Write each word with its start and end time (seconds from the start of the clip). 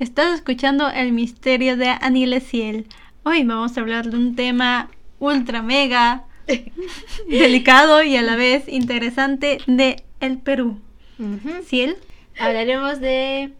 Estás 0.00 0.34
escuchando 0.34 0.88
El 0.88 1.12
misterio 1.12 1.76
de 1.76 1.88
Anilesiel. 1.88 2.86
Hoy 3.22 3.44
vamos 3.44 3.76
a 3.76 3.82
hablar 3.82 4.08
de 4.08 4.16
un 4.16 4.34
tema 4.34 4.88
ultra 5.18 5.60
mega 5.60 6.24
delicado 7.28 8.02
y 8.02 8.16
a 8.16 8.22
la 8.22 8.34
vez 8.34 8.66
interesante 8.66 9.58
de 9.66 10.02
el 10.20 10.38
Perú. 10.38 10.80
¿Ciel? 11.66 11.98
Hablaremos 12.38 12.98
de 13.00 13.52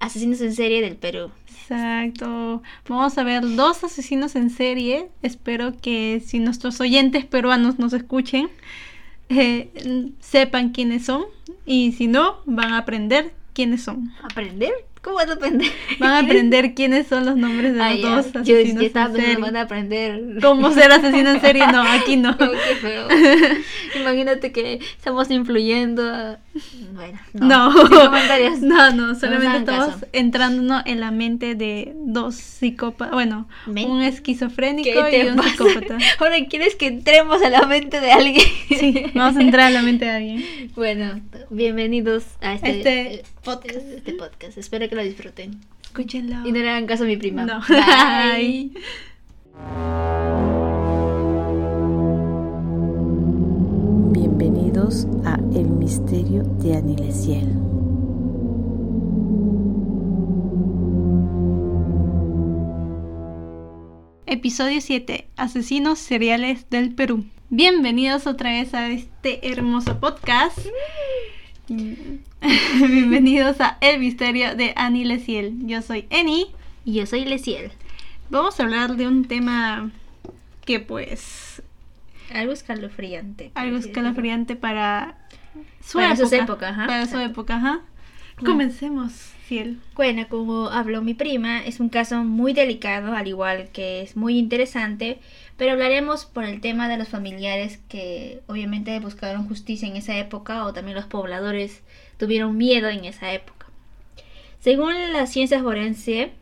asesinos 0.00 0.40
en 0.40 0.56
serie 0.56 0.82
del 0.82 0.96
Perú. 0.96 1.30
Exacto. 1.46 2.60
Vamos 2.88 3.16
a 3.16 3.22
ver 3.22 3.54
dos 3.54 3.84
asesinos 3.84 4.34
en 4.34 4.50
serie. 4.50 5.10
Espero 5.22 5.80
que 5.80 6.20
si 6.26 6.40
nuestros 6.40 6.80
oyentes 6.80 7.24
peruanos 7.24 7.78
nos 7.78 7.92
escuchen, 7.92 8.48
eh, 9.28 10.10
sepan 10.18 10.70
quiénes 10.70 11.04
son. 11.04 11.22
Y 11.64 11.92
si 11.92 12.08
no, 12.08 12.40
van 12.46 12.72
a 12.72 12.78
aprender 12.78 13.32
quiénes 13.52 13.84
son. 13.84 14.12
¿Aprender? 14.24 14.72
¿Cómo 15.04 15.16
vas 15.16 15.28
a 15.28 15.34
aprender? 15.34 15.70
Van 16.00 16.10
a 16.12 16.18
aprender 16.20 16.72
quiénes 16.74 17.06
son 17.06 17.26
los 17.26 17.36
nombres 17.36 17.74
de 17.74 17.78
los 17.78 18.00
dos 18.00 18.18
asesinos 18.20 18.46
Yo, 18.46 18.56
en 18.56 18.80
estaba 18.80 19.06
pensando, 19.12 19.20
serie. 19.20 19.36
van 19.36 19.56
a 19.56 19.60
aprender. 19.60 20.22
¿Cómo 20.40 20.72
ser 20.72 20.90
asesino 20.90 21.30
en 21.30 21.40
serie? 21.42 21.66
No, 21.66 21.82
aquí 21.82 22.16
no. 22.16 22.36
Qué 22.38 22.46
feo. 22.80 23.06
Imagínate 24.00 24.50
que 24.52 24.80
estamos 24.96 25.30
influyendo. 25.30 26.02
a- 26.08 26.38
Bueno, 26.94 27.18
No. 27.34 27.70
no. 27.70 28.10
No, 28.62 28.90
no, 28.92 29.14
solamente 29.14 29.58
estamos 29.58 29.86
caso. 29.94 30.06
entrándonos 30.12 30.82
en 30.86 31.00
la 31.00 31.10
mente 31.10 31.54
de 31.54 31.92
dos 31.96 32.34
psicópatas, 32.36 33.12
bueno, 33.12 33.46
un 33.66 34.00
esquizofrénico 34.02 34.88
¿Qué 35.04 35.10
te 35.10 35.24
y 35.24 35.28
un 35.28 35.36
pasa? 35.36 35.50
psicópata. 35.50 35.98
Ahora 36.18 36.36
quieres 36.48 36.76
que 36.76 36.86
entremos 36.86 37.42
a 37.42 37.50
la 37.50 37.62
mente 37.66 38.00
de 38.00 38.10
alguien. 38.12 38.46
Sí, 38.68 39.04
vamos 39.14 39.36
a 39.36 39.42
entrar 39.42 39.66
a 39.66 39.70
la 39.70 39.82
mente 39.82 40.04
de 40.06 40.10
alguien. 40.10 40.44
Bueno, 40.74 41.20
bienvenidos 41.50 42.24
a 42.40 42.54
este, 42.54 42.70
Este 43.16 43.22
podcast. 43.44 43.76
Este 43.76 44.14
podcast. 44.14 44.58
Espero 44.58 44.88
que 44.88 44.96
lo 44.96 45.02
disfruten. 45.02 45.60
Escúchenlo. 45.82 46.46
Y 46.46 46.52
no 46.52 46.58
le 46.58 46.70
hagan 46.70 46.86
caso 46.86 47.04
a 47.04 47.06
mi 47.06 47.16
prima. 47.16 47.44
No. 47.44 47.60
Bye. 47.68 48.72
Bienvenidos 54.12 55.06
a 55.24 55.38
El 55.54 55.68
Misterio 55.68 56.42
de 56.42 56.76
Anilesiel. 56.76 57.48
Episodio 64.26 64.80
7. 64.80 65.28
Asesinos 65.36 65.98
seriales 65.98 66.68
del 66.70 66.94
Perú. 66.94 67.24
Bienvenidos 67.50 68.26
otra 68.26 68.50
vez 68.50 68.74
a 68.74 68.88
este 68.88 69.52
hermoso 69.52 70.00
podcast. 70.00 70.58
Bienvenidos 71.68 73.60
a 73.60 73.78
El 73.80 73.98
Misterio 74.00 74.54
de 74.54 74.74
Annie 74.76 75.04
Leciel. 75.06 75.66
Yo 75.66 75.80
soy 75.80 76.06
Eni. 76.10 76.46
Y 76.84 76.94
yo 76.94 77.06
soy 77.06 77.24
Leciel. 77.24 77.72
Vamos 78.28 78.60
a 78.60 78.64
hablar 78.64 78.96
de 78.96 79.08
un 79.08 79.24
tema 79.24 79.90
que 80.66 80.80
pues 80.80 81.62
Algo 82.34 82.52
escalofriante. 82.52 83.50
algo 83.54 83.78
escalofriante 83.78 84.56
para 84.56 85.16
su 85.82 85.98
Para 85.98 86.08
época. 86.12 86.22
sus 86.28 86.32
épocas, 86.32 86.72
ajá. 86.72 86.86
Para 86.86 87.06
su 87.06 87.18
época, 87.18 87.56
ajá. 87.56 87.80
Bueno. 88.36 88.50
Comencemos, 88.50 89.12
Ciel. 89.46 89.78
Bueno, 89.94 90.26
como 90.28 90.68
habló 90.68 91.00
mi 91.00 91.14
prima, 91.14 91.60
es 91.64 91.80
un 91.80 91.88
caso 91.88 92.24
muy 92.24 92.52
delicado, 92.52 93.14
al 93.14 93.26
igual 93.28 93.68
que 93.72 94.02
es 94.02 94.16
muy 94.16 94.38
interesante, 94.38 95.18
pero 95.56 95.72
hablaremos 95.72 96.24
por 96.24 96.44
el 96.44 96.60
tema 96.60 96.88
de 96.88 96.96
los 96.96 97.08
familiares 97.08 97.78
que 97.88 98.42
obviamente 98.46 98.98
buscaron 99.00 99.48
justicia 99.48 99.88
en 99.88 99.96
esa 99.96 100.16
época 100.18 100.64
o 100.64 100.72
también 100.72 100.96
los 100.96 101.06
pobladores 101.06 101.82
tuvieron 102.18 102.56
miedo 102.56 102.88
en 102.88 103.04
esa 103.04 103.32
época. 103.32 103.66
Según 104.60 104.94
la 105.12 105.26
ciencia 105.26 105.62
forense, 105.62 106.32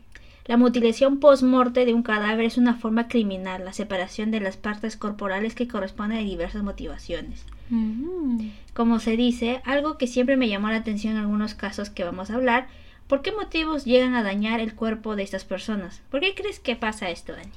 la 0.45 0.57
mutilación 0.57 1.19
post-morte 1.19 1.85
de 1.85 1.93
un 1.93 2.03
cadáver 2.03 2.45
es 2.45 2.57
una 2.57 2.75
forma 2.75 3.07
criminal, 3.07 3.63
la 3.63 3.73
separación 3.73 4.31
de 4.31 4.41
las 4.41 4.57
partes 4.57 4.97
corporales 4.97 5.55
que 5.55 5.67
corresponde 5.67 6.17
a 6.17 6.21
diversas 6.21 6.63
motivaciones. 6.63 7.45
Mm. 7.69 8.49
Como 8.73 8.99
se 8.99 9.15
dice, 9.15 9.61
algo 9.63 9.97
que 9.97 10.07
siempre 10.07 10.37
me 10.37 10.49
llamó 10.49 10.69
la 10.69 10.77
atención 10.77 11.13
en 11.13 11.19
algunos 11.19 11.53
casos 11.53 11.89
que 11.89 12.03
vamos 12.03 12.29
a 12.29 12.35
hablar, 12.35 12.67
¿por 13.07 13.21
qué 13.21 13.31
motivos 13.31 13.85
llegan 13.85 14.15
a 14.15 14.23
dañar 14.23 14.59
el 14.59 14.75
cuerpo 14.75 15.15
de 15.15 15.23
estas 15.23 15.45
personas? 15.45 16.01
¿Por 16.11 16.19
qué 16.19 16.33
crees 16.35 16.59
que 16.59 16.75
pasa 16.75 17.09
esto, 17.09 17.33
Dani? 17.33 17.51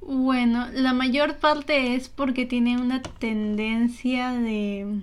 Bueno, 0.00 0.66
la 0.72 0.92
mayor 0.92 1.36
parte 1.36 1.94
es 1.94 2.08
porque 2.08 2.46
tiene 2.46 2.76
una 2.80 3.02
tendencia 3.02 4.32
de, 4.32 5.00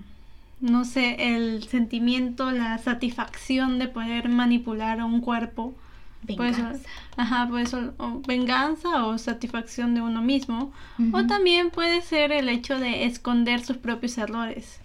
no 0.60 0.84
sé, 0.84 1.34
el 1.36 1.64
sentimiento, 1.64 2.50
la 2.50 2.78
satisfacción 2.78 3.78
de 3.78 3.88
poder 3.88 4.28
manipular 4.28 5.00
a 5.00 5.04
un 5.04 5.20
cuerpo. 5.20 5.74
Venganza. 6.22 6.72
ajá, 7.18 7.46
puede 7.48 7.66
ser 7.66 7.92
o 7.98 8.22
venganza 8.26 9.04
o 9.04 9.18
satisfacción 9.18 9.94
de 9.94 10.00
uno 10.00 10.22
mismo. 10.22 10.72
O 11.12 11.26
también 11.26 11.68
puede 11.70 12.00
ser 12.00 12.32
el 12.32 12.48
hecho 12.48 12.78
de 12.78 13.04
esconder 13.04 13.62
sus 13.62 13.76
propios 13.76 14.16
errores. 14.16 14.80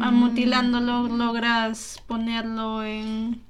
Ah, 0.00 0.10
Mm. 0.10 0.14
Mutilándolo 0.14 1.08
logras 1.08 2.02
ponerlo 2.08 2.82
en 2.82 3.40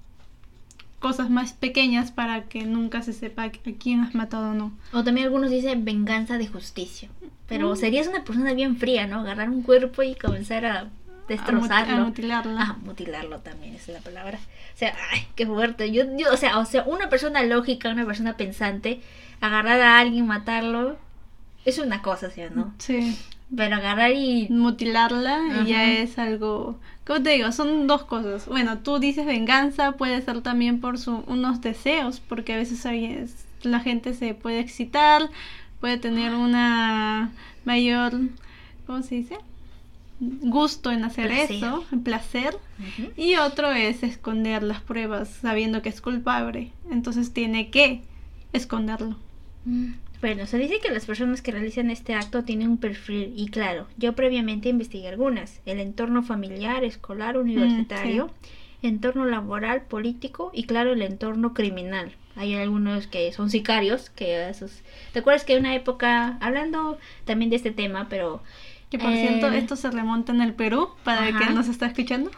cosas 1.01 1.31
más 1.31 1.53
pequeñas 1.55 2.13
para 2.13 2.43
que 2.45 2.65
nunca 2.65 3.03
se 3.03 3.13
sepa 3.13 3.45
a 3.45 3.51
quién 3.51 4.01
has 4.01 4.15
matado 4.15 4.51
o 4.51 4.55
no. 4.55 4.73
O 4.93 5.03
también 5.03 5.27
algunos 5.27 5.51
dicen 5.51 5.85
venganza 5.85 6.39
de 6.39 6.47
justicia. 6.47 7.09
Pero 7.49 7.73
Mm. 7.73 7.77
serías 7.77 8.07
una 8.07 8.23
persona 8.23 8.53
bien 8.53 8.77
fría, 8.77 9.07
¿no? 9.09 9.21
Agarrar 9.21 9.51
un 9.51 9.63
cuerpo 9.63 10.03
y 10.03 10.15
comenzar 10.15 10.65
a 10.67 10.79
A 10.81 10.85
muti- 10.85 10.91
destrozarlo. 11.29 11.97
a 11.97 12.05
mutilarla. 12.05 12.61
Ah, 12.63 12.77
mutilarlo 12.85 13.39
también 13.41 13.75
es 13.75 13.89
la 13.89 14.01
palabra. 14.01 14.39
O 14.75 14.79
sea, 14.79 14.95
ay, 15.13 15.27
qué 15.35 15.47
fuerte. 15.47 15.91
Yo, 15.91 16.05
yo, 16.17 16.33
o 16.33 16.37
sea, 16.37 16.59
o 16.59 16.65
sea, 16.67 16.83
una 16.85 17.09
persona 17.09 17.43
lógica, 17.43 17.89
una 17.91 18.05
persona 18.07 18.37
pensante, 18.37 19.01
agarrar 19.41 19.81
a 19.81 19.99
alguien, 19.99 20.27
matarlo, 20.27 20.97
es 21.65 21.79
una 21.79 22.03
cosa, 22.03 22.31
¿sí 22.31 22.43
o 22.43 22.51
no? 22.51 22.75
Sí. 22.79 23.19
Pero 23.57 23.77
agarrar 23.77 24.13
y 24.13 24.47
Mutilarla 24.51 25.65
ya 25.67 25.85
es 25.91 26.19
algo. 26.19 26.79
¿Cómo 27.07 27.23
te 27.23 27.31
digo? 27.31 27.51
Son 27.51 27.87
dos 27.89 28.05
cosas. 28.05 28.47
Bueno, 28.47 28.79
tú 28.79 28.99
dices 29.01 29.27
venganza, 29.27 29.93
puede 29.93 30.23
ser 30.23 30.41
también 30.43 30.81
por 30.81 30.99
su, 30.99 31.25
unos 31.27 31.61
deseos, 31.61 32.21
porque 32.21 32.53
a 32.55 32.57
veces 32.57 32.85
es- 32.87 33.45
la 33.63 33.81
gente 33.81 34.15
se 34.15 34.35
puede 34.35 34.61
excitar, 34.61 35.29
puede 35.81 35.99
tener 35.99 36.33
una 36.35 37.33
mayor. 37.65 38.13
¿Cómo 38.87 39.03
se 39.03 39.17
dice? 39.17 39.37
Gusto 40.21 40.93
en 40.93 41.03
hacer 41.05 41.29
Placer. 41.29 41.57
eso, 41.57 41.85
placer. 42.05 42.57
Y 43.17 43.37
otro 43.37 43.73
es 43.73 44.03
esconder 44.03 44.63
las 44.63 44.81
pruebas 44.81 45.29
sabiendo 45.41 45.81
que 45.83 45.89
es 45.89 46.01
culpable. 46.01 46.71
Entonces 46.91 47.33
tiene 47.33 47.71
que 47.71 48.03
esconderlo. 48.53 49.17
Mm. 49.65 49.93
Bueno, 50.21 50.47
se 50.47 50.59
dice 50.59 50.81
que 50.81 50.91
las 50.91 51.07
personas 51.07 51.41
que 51.41 51.51
realizan 51.51 51.91
este 51.91 52.15
acto 52.15 52.45
tienen 52.45 52.69
un 52.69 52.77
perfil 52.77 53.33
y 53.37 53.49
claro, 53.49 53.87
yo 53.97 54.13
previamente 54.13 54.69
investigué 54.69 55.09
algunas, 55.09 55.61
el 55.65 55.81
entorno 55.81 56.23
familiar, 56.23 56.85
escolar, 56.85 57.39
universitario, 57.39 58.31
entorno 58.83 59.25
laboral, 59.25 59.83
político 59.83 60.51
y 60.53 60.65
claro, 60.65 60.93
el 60.93 61.03
entorno 61.03 61.55
criminal. 61.55 62.13
Hay 62.37 62.55
algunos 62.55 63.07
que 63.07 63.33
son 63.33 63.51
sicarios, 63.51 64.11
que 64.11 64.49
esos... 64.49 64.83
¿Te 65.13 65.21
acuerdas 65.21 65.45
que 65.45 65.55
en 65.55 65.61
una 65.61 65.75
época, 65.75 66.39
hablando 66.41 66.99
también 67.25 67.51
de 67.51 67.57
este 67.57 67.71
tema, 67.71 68.09
pero... 68.09 68.43
Que 68.91 68.99
por 68.99 69.13
eh, 69.13 69.21
cierto, 69.21 69.47
esto 69.49 69.77
se 69.77 69.91
remonta 69.91 70.33
en 70.33 70.41
el 70.41 70.53
Perú, 70.53 70.89
para 71.05 71.29
el 71.29 71.39
que 71.39 71.51
nos 71.51 71.69
está 71.69 71.87
escuchando. 71.87 72.31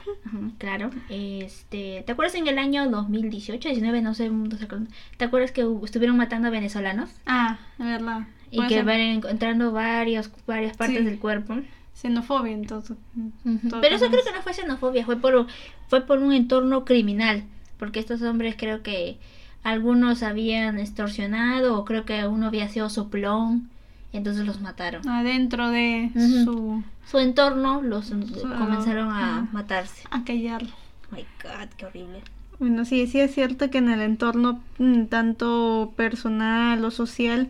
Claro, 0.59 0.91
este, 1.09 2.03
¿te 2.05 2.13
acuerdas 2.13 2.35
en 2.35 2.47
el 2.47 2.59
año 2.59 2.89
2018, 2.91 3.71
19, 3.71 4.03
no 4.03 4.15
sé, 4.15 4.29
no 4.29 4.57
sé 4.57 4.69
¿te 5.17 5.25
acuerdas 5.25 5.51
que 5.53 5.67
estuvieron 5.83 6.17
matando 6.19 6.49
a 6.49 6.51
venezolanos? 6.51 7.09
Ah, 7.25 7.59
es 7.79 7.87
verdad. 7.87 8.27
Y 8.51 8.57
Puede 8.57 8.69
que 8.69 8.75
ser 8.77 8.85
van 8.85 9.01
encontrando 9.01 9.73
varios, 9.73 10.31
varias 10.47 10.77
partes 10.77 10.99
Sí. 10.99 11.05
del 11.05 11.19
cuerpo. 11.19 11.57
xenofobia, 11.95 12.53
entonces. 12.53 12.97
Pero 13.45 13.97
eso 13.97 14.09
creo 14.09 14.25
que 14.25 14.33
no 14.33 14.43
fue 14.43 14.53
xenofobia, 14.53 15.07
fue 15.07 15.17
por, 15.17 15.47
fue 15.89 16.03
por 16.03 16.19
un 16.19 16.33
entorno 16.33 16.85
criminal. 16.85 17.45
Porque 17.79 17.99
estos 17.99 18.21
hombres 18.23 18.57
creo 18.59 18.83
que 18.83 19.19
algunos 19.63 20.23
habían 20.23 20.79
extorsionado 20.79 21.79
o 21.79 21.85
creo 21.85 22.05
que 22.05 22.27
uno 22.27 22.47
había 22.47 22.69
sido 22.69 22.91
soplón. 22.91 23.71
Entonces 24.13 24.47
los 24.47 24.61
mataron. 24.61 25.09
Adentro 25.09 25.71
de 25.71 26.11
su. 26.45 26.83
Su 27.11 27.19
entorno 27.19 27.83
los 27.83 28.11
comenzaron 28.11 29.11
a 29.11 29.49
matarse. 29.53 30.05
a 30.11 30.25
callarlo. 30.25 30.71
Oh 31.11 31.17
my 31.17 31.25
god, 31.43 31.69
qué 31.77 31.87
horrible. 31.87 32.23
Bueno, 32.59 32.85
sí, 32.85 33.07
sí 33.07 33.19
es 33.21 33.35
cierto 33.35 33.71
que 33.71 33.79
en 33.79 33.91
el 33.91 34.01
entorno 34.01 34.63
mm, 34.79 35.07
tanto 35.07 35.93
personal 35.97 36.85
o 36.85 36.91
social 36.91 37.49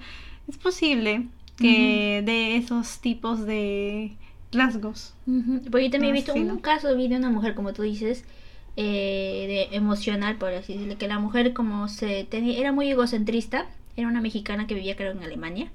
es 0.49 0.57
posible 0.57 1.27
que 1.59 2.23
de 2.25 2.57
esos 2.57 3.01
tipos 3.01 3.45
de 3.45 4.17
rasgos. 4.53 5.15
Ujú. 5.27 5.63
Porque 5.71 5.85
yo 5.85 5.91
también 5.91 6.15
he 6.15 6.19
visto 6.19 6.35
un 6.35 6.59
caso, 6.59 6.95
vi 6.97 7.09
de 7.09 7.17
una 7.17 7.31
mujer, 7.31 7.55
como 7.55 7.73
tú 7.73 7.83
dices, 7.83 8.25
eh, 8.77 9.69
de 9.71 9.77
emocional, 9.77 10.37
por 10.37 10.53
así 10.53 10.75
decirlo, 10.75 10.99
que 10.99 11.09
la 11.09 11.19
mujer 11.19 11.53
como 11.53 11.89
se 11.89 12.25
tenía, 12.25 12.59
era 12.59 12.73
muy 12.73 12.91
egocentrista, 12.91 13.67
era 13.97 14.09
una 14.09 14.21
mexicana 14.21 14.67
que 14.67 14.75
vivía 14.75 14.97
creo 14.97 15.13
en 15.13 15.23
Alemania, 15.23 15.71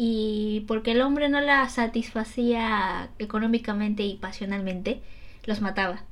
y 0.00 0.64
porque 0.68 0.92
el 0.92 1.02
hombre 1.02 1.28
no 1.28 1.40
la 1.40 1.68
satisfacía 1.68 3.10
económicamente 3.18 4.04
y 4.04 4.16
pasionalmente, 4.16 5.02
los 5.44 5.60
mataba. 5.60 6.04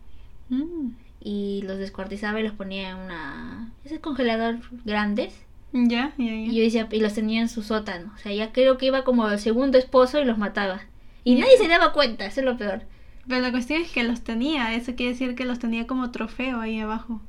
Mm. 0.49 0.91
y 1.21 1.63
los 1.63 1.79
descuartizaba 1.79 2.39
y 2.39 2.45
los 2.45 2.53
ponía 2.53 2.91
en 2.91 2.99
una... 2.99 3.73
ese 3.85 4.01
congelador 4.01 4.59
grandes. 4.85 5.35
Ya, 5.73 6.13
ya, 6.19 6.25
ya. 6.25 6.33
Y 6.35 6.57
yo 6.57 6.63
decía, 6.63 6.89
y 6.93 7.01
los 7.01 7.15
tenía 7.15 7.41
en 7.41 7.49
su 7.49 7.63
sótano. 7.63 8.13
O 8.15 8.19
sea, 8.19 8.33
ya 8.33 8.53
creo 8.53 8.79
que 8.79 8.87
iba 8.87 9.03
como 9.03 9.29
el 9.29 9.39
segundo 9.39 9.77
esposo 9.77 10.21
y 10.21 10.25
los 10.25 10.39
mataba. 10.39 10.83
Y 11.25 11.35
nadie 11.35 11.59
se 11.59 11.67
daba 11.67 11.93
cuenta, 11.93 12.27
eso 12.27 12.41
es 12.41 12.47
lo 12.47 12.57
peor. 12.57 12.83
Pero 13.29 13.41
la 13.41 13.51
cuestión 13.51 13.83
es 13.83 13.91
que 13.91 14.05
los 14.05 14.23
tenía, 14.23 14.75
eso 14.75 14.95
quiere 14.95 15.13
decir 15.13 15.35
que 15.35 15.45
los 15.45 15.59
tenía 15.59 15.87
como 15.87 16.13
trofeo 16.13 16.61
ahí 16.61 16.79
abajo. 16.79 17.21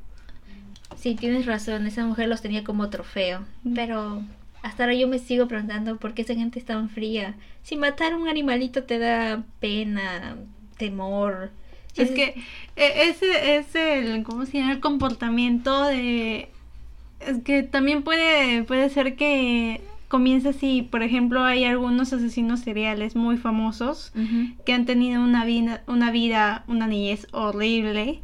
Sí, 0.95 1.15
tienes 1.15 1.45
razón, 1.45 1.88
esa 1.88 2.06
mujer 2.06 2.27
los 2.27 2.42
tenía 2.42 2.63
como 2.63 2.89
trofeo. 2.89 3.45
Pero 3.74 4.24
hasta 4.68 4.84
ahora 4.84 4.96
yo 4.96 5.08
me 5.08 5.19
sigo 5.19 5.48
preguntando 5.48 5.98
por 5.98 6.14
qué 6.14 6.24
esa 6.24 6.36
gente 6.36 6.60
es 6.60 6.66
tan 6.66 6.90
fría. 6.90 7.36
Si 7.64 7.78
matar 7.78 8.14
a 8.14 8.18
un 8.18 8.28
animalito 8.28 8.84
te 8.84 9.00
da 9.00 9.44
pena, 9.60 10.38
temor. 10.78 11.52
Si 11.94 12.02
Es 12.02 12.12
que 12.12 12.36
e- 12.75 13.10
ese 13.10 13.58
es 13.58 13.74
el, 13.75 14.24
¿cómo 14.24 14.46
se 14.46 14.58
llama? 14.60 14.74
El 14.74 14.80
comportamiento 14.80 15.86
de... 15.86 16.50
Es 17.19 17.40
que 17.44 17.64
también 17.64 18.04
puede, 18.04 18.64
puede 18.64 18.90
ser 18.90 19.16
que 19.16 19.81
comience 20.07 20.50
así. 20.50 20.88
Por 20.89 21.04
ejemplo, 21.04 21.44
hay 21.44 21.65
algunos 21.65 22.13
asesinos 22.13 22.62
seriales 22.62 23.15
muy 23.15 23.38
famosos 23.38 24.12
que 24.65 24.74
han 24.74 24.86
tenido 24.86 25.21
una 25.21 25.45
vida, 25.45 25.83
una 25.88 26.12
vida, 26.12 26.63
una 26.68 26.88
niñez 26.88 27.27
horrible. 27.31 28.21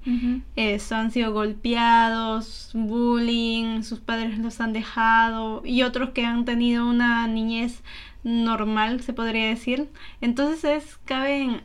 Eso, 0.56 0.95
han 0.95 1.12
sido 1.12 1.33
golpeados, 1.33 2.71
bullying, 2.74 3.83
sus 3.83 4.00
padres 4.00 4.39
los 4.39 4.62
han 4.62 4.74
dejado 4.74 5.62
y 5.65 5.83
otros 5.83 6.09
que 6.09 6.25
han 6.25 6.45
tenido 6.45 6.88
una 6.88 7.27
niñez 7.27 7.83
normal, 8.24 9.01
se 9.01 9.13
podría 9.13 9.47
decir. 9.47 9.89
Entonces 10.21 10.63
es, 10.63 10.97
caben 11.06 11.62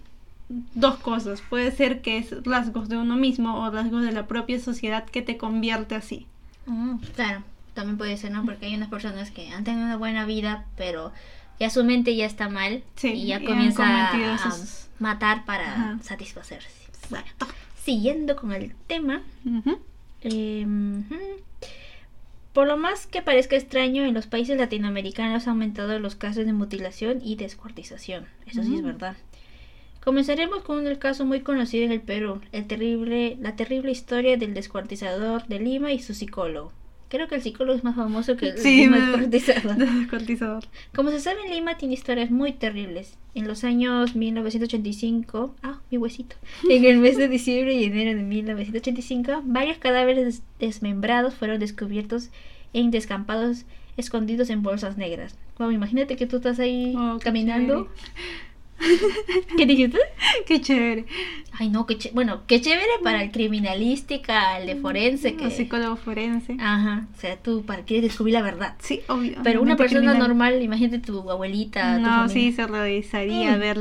dos 0.48 0.96
cosas. 0.98 1.42
Puede 1.42 1.70
ser 1.70 2.00
que 2.00 2.18
es 2.18 2.34
rasgos 2.44 2.88
de 2.88 2.96
uno 2.96 3.16
mismo 3.16 3.62
o 3.62 3.70
rasgos 3.70 4.02
de 4.02 4.12
la 4.12 4.26
propia 4.26 4.58
sociedad 4.60 5.04
que 5.04 5.22
te 5.22 5.36
convierte 5.36 5.94
así. 5.94 6.26
Mm, 6.66 6.96
claro, 7.14 7.42
también 7.78 7.96
puede 7.98 8.16
ser, 8.16 8.30
¿no? 8.32 8.44
Porque 8.44 8.66
hay 8.66 8.74
unas 8.74 8.88
personas 8.88 9.30
que 9.30 9.48
han 9.50 9.62
tenido 9.64 9.84
una 9.84 9.96
buena 9.96 10.26
vida, 10.26 10.64
pero 10.76 11.12
ya 11.60 11.70
su 11.70 11.84
mente 11.84 12.14
ya 12.16 12.26
está 12.26 12.48
mal 12.48 12.82
Sí, 12.96 13.08
y 13.12 13.26
ya 13.26 13.40
y 13.40 13.44
comienza 13.44 13.84
a 14.12 14.34
esos- 14.34 14.88
matar 14.98 15.44
para 15.44 15.72
Ajá. 15.72 15.98
satisfacerse. 16.02 16.68
Bueno, 17.10 17.26
siguiendo 17.84 18.34
con 18.36 18.52
el 18.52 18.74
tema, 18.88 19.22
eh, 20.22 20.64
ujú. 20.66 21.16
por 22.52 22.66
lo 22.66 22.76
más 22.76 23.06
que 23.06 23.22
parezca 23.22 23.54
extraño, 23.56 24.04
en 24.04 24.14
los 24.14 24.26
países 24.26 24.58
latinoamericanos 24.58 25.44
han 25.46 25.50
aumentado 25.52 25.98
los 26.00 26.16
casos 26.16 26.44
de 26.46 26.52
mutilación 26.52 27.20
y 27.22 27.36
descuartización. 27.36 28.26
Eso 28.46 28.62
sí 28.64 28.74
es 28.74 28.82
Mm. 28.82 28.86
verdad. 28.86 29.16
Comenzaremos 30.02 30.62
con 30.62 30.86
el 30.86 30.98
caso 30.98 31.24
muy 31.26 31.40
conocido 31.42 31.84
en 31.84 31.92
el 31.92 32.00
Perú, 32.00 32.40
el 32.52 32.66
terrible, 32.66 33.36
la 33.40 33.54
terrible 33.56 33.90
historia 33.92 34.36
del 34.36 34.54
descuartizador 34.54 35.46
de 35.46 35.60
Lima 35.60 35.92
y 35.92 36.00
su 36.00 36.14
psicólogo. 36.14 36.72
Creo 37.08 37.26
que 37.26 37.36
el 37.36 37.42
psicólogo 37.42 37.76
es 37.78 37.84
más 37.84 37.96
famoso 37.96 38.36
que 38.36 38.48
el 38.50 38.58
Sí, 38.58 38.86
me- 38.86 38.98
descuartizador. 39.28 40.64
Como 40.94 41.10
se 41.10 41.20
sabe, 41.20 41.48
Lima 41.48 41.78
tiene 41.78 41.94
historias 41.94 42.30
muy 42.30 42.52
terribles. 42.52 43.16
En 43.34 43.48
los 43.48 43.64
años 43.64 44.14
1985, 44.14 45.54
ah, 45.62 45.80
mi 45.90 45.98
huesito, 45.98 46.36
en 46.68 46.84
el 46.84 46.98
mes 46.98 47.16
de 47.16 47.28
diciembre 47.28 47.74
y 47.74 47.84
enero 47.84 48.16
de 48.16 48.22
1985, 48.24 49.42
varios 49.44 49.78
cadáveres 49.78 50.24
des- 50.24 50.42
desmembrados 50.58 51.34
fueron 51.34 51.58
descubiertos 51.60 52.30
en 52.72 52.90
descampados 52.90 53.64
escondidos 53.96 54.50
en 54.50 54.62
bolsas 54.62 54.96
negras. 54.96 55.36
Wow, 55.58 55.70
imagínate 55.72 56.16
que 56.16 56.26
tú 56.26 56.36
estás 56.36 56.58
ahí 56.60 56.94
Oh, 56.96 57.18
caminando. 57.22 57.88
¿Qué 59.56 59.66
dijiste? 59.66 59.98
Qué 60.46 60.60
chévere. 60.60 61.04
Ay, 61.52 61.68
no, 61.68 61.86
qué 61.86 61.98
ché- 61.98 62.12
bueno, 62.12 62.42
qué 62.46 62.60
chévere 62.60 62.86
para 63.02 63.22
el 63.22 63.30
criminalística, 63.32 64.58
el 64.58 64.66
de 64.66 64.76
forense, 64.76 65.34
que... 65.34 65.44
Un 65.46 65.50
psicólogo 65.50 65.96
forense. 65.96 66.56
Ajá, 66.60 67.06
o 67.16 67.20
sea, 67.20 67.36
tú 67.36 67.64
para 67.64 67.82
quieres 67.82 68.04
descubrir 68.10 68.34
la 68.34 68.42
verdad. 68.42 68.74
Sí, 68.80 69.00
obvio. 69.08 69.38
Pero 69.42 69.60
una 69.62 69.76
persona 69.76 70.12
criminal. 70.12 70.28
normal, 70.28 70.62
imagínate 70.62 70.98
tu 71.00 71.28
abuelita, 71.30 71.98
No, 71.98 72.28
sí, 72.28 72.52
se 72.52 72.66
revisaría 72.66 73.56
Mm. 73.56 73.60
ver. 73.60 73.78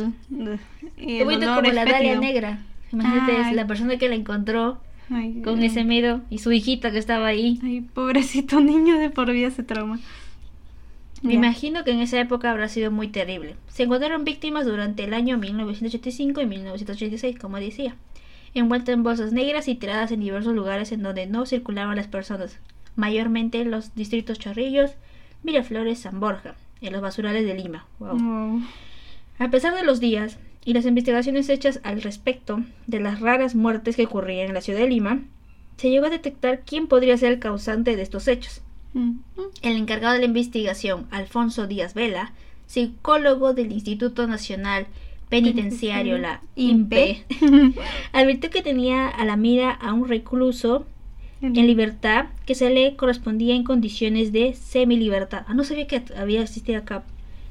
Y 0.97 1.17
el 1.17 1.25
como 1.25 1.37
olor 1.59 1.73
la 1.73 1.83
es 1.83 1.91
Dalia. 1.91 2.19
Negra. 2.19 2.59
Imagínate, 2.91 3.41
es 3.41 3.53
la 3.53 3.67
persona 3.67 3.97
que 3.97 4.09
la 4.09 4.15
encontró 4.15 4.81
Ay, 5.11 5.41
con 5.43 5.61
ese 5.61 5.83
miedo 5.83 6.21
y 6.29 6.39
su 6.39 6.51
hijita 6.51 6.89
que 6.91 6.97
estaba 6.97 7.27
ahí. 7.27 7.59
Ay, 7.63 7.81
pobrecito 7.81 8.59
niño 8.61 8.97
de 8.97 9.09
por 9.09 9.31
vida 9.31 9.51
se 9.51 9.63
trauma. 9.63 9.99
Me 11.21 11.33
imagino 11.33 11.83
que 11.83 11.91
en 11.91 11.99
esa 11.99 12.19
época 12.19 12.51
habrá 12.51 12.67
sido 12.67 12.91
muy 12.91 13.07
terrible. 13.07 13.55
Se 13.67 13.83
encontraron 13.83 14.23
víctimas 14.23 14.65
durante 14.65 15.03
el 15.03 15.13
año 15.13 15.37
1985 15.37 16.41
y 16.41 16.45
1986, 16.45 17.39
como 17.39 17.57
decía, 17.57 17.95
envueltas 18.53 18.93
en 18.93 19.03
bolsas 19.03 19.33
negras 19.33 19.67
y 19.67 19.75
tiradas 19.75 20.11
en 20.11 20.19
diversos 20.19 20.53
lugares 20.53 20.91
en 20.91 21.03
donde 21.03 21.25
no 21.25 21.45
circulaban 21.45 21.95
las 21.95 22.07
personas, 22.07 22.59
mayormente 22.95 23.61
en 23.61 23.71
los 23.71 23.95
distritos 23.95 24.39
Chorrillos, 24.39 24.91
Miraflores, 25.43 25.99
San 25.99 26.19
Borja, 26.19 26.55
en 26.81 26.93
los 26.93 27.01
basurales 27.01 27.45
de 27.45 27.53
Lima. 27.53 27.85
Wow. 27.99 28.61
A 29.39 29.49
pesar 29.49 29.75
de 29.75 29.83
los 29.83 29.99
días 29.99 30.39
y 30.65 30.73
las 30.73 30.85
investigaciones 30.85 31.49
hechas 31.49 31.79
al 31.83 32.01
respecto 32.01 32.61
de 32.87 32.99
las 32.99 33.19
raras 33.19 33.55
muertes 33.55 33.95
que 33.95 34.05
ocurrían 34.05 34.47
en 34.47 34.53
la 34.53 34.61
ciudad 34.61 34.79
de 34.79 34.89
Lima, 34.89 35.21
se 35.77 35.89
llegó 35.89 36.07
a 36.07 36.11
detectar 36.11 36.61
quién 36.65 36.87
podría 36.87 37.17
ser 37.17 37.33
el 37.33 37.39
causante 37.39 37.95
de 37.95 38.01
estos 38.01 38.27
hechos. 38.27 38.61
El 39.61 39.75
encargado 39.75 40.13
de 40.13 40.19
la 40.19 40.25
investigación, 40.25 41.07
Alfonso 41.11 41.67
Díaz 41.67 41.93
Vela, 41.93 42.33
psicólogo 42.65 43.53
del 43.53 43.71
Instituto 43.71 44.27
Nacional 44.27 44.87
Penitenciario, 45.29 46.17
la 46.17 46.41
INPE, 46.55 47.23
advirtió 48.13 48.49
que 48.49 48.61
tenía 48.61 49.07
a 49.07 49.25
la 49.25 49.35
mira 49.35 49.71
a 49.71 49.93
un 49.93 50.07
recluso 50.07 50.85
en 51.41 51.67
libertad 51.67 52.27
que 52.45 52.55
se 52.55 52.69
le 52.71 52.95
correspondía 52.95 53.53
en 53.53 53.63
condiciones 53.63 54.31
de 54.31 54.53
semilibertad. 54.53 55.43
Ah, 55.47 55.53
no 55.53 55.63
sabía 55.63 55.85
que 55.85 56.01
había 56.17 56.41
existido 56.41 56.79
acá 56.79 57.03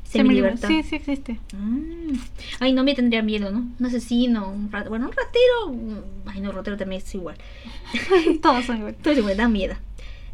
semilibertad. 0.04 0.68
Sí, 0.68 0.82
sí 0.82 0.96
existe. 0.96 1.38
Mm. 1.56 2.14
Ay, 2.60 2.72
no 2.72 2.82
me 2.82 2.94
tendría 2.94 3.22
miedo, 3.22 3.50
¿no? 3.52 3.64
Un 3.78 3.86
asesino, 3.86 4.50
un 4.50 4.72
rat- 4.72 4.88
bueno, 4.88 5.06
un 5.06 5.12
ratero. 5.12 6.02
Ay, 6.26 6.40
no, 6.40 6.50
ratero 6.52 6.76
también 6.76 7.02
es 7.02 7.14
igual. 7.14 7.36
Todos 8.42 8.64
son 8.64 8.78
igual. 8.78 8.94
Todo 8.96 9.14
igual, 9.14 9.36
da 9.36 9.48
miedo. 9.48 9.76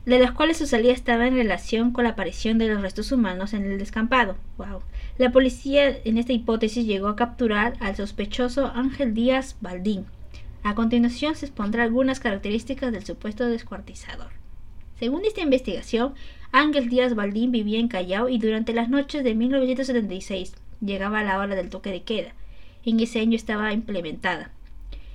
De 0.04 0.18
las 0.18 0.32
cuales 0.32 0.56
su 0.56 0.66
salida 0.66 0.92
estaba 0.92 1.28
en 1.28 1.34
relación 1.34 1.92
con 1.92 2.04
la 2.04 2.10
aparición 2.10 2.58
de 2.58 2.66
los 2.66 2.82
restos 2.82 3.12
humanos 3.12 3.54
en 3.54 3.64
el 3.64 3.78
descampado. 3.78 4.36
Wow. 4.58 4.80
La 5.16 5.30
policía 5.30 5.96
en 6.04 6.18
esta 6.18 6.32
hipótesis 6.32 6.84
llegó 6.84 7.06
a 7.06 7.16
capturar 7.16 7.74
al 7.78 7.94
sospechoso 7.94 8.72
Ángel 8.74 9.14
Díaz 9.14 9.56
Baldín. 9.60 10.06
A 10.64 10.74
continuación 10.74 11.36
se 11.36 11.46
expondrá 11.46 11.84
algunas 11.84 12.18
características 12.18 12.90
del 12.92 13.04
supuesto 13.04 13.46
descuartizador. 13.46 14.30
Según 14.98 15.24
esta 15.24 15.40
investigación, 15.40 16.14
Ángel 16.50 16.88
Díaz 16.88 17.14
Baldín 17.14 17.52
vivía 17.52 17.78
en 17.78 17.88
Callao 17.88 18.28
y 18.28 18.38
durante 18.38 18.72
las 18.72 18.88
noches 18.88 19.22
de 19.22 19.34
1976 19.34 20.54
llegaba 20.80 21.22
la 21.22 21.38
hora 21.38 21.54
del 21.54 21.70
toque 21.70 21.90
de 21.90 22.02
queda. 22.02 22.34
En 22.84 22.98
ese 22.98 23.20
año 23.20 23.36
estaba 23.36 23.72
implementada. 23.72 24.50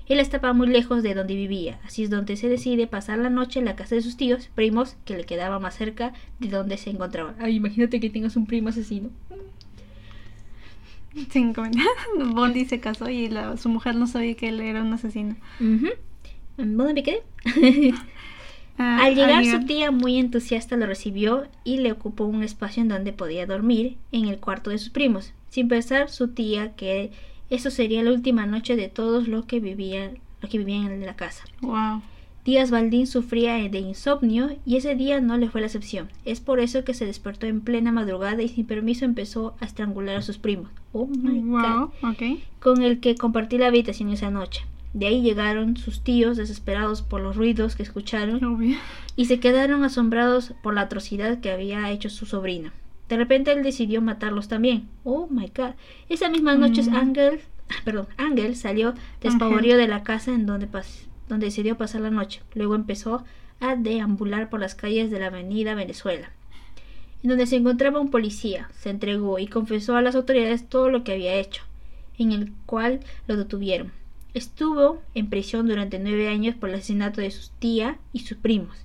Él 0.10 0.20
estaba 0.20 0.54
muy 0.54 0.68
lejos 0.68 1.04
de 1.04 1.14
donde 1.14 1.36
vivía, 1.36 1.80
así 1.86 2.04
es 2.04 2.10
donde 2.10 2.38
se 2.38 2.48
decide 2.48 2.88
pasar 2.88 3.18
la 3.20 3.30
noche 3.30 3.60
en 3.60 3.66
la 3.66 3.76
casa 3.76 3.96
de 3.96 4.02
sus 4.02 4.16
tíos, 4.18 4.50
primos, 4.56 4.96
que 5.06 5.18
le 5.18 5.26
quedaba 5.26 5.60
más 5.60 5.76
cerca 5.76 6.14
de 6.40 6.48
donde 6.50 6.78
se 6.78 6.90
encontraba. 6.92 7.36
Ay, 7.40 7.56
imagínate 7.56 8.00
que 8.00 8.10
tengas 8.10 8.36
un 8.38 8.46
primo 8.46 8.70
asesino. 8.70 9.10
Sin 11.32 11.54
comentar. 11.54 11.84
Bondi 12.34 12.66
se 12.66 12.80
casó 12.80 13.10
y 13.10 13.28
la- 13.28 13.58
su 13.58 13.70
mujer 13.70 13.96
no 13.96 14.08
sabía 14.08 14.36
que 14.36 14.50
él 14.50 14.62
era 14.62 14.82
un 14.84 14.94
asesino. 14.94 15.36
¿Dónde 16.58 16.94
me 16.94 17.04
quedé? 17.04 17.24
Ah, 18.80 19.00
Al 19.06 19.16
llegar 19.16 19.44
su 19.44 19.66
tía 19.66 19.90
muy 19.90 20.20
entusiasta 20.20 20.78
lo 20.78 20.86
recibió 20.86 21.48
y 21.64 21.78
le 21.78 21.92
ocupó 21.92 22.26
un 22.26 22.44
espacio 22.44 22.84
en 22.84 22.90
donde 22.90 23.12
podía 23.12 23.48
dormir 23.48 23.98
en 24.12 24.28
el 24.28 24.38
cuarto 24.38 24.70
de 24.70 24.78
sus 24.78 24.92
primos, 24.92 25.34
sin 25.50 25.68
pensar 25.68 26.12
su 26.12 26.28
tía 26.28 26.76
que 26.76 27.10
eso 27.50 27.72
sería 27.72 28.04
la 28.04 28.12
última 28.12 28.46
noche 28.46 28.75
de 28.75 28.89
todos 28.89 29.27
los 29.27 29.46
que 29.46 29.60
vivían, 29.60 30.20
los 30.42 30.51
que 30.51 30.58
vivían 30.58 30.92
en 30.92 31.06
la 31.06 31.16
casa. 31.16 31.44
Wow. 31.62 32.01
Díaz 32.48 32.72
Baldín 32.72 33.08
sufría 33.08 33.56
de 33.56 33.80
insomnio 33.80 34.56
y 34.66 34.77
ese 34.77 34.96
día 34.96 35.20
no 35.20 35.38
le 35.38 35.50
fue 35.50 35.60
la 35.60 35.68
excepción. 35.68 36.08
Es 36.24 36.39
por 36.39 36.62
eso 36.62 36.86
que 36.86 36.94
se 36.94 37.06
despertó 37.06 37.46
en 37.46 37.60
plena 37.60 37.92
madrugada 37.92 38.42
y 38.42 38.48
sin 38.48 38.66
permiso 38.66 39.04
empezó 39.04 39.56
a 39.60 39.66
estrangular 39.66 40.16
a 40.16 40.22
sus 40.22 40.38
primos. 40.38 40.72
Oh 40.94 41.08
my 41.08 41.42
God. 41.42 41.89
Con 42.62 42.84
el 42.84 43.01
que 43.01 43.16
compartí 43.16 43.58
la 43.58 43.68
habitación 43.68 44.10
esa 44.12 44.32
noche. 44.32 44.63
De 44.94 45.08
ahí 45.08 45.22
llegaron 45.22 45.75
sus 45.75 46.01
tíos 46.01 46.38
desesperados 46.38 47.01
por 47.01 47.20
los 47.20 47.36
ruidos 47.36 47.75
que 47.75 47.84
escucharon 47.84 48.42
Obvio. 48.44 48.77
y 49.18 49.25
se 49.25 49.42
quedaron 49.42 49.84
asombrados 49.84 50.54
por 50.63 50.74
la 50.74 50.82
atrocidad 50.82 51.39
que 51.42 51.51
había 51.51 51.92
hecho 51.92 52.10
su 52.10 52.25
sobrino. 52.25 52.72
De 53.10 53.18
repente 53.18 53.52
él 53.52 53.64
decidió 53.64 54.02
matarlos 54.02 54.48
también. 54.48 54.88
Oh 55.04 55.28
my 55.30 55.52
god. 55.56 55.72
Esa 56.10 56.30
misma 56.30 56.56
noche 56.56 56.84
Mm. 56.84 56.96
Ángel, 56.96 57.40
perdón, 57.86 58.08
Ángel 58.18 58.56
salió 58.56 58.94
despavorido 59.22 59.78
de 59.78 59.88
la 59.88 60.04
casa 60.04 60.34
en 60.34 60.46
donde, 60.46 60.70
pas- 60.70 61.06
donde 61.30 61.46
decidió 61.48 61.78
pasar 61.78 62.02
la 62.02 62.10
noche. 62.12 62.42
Luego 62.54 62.76
empezó 62.76 63.24
a 63.60 63.76
deambular 63.76 64.50
por 64.50 64.60
las 64.60 64.76
calles 64.76 65.10
de 65.10 65.20
la 65.20 65.28
avenida 65.28 65.74
Venezuela, 65.74 66.32
en 67.24 67.30
donde 67.30 67.48
se 67.48 67.56
encontraba 67.56 68.00
un 68.00 68.12
policía. 68.12 68.70
Se 68.78 68.90
entregó 68.90 69.40
y 69.40 69.48
confesó 69.48 69.96
a 69.96 70.02
las 70.02 70.16
autoridades 70.16 70.68
todo 70.68 70.90
lo 70.90 71.04
que 71.04 71.14
había 71.14 71.36
hecho, 71.36 71.64
en 72.18 72.32
el 72.34 72.52
cual 72.66 73.00
lo 73.28 73.36
detuvieron. 73.38 73.92
Estuvo 74.34 75.02
en 75.16 75.30
prisión 75.30 75.68
durante 75.68 75.98
nueve 75.98 76.28
años 76.30 76.56
por 76.56 76.70
el 76.70 76.76
asesinato 76.76 77.22
de 77.22 77.32
su 77.32 77.50
tía 77.58 77.98
y 78.14 78.20
sus 78.20 78.38
primos. 78.38 78.78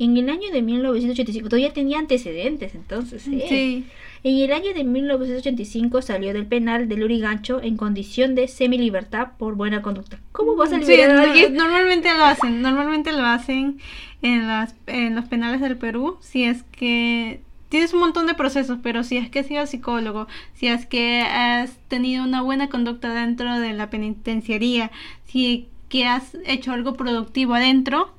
En 0.00 0.16
el 0.16 0.28
año 0.30 0.50
de 0.50 0.62
1985, 0.62 1.48
todavía 1.48 1.72
tenía 1.72 1.98
antecedentes 1.98 2.74
entonces. 2.74 3.28
¿eh? 3.28 3.44
Sí. 3.48 3.84
En 4.24 4.36
el 4.38 4.52
año 4.52 4.74
de 4.74 4.82
1985 4.84 6.02
salió 6.02 6.32
del 6.32 6.46
penal 6.46 6.88
de 6.88 6.96
Lurigancho 6.96 7.60
en 7.62 7.76
condición 7.76 8.34
de 8.34 8.48
semilibertad 8.48 9.28
por 9.38 9.54
buena 9.54 9.82
conducta. 9.82 10.18
¿Cómo 10.32 10.56
vas 10.56 10.72
a 10.72 10.80
Sí, 10.80 10.90
liberar 10.90 11.10
a 11.10 11.14
no- 11.14 11.30
alguien? 11.30 11.54
normalmente 11.64 12.08
lo 12.14 12.24
hacen, 12.24 12.62
normalmente 12.62 13.12
lo 13.12 13.24
hacen 13.24 13.78
en, 14.22 14.46
las, 14.48 14.74
en 14.86 15.14
los 15.14 15.26
penales 15.26 15.60
del 15.60 15.76
Perú, 15.76 16.16
si 16.20 16.44
es 16.44 16.62
que 16.64 17.40
tienes 17.68 17.92
un 17.94 18.00
montón 18.00 18.26
de 18.26 18.34
procesos, 18.34 18.78
pero 18.82 19.04
si 19.04 19.16
es 19.16 19.30
que 19.30 19.38
has 19.40 19.46
sido 19.46 19.66
psicólogo, 19.66 20.26
si 20.54 20.66
es 20.66 20.86
que 20.86 21.20
has 21.22 21.76
tenido 21.88 22.24
una 22.24 22.42
buena 22.42 22.68
conducta 22.68 23.14
dentro 23.14 23.58
de 23.60 23.72
la 23.74 23.90
penitenciaría, 23.90 24.90
si 25.26 25.68
que 25.88 26.04
has 26.06 26.36
hecho 26.46 26.72
algo 26.72 26.94
productivo 26.94 27.54
adentro, 27.54 28.12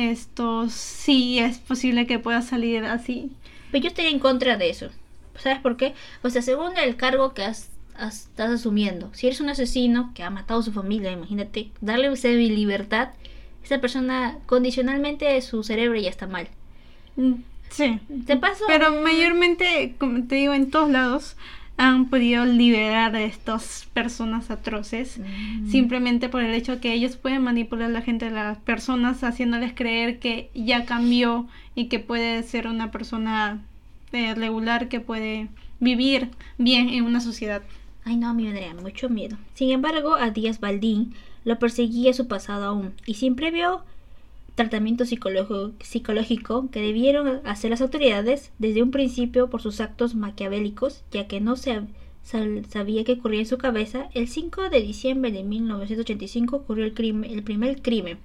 esto 0.00 0.68
sí 0.68 1.38
es 1.38 1.58
posible 1.58 2.06
que 2.06 2.18
puedas 2.18 2.46
salir 2.48 2.84
así. 2.84 3.30
Pero 3.70 3.82
yo 3.84 3.88
estaría 3.88 4.10
en 4.10 4.18
contra 4.18 4.56
de 4.56 4.70
eso. 4.70 4.88
¿Sabes 5.38 5.60
por 5.60 5.76
qué? 5.76 5.94
O 6.22 6.30
sea, 6.30 6.42
según 6.42 6.76
el 6.76 6.96
cargo 6.96 7.32
que 7.34 7.44
has, 7.44 7.68
has- 7.96 8.24
estás 8.26 8.50
asumiendo, 8.50 9.10
si 9.14 9.26
eres 9.26 9.40
un 9.40 9.48
asesino 9.48 10.12
que 10.14 10.22
ha 10.22 10.30
matado 10.30 10.60
a 10.60 10.62
su 10.62 10.72
familia, 10.72 11.12
imagínate, 11.12 11.70
darle 11.80 12.08
libertad, 12.50 13.10
esa 13.64 13.80
persona 13.80 14.38
condicionalmente 14.46 15.40
su 15.42 15.62
cerebro 15.62 15.98
ya 15.98 16.10
está 16.10 16.26
mal. 16.26 16.48
Mm, 17.16 17.34
Sí. 17.70 18.00
Te 18.26 18.36
paso. 18.36 18.64
Pero 18.66 19.00
mayormente, 19.00 19.94
como 19.98 20.24
te 20.26 20.34
digo, 20.34 20.54
en 20.54 20.70
todos 20.72 20.90
lados 20.90 21.36
han 21.80 22.10
podido 22.10 22.44
liberar 22.44 23.16
a 23.16 23.22
estas 23.22 23.88
personas 23.94 24.50
atroces 24.50 25.18
Mm. 25.18 25.70
simplemente 25.70 26.28
por 26.28 26.42
el 26.42 26.52
hecho 26.54 26.78
que 26.78 26.92
ellos 26.92 27.16
pueden 27.16 27.42
manipular 27.42 27.88
a 27.88 27.92
la 27.92 28.02
gente, 28.02 28.26
a 28.26 28.30
las 28.30 28.58
personas, 28.58 29.24
haciéndoles 29.24 29.72
creer 29.74 30.18
que 30.18 30.50
ya 30.54 30.84
cambió 30.84 31.48
y 31.74 31.86
que 31.86 31.98
puede 31.98 32.42
ser 32.42 32.66
una 32.66 32.90
persona 32.90 33.62
eh, 34.12 34.34
regular 34.34 34.88
que 34.88 35.00
puede 35.00 35.48
vivir 35.78 36.28
bien 36.58 36.90
en 36.90 37.04
una 37.04 37.20
sociedad. 37.20 37.62
Ay, 38.04 38.16
no, 38.16 38.34
me 38.34 38.52
daría 38.52 38.74
mucho 38.74 39.08
miedo. 39.08 39.36
Sin 39.54 39.70
embargo, 39.70 40.16
a 40.16 40.30
Díaz 40.30 40.60
Baldín 40.60 41.14
lo 41.44 41.58
perseguía 41.58 42.12
su 42.12 42.28
pasado 42.28 42.64
aún 42.66 42.92
y 43.06 43.14
sin 43.14 43.36
previo 43.36 43.82
tratamiento 44.54 45.04
psicológico, 45.04 46.70
que 46.70 46.80
debieron 46.80 47.40
hacer 47.46 47.70
las 47.70 47.80
autoridades 47.80 48.52
desde 48.58 48.82
un 48.82 48.90
principio 48.90 49.48
por 49.50 49.62
sus 49.62 49.80
actos 49.80 50.14
maquiavélicos, 50.14 51.04
ya 51.10 51.26
que 51.26 51.40
no 51.40 51.56
se 51.56 51.80
sabía 52.68 53.04
qué 53.04 53.12
ocurría 53.12 53.40
en 53.40 53.46
su 53.46 53.58
cabeza, 53.58 54.08
el 54.14 54.28
5 54.28 54.68
de 54.70 54.80
diciembre 54.82 55.32
de 55.32 55.42
1985 55.42 56.56
ocurrió 56.56 56.84
el, 56.84 56.94
crimen, 56.94 57.30
el 57.30 57.42
primer 57.42 57.80
crimen 57.82 58.18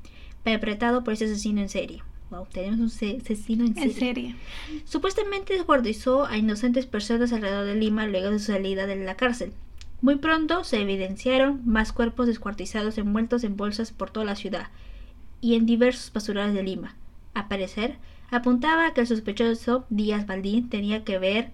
perpetrado 0.44 1.04
por 1.04 1.14
ese 1.14 1.26
asesino 1.26 1.62
en 1.62 1.70
serie. 1.70 2.04
Wow, 2.30 2.48
tenemos 2.52 2.80
un 2.80 2.90
se- 2.90 3.18
asesino 3.22 3.66
en 3.66 3.74
serie. 3.76 3.90
En 3.92 3.94
serio. 4.00 4.36
Supuestamente 4.84 5.54
descuartizó 5.54 6.26
a 6.26 6.38
inocentes 6.38 6.86
personas 6.86 7.32
alrededor 7.34 7.66
de 7.66 7.76
Lima 7.76 8.06
luego 8.08 8.32
de 8.32 8.40
su 8.40 8.46
salida 8.46 8.86
de 8.86 8.96
la 8.98 9.16
cárcel. 9.16 9.54
Muy 10.02 10.18
pronto 10.18 10.64
se 10.64 10.82
evidenciaron 10.82 11.62
más 11.66 11.94
cuerpos 11.94 12.28
descuartizados 12.28 12.98
envueltos 12.98 13.44
en 13.44 13.56
bolsas 13.56 13.92
por 13.92 14.10
toda 14.12 14.26
la 14.26 14.36
ciudad 14.36 14.68
y 15.46 15.54
en 15.54 15.68
diversos 15.68 16.12
basurales 16.12 16.56
de 16.56 16.64
Lima. 16.64 16.96
A 17.36 17.48
parecer, 17.48 17.98
apuntaba 18.32 18.88
a 18.88 18.94
que 18.96 19.02
el 19.02 19.08
sospechoso 19.08 19.86
Díaz 19.92 20.26
Baldín 20.26 20.70
tenía 20.70 21.04
que 21.04 21.20
ver 21.20 21.52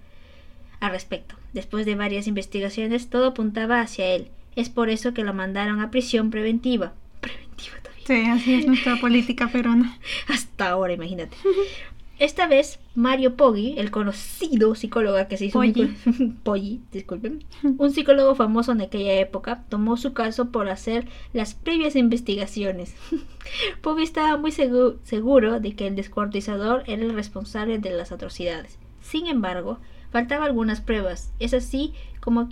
al 0.79 0.91
respecto. 0.91 1.35
Después 1.51 1.85
de 1.85 1.95
varias 1.95 2.25
investigaciones, 2.25 3.09
todo 3.09 3.27
apuntaba 3.27 3.81
hacia 3.81 4.05
él. 4.05 4.29
Es 4.55 4.69
por 4.69 4.89
eso 4.89 5.13
que 5.13 5.25
lo 5.25 5.33
mandaron 5.33 5.81
a 5.81 5.91
prisión 5.91 6.31
preventiva. 6.31 6.93
Preventiva 7.19 7.79
todavía. 7.83 8.05
Sí, 8.07 8.29
así 8.29 8.53
es 8.61 8.67
nuestra 8.67 8.95
política 8.95 9.49
peruana. 9.49 9.99
Hasta 10.29 10.69
ahora, 10.69 10.93
imagínate. 10.93 11.35
Esta 12.21 12.45
vez, 12.47 12.79
Mario 12.93 13.35
Poggi, 13.35 13.73
el 13.79 13.89
conocido 13.89 14.75
psicólogo 14.75 15.17
que 15.27 15.37
se 15.37 15.45
hizo 15.45 15.59
Poggi. 16.43 16.81
disculpen, 16.91 17.43
un 17.79 17.91
psicólogo 17.91 18.35
famoso 18.35 18.73
en 18.73 18.81
aquella 18.81 19.13
época, 19.19 19.63
tomó 19.69 19.97
su 19.97 20.13
caso 20.13 20.51
por 20.51 20.69
hacer 20.69 21.07
las 21.33 21.55
previas 21.55 21.95
investigaciones. 21.95 22.93
Poggi 23.81 24.03
estaba 24.03 24.37
muy 24.37 24.51
segu- 24.51 24.97
seguro 25.03 25.59
de 25.59 25.75
que 25.75 25.87
el 25.87 25.95
descuartizador 25.95 26.83
era 26.85 27.01
el 27.01 27.13
responsable 27.15 27.79
de 27.79 27.89
las 27.89 28.11
atrocidades. 28.11 28.77
Sin 29.01 29.25
embargo, 29.25 29.79
faltaban 30.11 30.45
algunas 30.47 30.79
pruebas. 30.79 31.33
Es 31.39 31.55
así 31.55 31.93
como, 32.19 32.49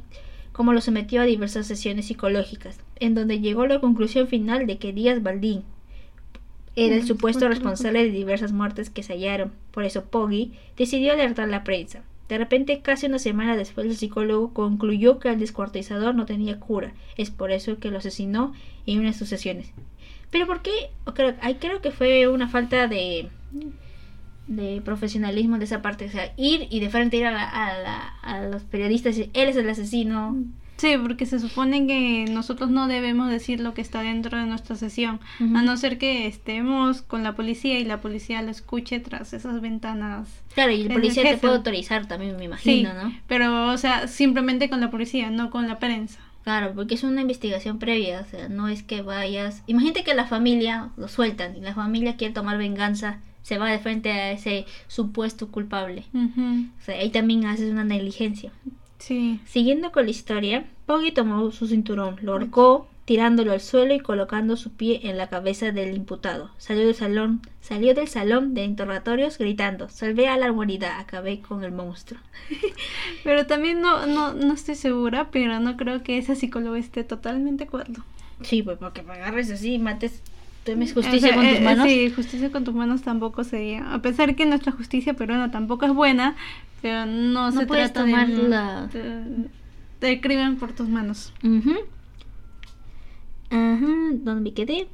como 0.51 0.73
lo 0.73 0.81
sometió 0.81 1.21
a 1.21 1.25
diversas 1.25 1.67
sesiones 1.67 2.07
psicológicas, 2.07 2.79
en 2.95 3.13
donde 3.13 3.39
llegó 3.39 3.61
a 3.61 3.67
la 3.67 3.79
conclusión 3.79 4.27
final 4.27 4.65
de 4.65 4.79
que 4.79 4.93
Díaz 4.93 5.21
Baldín, 5.21 5.63
era 6.75 6.95
el 6.95 7.03
Mm, 7.03 7.07
supuesto 7.07 7.47
responsable 7.49 8.03
de 8.03 8.11
diversas 8.11 8.51
muertes 8.51 8.89
que 8.89 9.03
se 9.03 9.13
hallaron. 9.13 9.51
Por 9.71 9.83
eso 9.85 10.05
Poggi 10.05 10.53
decidió 10.77 11.13
alertar 11.13 11.45
a 11.45 11.51
la 11.51 11.63
prensa. 11.63 12.03
De 12.29 12.37
repente, 12.37 12.81
casi 12.81 13.07
una 13.07 13.17
semana 13.19 13.57
después, 13.57 13.87
el 13.87 13.97
psicólogo 13.97 14.53
concluyó 14.53 15.17
que 15.19 15.29
el 15.29 15.39
descuartizador 15.39 16.13
no 16.13 16.25
tenía 16.27 16.59
cura. 16.59 16.93
Es 17.17 17.31
por 17.31 17.51
eso 17.51 17.79
que 17.79 17.89
lo 17.91 17.97
asesinó 17.97 18.53
en 18.85 18.99
una 18.99 19.07
de 19.09 19.13
sus 19.17 19.29
sesiones. 19.29 19.71
Pero 20.29 20.45
¿por 20.45 20.61
qué? 20.61 20.71
Creo, 21.15 21.33
creo 21.59 21.81
que 21.81 21.89
fue 21.91 22.27
una 22.27 22.47
falta 22.47 22.87
de 22.87 23.29
de 24.47 24.81
profesionalismo 24.83 25.59
de 25.59 25.65
esa 25.65 25.81
parte, 25.83 26.05
o 26.05 26.09
sea, 26.09 26.33
ir 26.35 26.67
y 26.71 26.79
de 26.79 26.89
frente 26.89 27.17
ir 27.17 27.25
a, 27.27 27.31
la- 27.31 27.47
a, 27.49 27.79
la- 27.79 28.07
a 28.23 28.41
los 28.47 28.63
periodistas 28.63 29.15
y 29.15 29.19
decir, 29.19 29.31
él 29.35 29.49
es 29.49 29.55
el 29.55 29.69
asesino. 29.69 30.37
Sí, 30.79 30.95
porque 31.01 31.25
se 31.25 31.39
supone 31.39 31.85
que 31.87 32.25
nosotros 32.31 32.69
no 32.69 32.87
debemos 32.87 33.29
decir 33.29 33.59
lo 33.59 33.73
que 33.73 33.81
está 33.81 34.01
dentro 34.01 34.37
de 34.37 34.45
nuestra 34.45 34.77
sesión, 34.77 35.19
a 35.39 35.61
no 35.61 35.75
ser 35.75 35.97
que 35.97 36.25
estemos 36.25 37.01
con 37.01 37.21
la 37.21 37.35
policía 37.35 37.77
y 37.79 37.83
la 37.83 37.99
policía 37.99 38.41
lo 38.41 38.49
escuche 38.49 39.01
tras 39.01 39.33
esas 39.33 39.59
ventanas. 39.59 40.29
Claro, 40.53 40.71
y 40.71 40.83
el 40.83 40.87
policía 40.93 41.23
te 41.23 41.37
puede 41.37 41.55
autorizar 41.55 42.07
también, 42.07 42.31
me 42.37 42.39
Sí, 42.39 42.45
imagino, 42.45 42.93
¿no? 42.93 43.13
pero 43.27 43.67
o 43.73 43.77
sea, 43.77 44.07
simplemente 44.07 44.69
con 44.69 44.79
la 44.79 44.89
policía, 44.89 45.29
no 45.29 45.49
con 45.49 45.67
la 45.67 45.79
prensa. 45.79 46.19
Claro, 46.45 46.71
porque 46.73 46.95
es 46.95 47.03
una 47.03 47.19
investigación 47.21 47.77
previa, 47.77 48.21
o 48.21 48.29
sea, 48.29 48.47
no 48.47 48.69
es 48.69 48.81
que 48.81 49.01
vayas... 49.01 49.63
Imagínate 49.67 50.05
que 50.05 50.13
la 50.13 50.27
familia 50.27 50.91
lo 50.95 51.09
sueltan 51.09 51.57
y 51.57 51.59
la 51.59 51.73
familia 51.75 52.15
quiere 52.15 52.33
tomar 52.33 52.57
venganza, 52.57 53.19
se 53.41 53.57
va 53.57 53.69
de 53.69 53.79
frente 53.79 54.13
a 54.13 54.31
ese 54.31 54.65
supuesto 54.87 55.49
culpable. 55.49 56.05
Ujú, 56.13 56.67
O 56.79 56.85
sea, 56.85 56.95
ahí 56.95 57.09
también 57.09 57.45
haces 57.45 57.69
una 57.69 57.83
negligencia. 57.83 58.53
Sí. 58.99 59.39
Siguiendo 59.45 59.91
con 59.91 60.05
la 60.05 60.11
historia, 60.11 60.65
Poggy 60.85 61.11
tomó 61.11 61.51
su 61.51 61.67
cinturón, 61.67 62.17
lo 62.21 62.33
ahorcó, 62.33 62.87
tirándolo 63.05 63.53
al 63.53 63.59
suelo 63.59 63.95
y 63.95 63.99
colocando 63.99 64.55
su 64.55 64.71
pie 64.73 64.99
en 65.03 65.17
la 65.17 65.29
cabeza 65.29 65.71
del 65.71 65.95
imputado. 65.95 66.51
Salió 66.59 66.85
del 66.85 66.93
salón, 66.93 67.41
salió 67.59 67.95
del 67.95 68.07
salón 68.07 68.53
de 68.53 68.65
interrogatorios 68.65 69.39
gritando, 69.39 69.89
salvé 69.89 70.27
a 70.27 70.37
la 70.37 70.51
humanidad, 70.51 70.99
acabé 70.99 71.39
con 71.39 71.63
el 71.63 71.71
monstruo. 71.71 72.21
Pero 73.23 73.47
también 73.47 73.81
no, 73.81 74.05
no, 74.05 74.35
no 74.35 74.53
estoy 74.53 74.75
segura, 74.75 75.31
pero 75.31 75.59
no 75.59 75.75
creo 75.75 76.03
que 76.03 76.19
ese 76.19 76.35
psicólogo 76.35 76.75
esté 76.75 77.03
totalmente 77.03 77.63
de 77.63 77.67
acuerdo. 77.67 78.03
Sí, 78.41 78.61
pues 78.61 78.77
porque 78.77 79.01
me 79.01 79.13
agarres 79.13 79.49
así 79.49 79.73
y 79.73 79.79
mates, 79.79 80.21
tomes 80.63 80.91
O 80.91 81.01
justicia 81.01 81.29
sea, 81.29 81.35
con 81.35 81.45
tus 81.45 81.53
eh, 81.53 81.57
eh, 81.57 81.63
manos. 81.63 81.87
Sí, 81.87 82.11
justicia 82.11 82.51
con 82.51 82.63
tus 82.63 82.75
manos 82.75 83.01
tampoco 83.01 83.43
sería. 83.43 83.91
A 83.91 84.01
pesar 84.01 84.35
que 84.35 84.45
nuestra 84.45 84.71
justicia 84.71 85.13
peruana 85.15 85.51
tampoco 85.51 85.85
es 85.85 85.93
buena, 85.93 86.35
pero 86.81 87.05
no, 87.05 87.51
No 87.51 87.59
se 87.59 87.65
puedes 87.67 87.91
trata 87.93 88.05
tomar 88.09 88.27
de, 88.27 88.47
la- 88.49 88.87
de, 88.87 89.47
de 90.01 90.21
crimen 90.21 90.55
por 90.57 90.73
tus 90.73 90.87
manos. 90.87 91.33
Ajá, 93.49 93.87
¿dónde 94.13 94.41
me 94.41 94.53
quedé? 94.53 94.87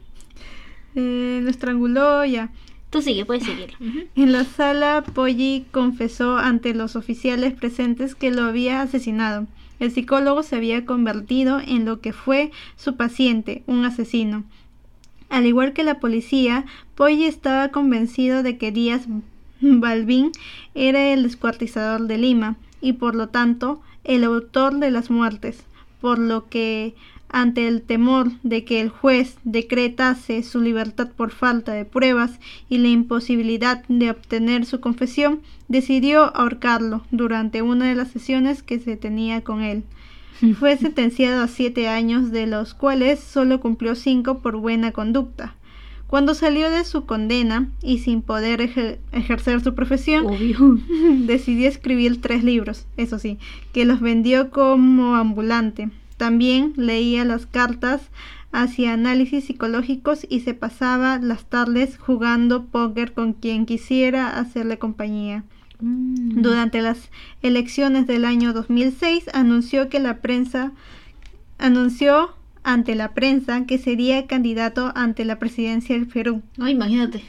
Eh, 0.96 1.40
lo 1.44 1.50
estranguló 1.50 2.24
ya. 2.26 2.52
Tú 2.90 3.02
sigue, 3.02 3.26
puedes 3.26 3.44
seguir. 3.44 3.74
En 4.16 4.32
la 4.32 4.46
sala, 4.46 5.04
Poggi 5.14 5.66
confesó 5.72 6.38
ante 6.38 6.74
los 6.74 6.96
oficiales 6.96 7.54
presentes 7.54 8.16
que 8.16 8.32
lo 8.32 8.44
había 8.44 8.82
asesinado. 8.82 9.48
El 9.80 9.92
psicólogo 9.92 10.42
se 10.44 10.56
había 10.56 10.86
convertido 10.86 11.60
en 11.60 11.84
lo 11.84 12.00
que 12.00 12.14
fue 12.14 12.52
su 12.78 12.96
paciente, 12.96 13.64
un 13.68 13.84
asesino. 13.84 14.46
Al 15.28 15.46
igual 15.46 15.74
que 15.74 15.84
la 15.84 16.00
policía, 16.00 16.64
Poggi 16.96 17.26
estaba 17.26 17.70
convencido 17.70 18.42
de 18.44 18.58
que 18.58 18.72
Díaz 18.72 19.08
Balbín 19.62 20.32
era 20.74 21.14
el 21.14 21.24
descuartizador 21.24 22.08
de 22.08 22.18
Lima 22.18 22.58
y 22.82 22.94
por 22.94 23.16
lo 23.16 23.30
tanto 23.30 23.82
el 24.04 24.24
autor 24.24 24.76
de 24.76 24.92
las 24.92 25.10
muertes, 25.10 25.66
por 26.02 26.20
lo 26.20 26.48
que 26.48 26.96
ante 27.30 27.68
el 27.68 27.82
temor 27.82 28.32
de 28.44 28.64
que 28.64 28.80
el 28.80 28.90
juez 28.90 29.38
decretase 29.44 30.44
su 30.44 30.62
libertad 30.62 31.10
por 31.18 31.32
falta 31.32 31.74
de 31.74 31.84
pruebas 31.84 32.40
y 32.70 32.78
la 32.78 32.88
imposibilidad 32.88 33.84
de 33.88 34.12
obtener 34.12 34.66
su 34.66 34.80
confesión, 34.80 35.42
decidió 35.68 36.36
ahorcarlo 36.36 37.04
durante 37.12 37.62
una 37.62 37.88
de 37.88 37.96
las 37.96 38.10
sesiones 38.10 38.64
que 38.64 38.80
se 38.80 38.96
tenía 38.96 39.42
con 39.42 39.62
él. 39.62 39.84
Fue 40.60 40.78
sentenciado 40.78 41.44
a 41.44 41.48
siete 41.48 41.88
años, 41.88 42.32
de 42.32 42.48
los 42.48 42.74
cuales 42.74 43.20
solo 43.20 43.60
cumplió 43.60 43.96
cinco 43.96 44.40
por 44.40 44.58
buena 44.58 44.92
conducta. 44.92 45.56
Cuando 46.08 46.34
salió 46.36 46.70
de 46.70 46.84
su 46.86 47.06
condena 47.06 47.70
y 47.82 48.00
sin 48.00 48.22
poder 48.22 48.62
ejer- 48.62 49.00
ejercer 49.12 49.62
su 49.62 49.74
profesión, 49.76 50.26
Obvio. 50.28 50.80
decidió 51.26 51.68
escribir 51.68 52.22
tres 52.22 52.44
libros, 52.44 52.86
eso 52.98 53.20
sí, 53.20 53.38
que 53.74 53.86
los 53.86 54.00
vendió 54.02 54.52
como 54.52 55.16
ambulante. 55.16 55.90
También 56.18 56.74
leía 56.78 57.26
las 57.26 57.46
cartas 57.46 58.10
hacía 58.52 58.94
análisis 58.94 59.44
psicológicos 59.46 60.26
y 60.30 60.40
se 60.40 60.54
pasaba 60.54 61.18
las 61.20 61.44
tardes 61.46 61.98
jugando 61.98 62.64
póker 62.66 63.14
con 63.14 63.34
quien 63.34 63.66
quisiera 63.66 64.40
hacerle 64.40 64.78
compañía. 64.78 65.44
Mm. 65.82 66.42
Durante 66.42 66.82
las 66.82 67.10
elecciones 67.42 68.08
del 68.08 68.24
año 68.24 68.54
2006 68.54 69.26
anunció 69.34 69.90
que 69.90 70.00
la 70.00 70.22
prensa 70.22 70.72
anunció 71.58 72.30
ante 72.66 72.96
la 72.96 73.14
prensa 73.14 73.66
que 73.66 73.78
sería 73.78 74.28
candidato 74.28 74.92
ante 74.96 75.24
la 75.24 75.40
presidencia 75.40 75.96
del 75.96 76.08
Perú. 76.08 76.42
No, 76.58 76.68
imagínate. 76.68 77.24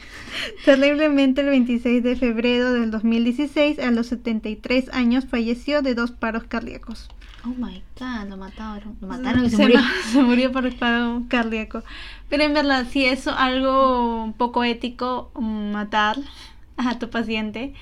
Terriblemente 0.65 1.43
el 1.43 1.49
26 1.49 2.03
de 2.03 2.17
febrero 2.17 2.73
del 2.73 2.91
2016 2.91 3.79
a 3.79 3.91
los 3.91 4.07
73 4.09 4.91
años 4.93 5.27
falleció 5.27 5.83
de 5.83 5.95
dos 5.95 6.11
paros 6.11 6.45
cardíacos. 6.45 7.09
Oh 7.45 7.55
my 7.57 7.83
god, 8.01 8.29
lo 8.29 8.37
mataron. 8.37 8.97
Lo 9.01 9.07
mataron 9.07 9.45
y 9.45 9.51
se, 9.51 9.57
se, 9.57 9.63
murió. 9.63 9.81
se 10.13 10.23
murió 10.23 10.51
por 10.51 10.75
paro 10.77 11.23
cardíaco. 11.29 11.83
Pero 12.29 12.43
en 12.43 12.55
verdad, 12.55 12.87
si 12.91 13.05
es 13.05 13.29
algo 13.29 14.35
poco 14.37 14.65
ético 14.65 15.31
mm, 15.35 15.71
matar 15.71 16.17
a 16.77 16.99
tu 16.99 17.09
paciente, 17.09 17.73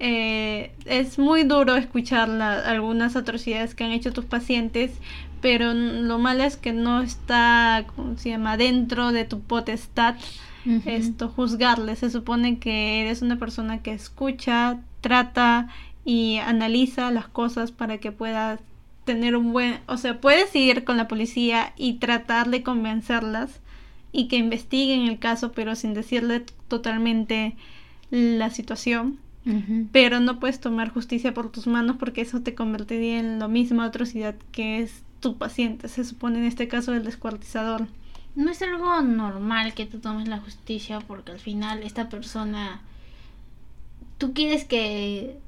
eh, 0.00 0.72
es 0.86 1.18
muy 1.18 1.44
duro 1.44 1.76
escuchar 1.76 2.28
la- 2.28 2.58
algunas 2.60 3.16
atrocidades 3.16 3.74
que 3.74 3.84
han 3.84 3.90
hecho 3.92 4.12
tus 4.12 4.24
pacientes, 4.24 4.92
pero 5.40 5.74
lo 5.74 6.18
malo 6.18 6.44
es 6.44 6.56
que 6.56 6.72
no 6.72 7.00
está, 7.02 7.84
¿cómo 7.94 8.16
se 8.16 8.30
llama?, 8.30 8.56
dentro 8.56 9.12
de 9.12 9.24
tu 9.24 9.40
potestad 9.40 10.16
esto 10.84 11.28
juzgarle. 11.28 11.96
Se 11.96 12.10
supone 12.10 12.58
que 12.58 13.00
eres 13.00 13.22
una 13.22 13.38
persona 13.38 13.82
que 13.82 13.92
escucha, 13.92 14.78
trata 15.00 15.68
y 16.04 16.36
analiza 16.36 17.10
las 17.10 17.28
cosas 17.28 17.72
para 17.72 17.98
que 17.98 18.12
puedas 18.12 18.60
tener 19.04 19.36
un 19.36 19.52
buen, 19.52 19.80
o 19.86 19.96
sea, 19.96 20.20
puedes 20.20 20.54
ir 20.54 20.84
con 20.84 20.96
la 20.96 21.08
policía 21.08 21.72
y 21.76 21.94
tratar 21.94 22.50
de 22.50 22.62
convencerlas 22.62 23.60
y 24.12 24.28
que 24.28 24.36
investiguen 24.36 25.06
el 25.06 25.18
caso, 25.18 25.52
pero 25.52 25.74
sin 25.74 25.94
decirle 25.94 26.44
totalmente 26.68 27.56
la 28.10 28.50
situación. 28.50 29.18
Pero 29.90 30.20
no 30.20 30.38
puedes 30.38 30.60
tomar 30.60 30.90
justicia 30.90 31.34
por 31.34 31.50
tus 31.50 31.66
manos 31.66 31.96
porque 31.98 32.20
eso 32.20 32.40
te 32.42 32.54
convertiría 32.54 33.18
en 33.18 33.40
la 33.40 33.48
misma 33.48 33.86
atrocidad 33.86 34.36
que 34.52 34.80
es 34.80 35.02
tu 35.20 35.36
paciente. 35.36 35.88
Se 35.88 36.04
supone 36.04 36.38
en 36.38 36.44
este 36.44 36.68
caso 36.68 36.94
el 36.94 37.04
descuartizador. 37.04 37.86
No 38.34 38.50
es 38.50 38.62
algo 38.62 39.00
normal 39.02 39.74
que 39.74 39.86
tú 39.86 39.98
tomes 39.98 40.28
la 40.28 40.38
justicia 40.38 41.00
porque 41.00 41.32
al 41.32 41.38
final 41.40 41.82
esta 41.82 42.08
persona 42.08 42.80
tú 44.18 44.32
quieres 44.32 44.64
que 44.64 45.38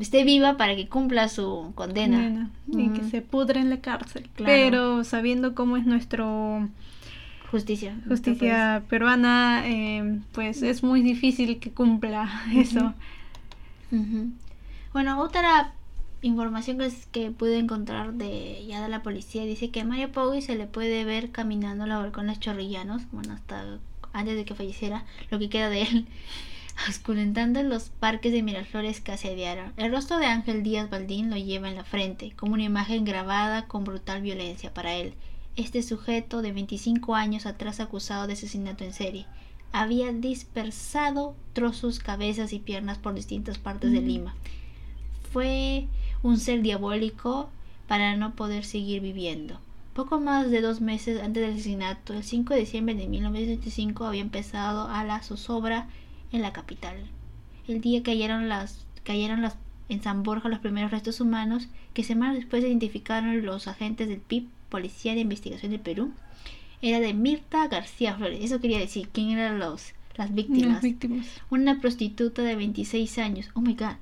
esté 0.00 0.24
viva 0.24 0.56
para 0.56 0.74
que 0.76 0.88
cumpla 0.88 1.28
su 1.28 1.72
condena. 1.74 2.18
Nena, 2.18 2.50
y 2.66 2.88
que 2.88 3.04
se 3.04 3.20
pudre 3.20 3.60
en 3.60 3.70
la 3.70 3.80
cárcel. 3.80 4.28
Claro. 4.34 4.52
Pero 4.52 5.04
sabiendo 5.04 5.54
cómo 5.54 5.76
es 5.76 5.86
nuestro 5.86 6.68
Justicia. 7.50 7.96
justicia 8.08 8.82
peruana, 8.88 9.62
eh, 9.66 10.20
pues 10.32 10.62
es 10.62 10.82
muy 10.82 11.02
difícil 11.02 11.60
que 11.60 11.70
cumpla 11.70 12.28
eso. 12.52 12.94
Bueno, 14.92 15.20
otra 15.20 15.72
información 16.26 16.78
que, 16.78 16.86
es- 16.86 17.06
que 17.06 17.30
pude 17.30 17.58
encontrar 17.58 18.14
de 18.14 18.64
ya 18.66 18.82
de 18.82 18.88
la 18.88 19.02
policía 19.02 19.44
dice 19.44 19.70
que 19.70 19.80
a 19.80 19.84
Mario 19.84 20.10
Poggi 20.12 20.42
se 20.42 20.56
le 20.56 20.66
puede 20.66 21.04
ver 21.04 21.30
caminando 21.30 21.84
en 21.84 21.90
los 21.90 22.02
balcones 22.02 22.40
chorrillanos, 22.40 23.02
bueno, 23.12 23.34
hasta 23.34 23.78
antes 24.12 24.36
de 24.36 24.44
que 24.44 24.54
falleciera, 24.54 25.04
lo 25.30 25.38
que 25.38 25.48
queda 25.48 25.68
de 25.68 25.82
él, 25.82 26.06
oscurentando 26.88 27.60
en 27.60 27.68
los 27.68 27.88
parques 27.90 28.32
de 28.32 28.42
Miraflores 28.42 29.00
que 29.00 29.12
asediaron. 29.12 29.72
El 29.76 29.92
rostro 29.92 30.18
de 30.18 30.26
Ángel 30.26 30.62
Díaz 30.62 30.88
Baldín 30.90 31.30
lo 31.30 31.36
lleva 31.36 31.68
en 31.68 31.74
la 31.76 31.84
frente, 31.84 32.32
como 32.36 32.54
una 32.54 32.62
imagen 32.64 33.04
grabada 33.04 33.66
con 33.66 33.84
brutal 33.84 34.22
violencia 34.22 34.72
para 34.72 34.94
él. 34.94 35.14
Este 35.56 35.82
sujeto 35.82 36.42
de 36.42 36.52
25 36.52 37.14
años 37.14 37.46
atrás 37.46 37.80
acusado 37.80 38.26
de 38.26 38.32
asesinato 38.32 38.82
en 38.84 38.92
serie 38.92 39.26
había 39.72 40.12
dispersado 40.12 41.34
trozos, 41.52 41.98
cabezas 41.98 42.52
y 42.52 42.60
piernas 42.60 42.98
por 42.98 43.14
distintas 43.14 43.58
partes 43.58 43.90
de. 43.92 44.00
Lima. 44.00 44.34
Fue 45.32 45.86
un 46.24 46.38
ser 46.38 46.62
diabólico 46.62 47.50
para 47.86 48.16
no 48.16 48.34
poder 48.34 48.64
seguir 48.64 49.02
viviendo. 49.02 49.60
Poco 49.92 50.18
más 50.18 50.50
de 50.50 50.62
dos 50.62 50.80
meses 50.80 51.22
antes 51.22 51.42
del 51.42 51.52
asesinato, 51.52 52.14
el 52.14 52.24
5 52.24 52.54
de 52.54 52.60
diciembre 52.60 52.94
de 52.94 53.06
1975, 53.06 54.06
había 54.06 54.22
empezado 54.22 54.88
a 54.88 55.04
la 55.04 55.22
zozobra 55.22 55.86
en 56.32 56.40
la 56.40 56.52
capital. 56.52 56.96
El 57.68 57.82
día 57.82 58.00
que 58.00 58.12
cayeron 58.12 58.48
las, 58.48 58.86
cayeron 59.04 59.42
las, 59.42 59.56
en 59.90 60.02
San 60.02 60.22
Borja 60.22 60.48
los 60.48 60.60
primeros 60.60 60.90
restos 60.90 61.20
humanos, 61.20 61.68
que 61.92 62.02
semanas 62.02 62.36
después 62.36 62.64
identificaron 62.64 63.44
los 63.44 63.68
agentes 63.68 64.08
del 64.08 64.18
PIB, 64.18 64.48
Policía 64.70 65.12
de 65.14 65.20
Investigación 65.20 65.72
del 65.72 65.80
Perú, 65.80 66.10
era 66.80 67.00
de 67.00 67.12
Mirta 67.12 67.68
García 67.68 68.16
Flores. 68.16 68.42
Eso 68.42 68.60
quería 68.60 68.78
decir, 68.78 69.10
quién 69.12 69.30
eran 69.30 69.58
los, 69.58 69.92
las 70.16 70.34
víctimas. 70.34 70.72
Las 70.72 70.82
víctimas. 70.82 71.26
Una 71.50 71.80
prostituta 71.80 72.42
de 72.42 72.56
26 72.56 73.18
años, 73.18 73.50
oh 73.52 73.60
my 73.60 73.74
god, 73.74 73.96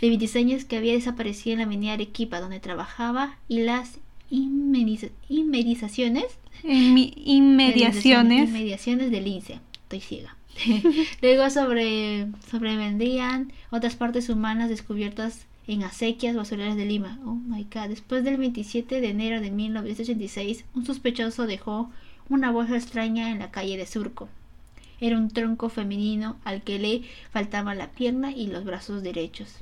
de 0.00 0.08
26 0.08 0.44
años 0.44 0.64
que 0.64 0.76
había 0.76 0.92
desaparecido 0.92 1.54
en 1.54 1.58
la 1.60 1.64
avenida 1.66 1.92
Arequipa 1.94 2.40
donde 2.40 2.60
trabajaba 2.60 3.36
y 3.48 3.60
las 3.60 3.98
inmediza- 4.30 5.10
inmedizaciones 5.28 6.24
En 6.62 6.94
mi- 6.94 7.12
inmediaciones. 7.24 8.48
inmediaciones 8.48 9.10
del 9.10 9.26
INSE. 9.26 9.60
Estoy 9.84 10.00
ciega. 10.00 10.36
Luego 11.22 11.48
sobre, 11.50 12.26
sobrevendrían 12.50 13.52
otras 13.70 13.94
partes 13.96 14.28
humanas 14.28 14.68
descubiertas 14.68 15.46
en 15.66 15.82
acequias 15.82 16.36
basureras 16.36 16.76
de 16.76 16.86
Lima. 16.86 17.18
Oh 17.24 17.34
my 17.34 17.64
god. 17.64 17.88
Después 17.88 18.24
del 18.24 18.36
27 18.36 19.00
de 19.00 19.08
enero 19.10 19.40
de 19.40 19.50
1986, 19.50 20.64
un 20.74 20.86
sospechoso 20.86 21.46
dejó 21.46 21.90
una 22.28 22.50
bolsa 22.50 22.76
extraña 22.76 23.30
en 23.30 23.38
la 23.40 23.50
calle 23.50 23.76
de 23.76 23.86
Surco. 23.86 24.28
Era 25.00 25.16
un 25.18 25.28
tronco 25.30 25.68
femenino 25.68 26.36
al 26.44 26.62
que 26.62 26.78
le 26.78 27.02
faltaba 27.30 27.74
la 27.74 27.90
pierna 27.90 28.32
y 28.32 28.46
los 28.46 28.64
brazos 28.64 29.02
derechos. 29.02 29.56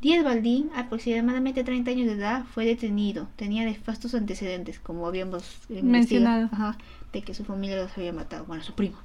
Díaz 0.00 0.22
Baldín, 0.24 0.70
aproximadamente 0.76 1.64
30 1.64 1.90
años 1.90 2.06
de 2.06 2.12
edad, 2.12 2.44
fue 2.54 2.64
detenido. 2.64 3.28
Tenía 3.36 3.64
nefastos 3.64 4.14
antecedentes, 4.14 4.78
como 4.78 5.06
habíamos 5.06 5.44
eh, 5.70 5.82
Mencionado. 5.82 6.48
ajá, 6.52 6.78
de 7.12 7.22
que 7.22 7.34
su 7.34 7.44
familia 7.44 7.82
los 7.82 7.96
había 7.98 8.12
matado. 8.12 8.44
Bueno, 8.44 8.62
su 8.62 8.74
primo. 8.74 8.96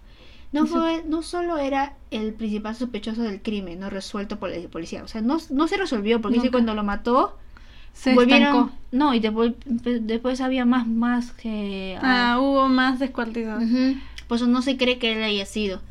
No, 0.52 0.68
fue, 0.68 1.04
no 1.08 1.24
solo 1.24 1.58
era 1.58 1.96
el 2.12 2.34
principal 2.34 2.76
sospechoso 2.76 3.24
del 3.24 3.42
crimen, 3.42 3.80
no 3.80 3.90
resuelto 3.90 4.38
por 4.38 4.52
la 4.52 4.70
policía. 4.70 5.04
O 5.04 5.08
sea, 5.08 5.22
no, 5.22 5.40
no 5.50 5.68
se 5.68 5.78
resolvió, 5.78 6.22
porque 6.22 6.36
dice 6.38 6.52
cuando 6.52 6.76
lo 6.76 6.84
mató, 6.84 7.40
Se 7.94 8.14
volvieron. 8.14 8.44
estancó. 8.44 8.72
No, 8.92 9.16
y 9.16 9.20
después, 9.20 9.54
después 9.66 10.42
había 10.42 10.64
más, 10.66 10.88
más 10.88 11.32
que. 11.32 11.98
Ah, 12.04 12.38
hubo 12.40 12.70
más 12.70 13.00
descuartizados. 13.00 13.64
Ujú. 13.64 13.96
Por 14.28 14.36
eso 14.36 14.46
no 14.46 14.62
se 14.62 14.78
cree 14.78 15.00
que 15.00 15.14
él 15.14 15.24
haya 15.24 15.48
sido. 15.48 15.82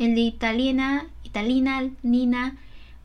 El 0.00 0.16
de 0.16 0.22
italiana, 0.22 1.06
Italina 1.22 1.88
Nina 2.02 2.56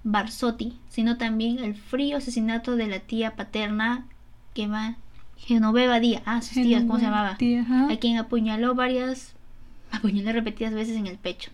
Barsotti, 0.03 0.77
sino 0.89 1.17
también 1.17 1.59
el 1.59 1.75
frío 1.75 2.17
asesinato 2.17 2.75
de 2.75 2.87
la 2.87 2.99
tía 2.99 3.35
paterna 3.35 4.05
que 4.53 4.67
va 4.67 4.95
Genoveva 5.37 5.99
Díaz, 5.99 6.21
ah, 6.25 6.41
sus 6.41 6.53
tías, 6.53 6.81
¿cómo 6.83 6.97
se 6.99 7.05
llamaba? 7.05 7.37
Tía. 7.37 7.65
A 7.89 7.95
quien 7.97 8.17
apuñaló 8.17 8.75
varias, 8.75 9.33
apuñaló 9.91 10.31
repetidas 10.33 10.73
veces 10.73 10.95
en 10.97 11.07
el 11.07 11.17
pecho, 11.17 11.51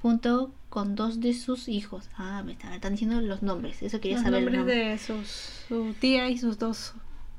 junto 0.00 0.50
con 0.68 0.94
dos 0.96 1.20
de 1.20 1.34
sus 1.34 1.68
hijos. 1.68 2.08
Ah, 2.16 2.42
me 2.44 2.52
están, 2.52 2.72
están 2.72 2.92
diciendo 2.92 3.20
los 3.20 3.42
nombres, 3.42 3.82
eso 3.82 4.00
quería 4.00 4.16
Los 4.18 4.24
saber. 4.24 4.42
nombres 4.42 4.60
¿no? 4.60 4.66
de 4.66 4.98
sus, 4.98 5.26
su 5.68 5.94
tía 5.98 6.28
y 6.30 6.38
sus 6.38 6.58
dos. 6.58 6.94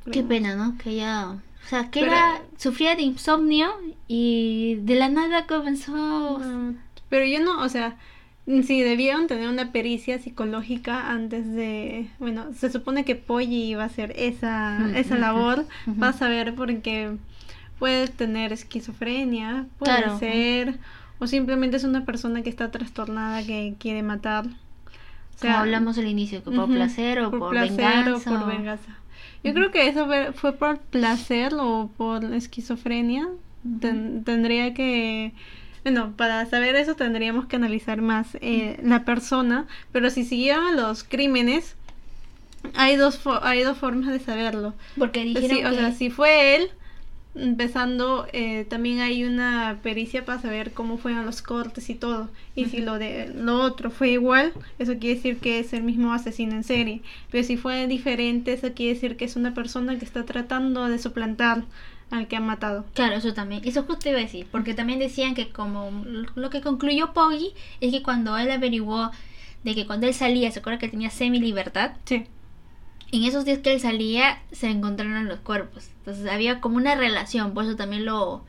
Qué 0.05 0.11
primos. 0.23 0.29
pena, 0.29 0.55
¿no? 0.55 0.77
Que 0.77 0.91
ella, 0.91 1.29
o 1.31 1.69
sea, 1.69 1.89
que 1.89 2.01
Pero- 2.01 2.11
era, 2.11 2.41
sufría 2.57 2.95
de 2.95 3.03
insomnio 3.03 3.69
y 4.07 4.75
de 4.81 4.95
la 4.95 5.09
nada 5.09 5.45
comenzó... 5.47 6.39
Mm, 6.39 6.75
Pero 7.09 7.25
yo 7.25 7.39
no, 7.43 7.61
o 7.63 7.69
sea, 7.69 7.97
sí, 8.45 8.81
debieron 8.81 9.27
tener 9.27 9.47
una 9.49 9.71
pericia 9.71 10.19
psicológica 10.19 11.09
antes 11.11 11.51
de, 11.53 12.07
bueno, 12.19 12.47
se 12.53 12.69
supone 12.71 13.05
que 13.05 13.15
Polly 13.15 13.63
iba 13.71 13.83
a 13.83 13.87
hacer 13.87 14.13
esa, 14.17 14.79
esa 14.97 15.17
labor, 15.17 15.59
ujú. 15.87 15.95
vas 15.99 16.21
a 16.21 16.27
ver 16.29 16.53
porque 16.55 17.15
puede 17.79 18.07
tener 18.07 18.51
esquizofrenia, 18.53 19.65
puede 19.79 19.97
Claro. 19.97 20.19
ser, 20.19 20.79
o 21.19 21.27
simplemente 21.27 21.77
es 21.77 21.83
una 21.83 22.05
persona 22.05 22.41
que 22.43 22.49
está 22.49 22.71
trastornada 22.71 23.45
que 23.45 23.75
quiere 23.79 24.03
matar. 24.03 24.45
O 24.47 25.41
Como 25.41 25.55
hablamos 25.57 25.97
al 25.97 26.07
inicio, 26.07 26.43
que 26.43 26.51
por 26.51 26.67
placer 26.69 27.19
o 27.19 27.31
por, 27.31 27.49
placer 27.49 27.77
venganza. 27.77 28.29
o 28.31 28.33
por 28.35 28.43
o- 28.43 28.47
venganza. 28.47 28.97
Yo 29.43 29.53
creo 29.53 29.71
que 29.71 29.87
eso 29.87 30.07
fue, 30.33 30.53
por 30.53 30.79
placer 30.79 31.53
o 31.55 31.89
por 31.97 32.23
esquizofrenia. 32.33 33.27
Ten- 33.81 34.23
tendría 34.23 34.73
que, 34.73 35.33
bueno, 35.83 36.15
para 36.17 36.45
saber 36.45 36.75
eso 36.75 36.95
tendríamos 36.95 37.45
que 37.47 37.55
analizar 37.57 38.01
más 38.01 38.35
eh, 38.41 38.79
la 38.83 39.05
persona, 39.05 39.67
pero 39.91 40.09
si 40.09 40.23
siguieron 40.25 40.75
los 40.77 41.03
crímenes, 41.03 41.75
hay 42.75 42.95
dos, 42.95 43.23
fo- 43.23 43.39
hay 43.43 43.63
dos 43.63 43.77
formas 43.77 44.11
de 44.11 44.19
saberlo. 44.19 44.73
Porque 44.97 45.23
Sí, 45.23 45.25
dijeron 45.41 45.65
o 45.65 45.73
sea, 45.73 45.91
si 45.91 46.09
fue 46.09 46.55
él, 46.55 46.71
empezando, 47.35 48.27
eh, 48.33 48.65
también 48.69 48.99
hay 49.01 49.23
una 49.25 49.79
pericia 49.83 50.25
para 50.25 50.41
saber 50.41 50.73
cómo 50.73 50.97
fueron 50.97 51.25
los 51.25 51.41
cortes 51.41 51.89
y 51.89 51.95
todo. 51.95 52.29
Y 52.55 52.65
si 52.67 52.79
lo 52.81 52.99
de 52.99 53.31
lo 53.35 53.59
otro 53.61 53.89
fue 53.91 54.11
igual, 54.11 54.53
eso 54.79 54.93
quiere 54.99 55.15
decir 55.15 55.39
que 55.39 55.59
es 55.59 55.73
el 55.73 55.83
mismo 55.83 56.13
asesino 56.13 56.53
en 56.55 56.63
serie. 56.63 57.01
Pero 57.31 57.43
si 57.43 57.57
fue 57.57 57.87
diferente, 57.87 58.53
eso 58.53 58.73
quiere 58.73 58.93
decir 58.95 59.17
que 59.17 59.25
es 59.25 59.35
una 59.35 59.53
persona 59.53 59.97
que 59.97 60.05
está 60.05 60.25
tratando 60.25 60.87
de 60.87 60.99
suplantar 60.99 61.63
al 62.13 62.27
que 62.27 62.35
ha 62.35 62.39
matado. 62.39 62.85
Claro, 62.93 63.15
eso 63.15 63.33
también. 63.33 63.61
Eso 63.65 63.83
justo 63.83 64.09
iba 64.09 64.19
a 64.19 64.21
decir. 64.21 64.47
Porque 64.51 64.73
también 64.73 64.99
decían 64.99 65.33
que 65.35 65.49
como 65.49 65.91
lo 66.35 66.49
que 66.49 66.61
concluyó 66.61 67.13
Poggy 67.13 67.53
es 67.81 67.91
que 67.91 68.03
cuando 68.03 68.37
él 68.37 68.49
averiguó 68.51 69.11
de 69.63 69.75
que 69.75 69.85
cuando 69.87 70.07
él 70.07 70.13
salía, 70.13 70.51
se 70.51 70.59
acuerda 70.59 70.79
que 70.79 70.89
tenía 70.89 71.09
semi 71.09 71.39
libertad, 71.39 71.91
Sí. 72.05 72.25
en 73.11 73.23
esos 73.23 73.45
días 73.45 73.59
que 73.59 73.73
él 73.73 73.79
salía 73.79 74.41
se 74.51 74.69
encontraron 74.69 75.27
los 75.27 75.39
cuerpos. 75.39 75.89
Entonces 75.99 76.27
había 76.31 76.59
como 76.61 76.77
una 76.77 76.95
relación, 76.95 77.53
por 77.53 77.63
eso 77.65 77.75
también 77.75 78.05
lo 78.05 78.43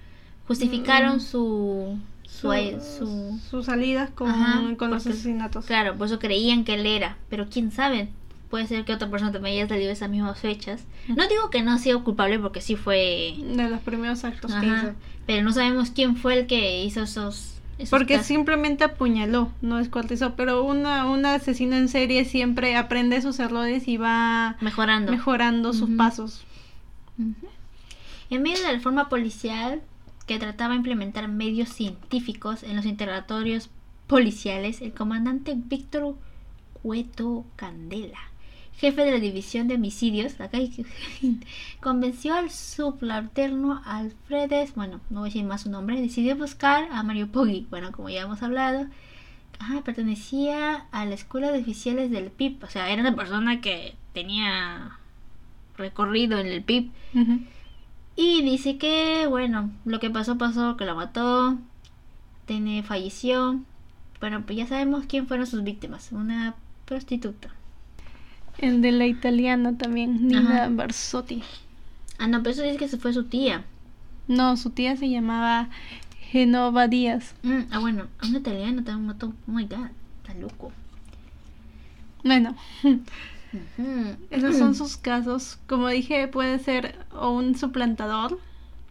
justificaron 0.46 1.16
Mm. 1.16 1.20
su 1.20 1.98
su, 2.26 2.50
su- 2.98 3.38
sus 3.48 3.66
salidas 3.66 4.10
con, 4.10 4.28
Ajá, 4.28 4.60
con 4.76 4.90
los 4.90 5.02
porque- 5.04 5.16
asesinatos. 5.16 5.66
Claro, 5.66 5.96
por 5.96 6.08
eso 6.08 6.18
creían 6.18 6.64
que 6.64 6.74
él 6.74 6.84
era, 6.84 7.16
pero 7.30 7.48
quién 7.48 7.70
sabe. 7.70 8.08
Puede 8.54 8.68
ser 8.68 8.84
que 8.84 8.92
otra 8.94 9.10
persona 9.10 9.32
también 9.32 9.56
haya 9.56 9.68
salido 9.68 9.90
esas 9.90 10.08
mismas 10.08 10.38
fechas. 10.38 10.84
No 11.08 11.26
digo 11.26 11.50
que 11.50 11.60
no 11.62 11.72
ha 11.72 11.78
sido 11.78 12.04
culpable 12.04 12.38
porque 12.38 12.60
sí 12.60 12.76
fue 12.76 13.34
De 13.36 13.68
los 13.68 13.80
primeros 13.80 14.22
actos 14.22 14.54
que 14.54 14.64
hizo. 14.68 14.92
pero 15.26 15.42
no 15.42 15.50
sabemos 15.52 15.90
quién 15.90 16.14
fue 16.16 16.38
el 16.38 16.46
que 16.46 16.84
hizo 16.84 17.02
esos, 17.02 17.54
esos 17.78 17.90
Porque 17.90 18.14
casos. 18.14 18.28
simplemente 18.28 18.84
apuñaló, 18.84 19.50
no 19.60 19.78
descuartizó. 19.78 20.36
Pero 20.36 20.62
una, 20.62 21.04
un 21.06 21.26
asesino 21.26 21.74
en 21.74 21.88
serie 21.88 22.24
siempre 22.24 22.76
aprende 22.76 23.20
sus 23.22 23.40
errores 23.40 23.88
y 23.88 23.96
va 23.96 24.56
mejorando. 24.60 25.10
mejorando 25.10 25.72
sus 25.72 25.90
pasos. 25.90 26.44
En 28.30 28.40
medio 28.40 28.58
de 28.58 28.62
la 28.62 28.70
reforma 28.70 29.08
policial 29.08 29.82
que 30.28 30.38
trataba 30.38 30.70
de 30.74 30.76
implementar 30.76 31.26
medios 31.26 31.70
científicos 31.70 32.62
en 32.62 32.76
los 32.76 32.86
interrogatorios 32.86 33.68
policiales, 34.06 34.80
el 34.80 34.92
comandante 34.94 35.54
Víctor 35.56 36.14
Cueto 36.82 37.44
Candela, 37.56 38.20
jefe 38.78 39.04
de 39.04 39.12
la 39.12 39.18
división 39.18 39.68
de 39.68 39.76
homicidios, 39.76 40.40
acá 40.40 40.58
hay 40.58 40.84
convenció 41.80 42.34
al 42.34 42.50
subalterno 42.50 43.80
Alfredes, 43.84 44.74
bueno, 44.74 45.00
no 45.10 45.20
voy 45.20 45.28
a 45.28 45.30
decir 45.30 45.44
más 45.44 45.62
su 45.62 45.70
nombre, 45.70 46.00
decidió 46.00 46.36
buscar 46.36 46.88
a 46.90 47.02
Mario 47.02 47.28
Poggi, 47.28 47.66
bueno, 47.70 47.92
como 47.92 48.10
ya 48.10 48.22
hemos 48.22 48.42
hablado, 48.42 48.86
ah, 49.60 49.82
pertenecía 49.84 50.86
a 50.90 51.04
la 51.06 51.14
escuela 51.14 51.52
de 51.52 51.60
oficiales 51.60 52.10
del 52.10 52.30
PIB, 52.30 52.64
o 52.64 52.68
sea, 52.68 52.90
era 52.90 53.00
una 53.00 53.16
persona 53.16 53.60
que 53.60 53.94
tenía 54.12 54.98
recorrido 55.76 56.38
en 56.38 56.46
el 56.46 56.62
PIB. 56.62 56.90
Y 58.16 58.42
dice 58.42 58.78
que, 58.78 59.26
bueno, 59.28 59.72
lo 59.84 59.98
que 59.98 60.10
pasó, 60.10 60.38
pasó, 60.38 60.76
que 60.76 60.84
la 60.84 60.94
mató, 60.94 61.58
tiene, 62.46 62.82
falleció. 62.82 63.60
Bueno, 64.20 64.42
pues 64.46 64.56
ya 64.58 64.66
sabemos 64.66 65.06
quién 65.06 65.26
fueron 65.26 65.46
sus 65.46 65.64
víctimas, 65.64 66.12
una 66.12 66.54
prostituta. 66.84 67.50
El 68.58 68.82
de 68.82 68.92
la 68.92 69.06
italiana 69.06 69.76
también, 69.76 70.26
Nina 70.28 70.64
Ajá. 70.64 70.68
Barsotti. 70.70 71.42
Ah, 72.18 72.26
no, 72.26 72.42
pero 72.42 72.52
eso 72.52 72.62
dice 72.62 72.76
que 72.76 72.88
se 72.88 72.98
fue 72.98 73.12
su 73.12 73.24
tía. 73.24 73.64
No, 74.28 74.56
su 74.56 74.70
tía 74.70 74.96
se 74.96 75.10
llamaba 75.10 75.68
Genova 76.30 76.88
Díaz. 76.88 77.34
Mm, 77.42 77.60
ah, 77.70 77.78
bueno, 77.78 78.06
a 78.20 78.26
una 78.26 78.38
italiana 78.38 78.84
también 78.84 79.06
mató. 79.06 79.32
Oh 79.48 79.52
my 79.52 79.64
god, 79.66 79.88
está 80.22 80.34
loco. 80.34 80.72
Bueno, 82.22 82.56
esos 84.30 84.56
son 84.56 84.74
sus 84.76 84.96
casos. 84.96 85.58
Como 85.66 85.88
dije, 85.88 86.26
puede 86.28 86.58
ser 86.58 86.98
o 87.12 87.30
un 87.30 87.54
suplantador, 87.56 88.38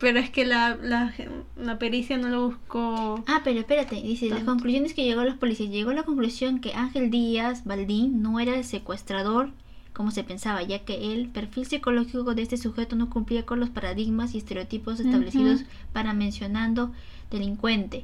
pero 0.03 0.19
es 0.19 0.29
que 0.29 0.43
la, 0.45 0.75
la, 0.81 1.13
la 1.55 1.79
pericia 1.79 2.17
no 2.17 2.27
lo 2.27 2.47
buscó. 2.49 3.23
Ah, 3.25 3.39
pero 3.45 3.61
espérate, 3.61 3.95
dice, 3.95 4.27
las 4.27 4.39
Tanto. 4.39 4.51
conclusiones 4.51 4.93
que 4.93 5.05
llegó 5.05 5.21
a 5.21 5.25
los 5.25 5.35
policías, 5.37 5.69
llegó 5.69 5.91
a 5.91 5.93
la 5.93 6.03
conclusión 6.03 6.59
que 6.59 6.73
Ángel 6.73 7.09
Díaz 7.09 7.63
Baldín 7.63 8.21
no 8.21 8.41
era 8.41 8.53
el 8.53 8.65
secuestrador 8.65 9.51
como 9.93 10.11
se 10.11 10.25
pensaba, 10.25 10.61
ya 10.61 10.79
que 10.79 11.13
el 11.13 11.29
perfil 11.29 11.65
psicológico 11.65 12.33
de 12.35 12.41
este 12.41 12.57
sujeto 12.57 12.97
no 12.97 13.09
cumplía 13.09 13.45
con 13.45 13.61
los 13.61 13.69
paradigmas 13.69 14.35
y 14.35 14.39
estereotipos 14.39 14.99
establecidos 14.99 15.61
para 15.93 16.13
mencionando 16.13 16.91
delincuente. 17.31 18.03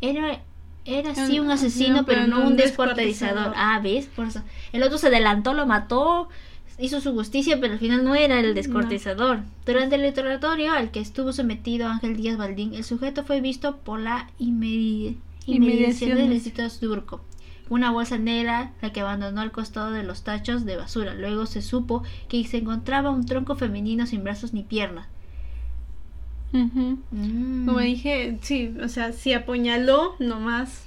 Era 0.00 0.40
era 0.86 1.14
sí 1.14 1.38
Un 1.38 1.50
asesino, 1.50 2.06
pero, 2.06 2.22
pero 2.22 2.26
no 2.26 2.46
un 2.46 2.56
descuartizador. 2.56 3.52
Ah, 3.54 3.78
¿ves? 3.82 4.06
Por 4.06 4.28
eso. 4.28 4.40
El 4.72 4.82
otro 4.82 4.96
se 4.96 5.08
adelantó, 5.08 5.52
lo 5.52 5.66
mató, 5.66 6.30
hizo 6.78 7.00
su 7.00 7.12
justicia, 7.12 7.58
pero 7.60 7.74
al 7.74 7.78
final 7.78 8.04
no 8.04 8.14
era 8.14 8.38
el 8.40 8.54
descuartizador. 8.54 9.40
Durante 9.66 9.96
el 9.96 10.04
interrogatorio 10.04 10.72
al 10.72 10.90
que 10.90 11.00
estuvo 11.00 11.32
sometido 11.32 11.88
Ángel 11.88 12.16
Díaz 12.16 12.36
Baldín, 12.36 12.74
el 12.74 12.84
sujeto 12.84 13.24
fue 13.24 13.40
visto 13.40 13.78
por 13.78 14.00
la 14.00 14.30
inmedi- 14.38 15.16
inmediación 15.46 16.16
del. 16.16 16.32
Instituto 16.32 16.68
Turco. 16.80 17.20
Una 17.70 17.90
bolsa 17.90 18.16
negra, 18.16 18.72
la 18.80 18.92
que 18.92 19.00
abandonó 19.00 19.40
al 19.42 19.52
costado 19.52 19.90
de 19.90 20.02
los 20.02 20.22
tachos 20.24 20.64
de 20.64 20.76
basura. 20.76 21.14
Luego 21.14 21.44
se 21.46 21.60
supo 21.60 22.02
que 22.28 22.42
se 22.44 22.58
encontraba 22.58 23.10
un 23.10 23.26
tronco 23.26 23.56
femenino 23.56 24.06
sin 24.06 24.24
brazos 24.24 24.54
ni 24.54 24.62
piernas. 24.62 25.06
Mm. 26.52 27.66
Como 27.66 27.78
dije, 27.80 28.38
sí, 28.40 28.74
o 28.82 28.88
sea, 28.88 29.12
si 29.12 29.34
apuñaló, 29.34 30.14
nomás. 30.18 30.84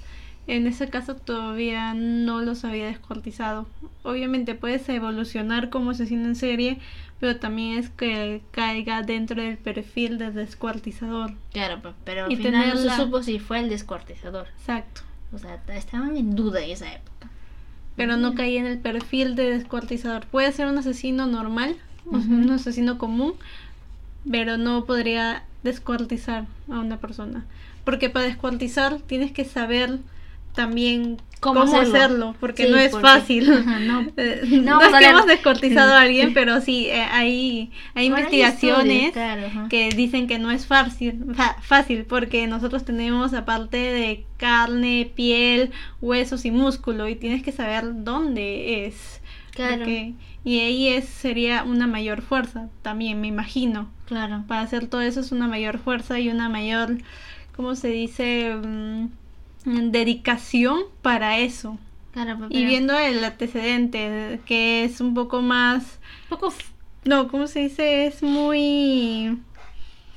En 0.48 0.68
ese 0.68 0.90
caso 0.90 1.16
todavía 1.16 1.94
no 1.94 2.42
los 2.42 2.66
había 2.66 2.88
descuartizado. 2.88 3.68
Obviamente 4.04 4.56
puedes 4.56 4.88
evolucionar 4.90 5.70
como 5.70 5.92
asesino 5.92 6.26
en 6.26 6.36
serie, 6.36 6.80
pero 7.20 7.38
también 7.38 7.78
es 7.78 7.90
que 7.90 8.42
caiga 8.52 9.04
dentro 9.04 9.42
del 9.42 9.58
perfil 9.58 10.18
de 10.18 10.32
descuartizador. 10.32 11.34
Claro, 11.54 11.82
pe- 11.82 11.94
pero 12.04 12.26
al 12.26 12.32
Y 12.32 12.36
final 12.38 12.70
no 12.70 12.78
se 12.78 12.96
supo 12.96 13.22
si 13.24 13.40
fue 13.40 13.60
el 13.60 13.70
descuartizador. 13.70 14.48
Exacto. 14.60 15.02
O 15.34 15.38
sea, 15.38 15.62
estaban 15.70 16.18
en 16.18 16.36
duda 16.36 16.62
en 16.62 16.72
esa 16.72 16.92
época. 16.94 17.30
Pero 17.96 18.18
no 18.18 18.34
caía 18.36 18.60
en 18.62 18.66
el 18.66 18.80
perfil 18.80 19.36
de 19.36 19.52
descuartizador. 19.52 20.26
Puede 20.26 20.52
ser 20.52 20.68
un 20.68 20.78
asesino 20.78 21.28
normal, 21.28 21.76
un 22.06 22.50
asesino 22.50 22.98
común, 22.98 23.34
pero 24.30 24.58
no 24.58 24.86
podría 24.86 25.44
descuartizar 25.64 26.46
a 26.70 26.80
una 26.80 26.98
persona. 26.98 27.46
Porque 27.86 28.10
para 28.10 28.26
descuartizar 28.26 29.00
tienes 29.02 29.32
que 29.32 29.46
saber 29.46 30.00
también 30.54 31.18
¿Cómo 31.40 31.62
cómo, 31.62 31.74
hacerlo? 31.80 31.96
hacerlo? 31.98 32.36
porque 32.40 32.66
Sí, 32.66 32.72
no 32.72 32.78
es 32.78 32.92
porque- 32.92 33.08
fácil. 33.08 33.52
Ajá, 33.54 33.80
no. 33.80 34.02
Eh, 34.18 34.42
No 34.64 34.80
es 34.82 34.90
que 34.94 35.06
hemos 35.06 35.26
descuartizado 35.26 35.94
a 35.94 36.02
alguien, 36.02 36.34
pero 36.36 36.62
sí, 36.62 36.88
eh, 36.88 37.02
hay, 37.12 37.72
hay 37.96 38.06
investigaciones 38.08 38.88
estudios, 39.08 39.14
claro, 39.14 39.48
ajá. 39.48 39.68
que 39.70 39.90
dicen 39.90 40.28
que 40.28 40.38
no 40.40 40.52
es 40.52 40.68
fácil, 40.68 41.26
fácil, 41.62 42.06
porque 42.06 42.46
nosotros 42.48 42.86
tenemos 42.86 43.34
aparte 43.34 43.78
de 43.78 44.26
carne, 44.38 45.12
piel, 45.16 45.72
huesos 46.02 46.46
y 46.46 46.52
músculo, 46.52 47.08
y 47.10 47.16
tienes 47.16 47.42
que 47.44 47.52
saber 47.52 48.04
dónde 48.04 48.86
es. 48.86 49.22
Claro. 49.56 49.80
porque- 49.80 50.14
y 50.44 50.60
ahí 50.62 50.88
es, 50.88 51.06
sería 51.06 51.64
una 51.64 51.86
mayor 51.86 52.22
fuerza, 52.22 52.70
también 52.82 53.20
me 53.22 53.28
imagino. 53.28 53.92
Claro. 54.06 54.44
Para 54.48 54.62
hacer 54.62 54.88
todo 54.88 55.02
eso 55.02 55.20
es 55.20 55.32
una 55.32 55.48
mayor 55.48 55.78
fuerza 55.78 56.20
y 56.20 56.30
una 56.30 56.50
mayor, 56.50 56.98
¿cómo 57.56 57.76
se 57.76 57.90
dice? 57.90 58.56
Mm, 58.56 59.08
dedicación 59.66 60.80
para 61.02 61.38
eso. 61.40 61.78
Claro, 62.14 62.38
pe- 62.40 62.46
Y 62.50 62.56
pero- 62.56 62.68
viendo 62.70 62.98
el 62.98 63.24
antecedente, 63.24 64.42
que 64.46 64.84
es 64.84 65.00
un 65.02 65.14
poco 65.14 65.42
más... 65.42 66.00
poco 66.30 66.54
No, 67.06 67.28
¿cómo 67.30 67.48
se 67.48 67.62
dice? 67.62 68.06
Es 68.06 68.22
muy... 68.22 69.38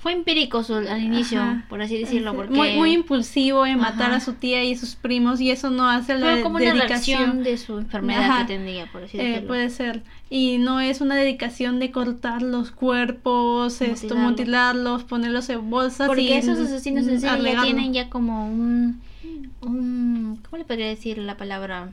fue 0.02 0.12
empírico 0.12 0.62
su- 0.64 0.74
al 0.74 1.02
inicio, 1.02 1.40
Ajá. 1.40 1.64
por 1.68 1.80
así 1.80 1.96
decirlo, 1.98 2.34
porque 2.34 2.52
muy, 2.52 2.72
muy 2.76 2.92
impulsivo 2.92 3.64
en 3.64 3.78
matar 3.78 4.08
Ajá. 4.08 4.16
a 4.16 4.20
su 4.20 4.34
tía 4.34 4.62
y 4.64 4.76
sus 4.76 4.96
primos 4.96 5.40
y 5.40 5.50
eso 5.50 5.70
no 5.70 5.88
hace 5.88 6.18
la 6.18 6.32
fue 6.32 6.42
como 6.42 6.56
una 6.56 6.74
dedicación. 6.74 7.18
reacción 7.20 7.42
de 7.44 7.56
su 7.58 7.78
enfermedad 7.78 8.24
Ajá. 8.30 8.46
que 8.46 8.54
tenía, 8.54 8.86
por 8.92 9.04
así 9.04 9.18
Eh, 9.18 9.24
decirlo. 9.24 9.48
puede 9.48 9.70
ser. 9.70 10.02
Y 10.28 10.58
no 10.58 10.80
es 10.80 11.00
una 11.00 11.14
dedicación 11.14 11.78
de 11.78 11.90
cortar 11.92 12.42
los 12.42 12.70
cuerpos, 12.72 13.80
esto, 13.80 14.14
Mutilarlos. 14.16 14.30
mutilarlos, 14.30 15.04
ponerlos 15.04 15.48
en 15.48 15.70
bolsas. 15.70 16.08
Porque 16.08 16.22
y 16.22 16.32
esos 16.32 16.58
asesinos 16.58 17.06
en 17.06 17.20
serie 17.20 17.52
ya 17.52 17.62
tienen 17.62 17.92
ya 17.94 18.10
como 18.10 18.46
un, 18.46 19.00
un 19.62 20.40
¿cómo 20.44 20.58
le 20.58 20.64
podría 20.64 20.86
decir 20.88 21.18
la 21.18 21.36
palabra? 21.36 21.90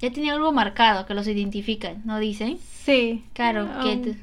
Ya 0.00 0.10
tienen 0.10 0.32
algo 0.32 0.52
marcado 0.52 1.06
que 1.06 1.14
los 1.14 1.26
identifica, 1.28 1.94
¿no 2.04 2.18
dicen? 2.18 2.58
Sí. 2.84 3.22
Claro, 3.34 3.68
que 3.82 3.92
Um, 3.92 4.02
te- 4.02 4.16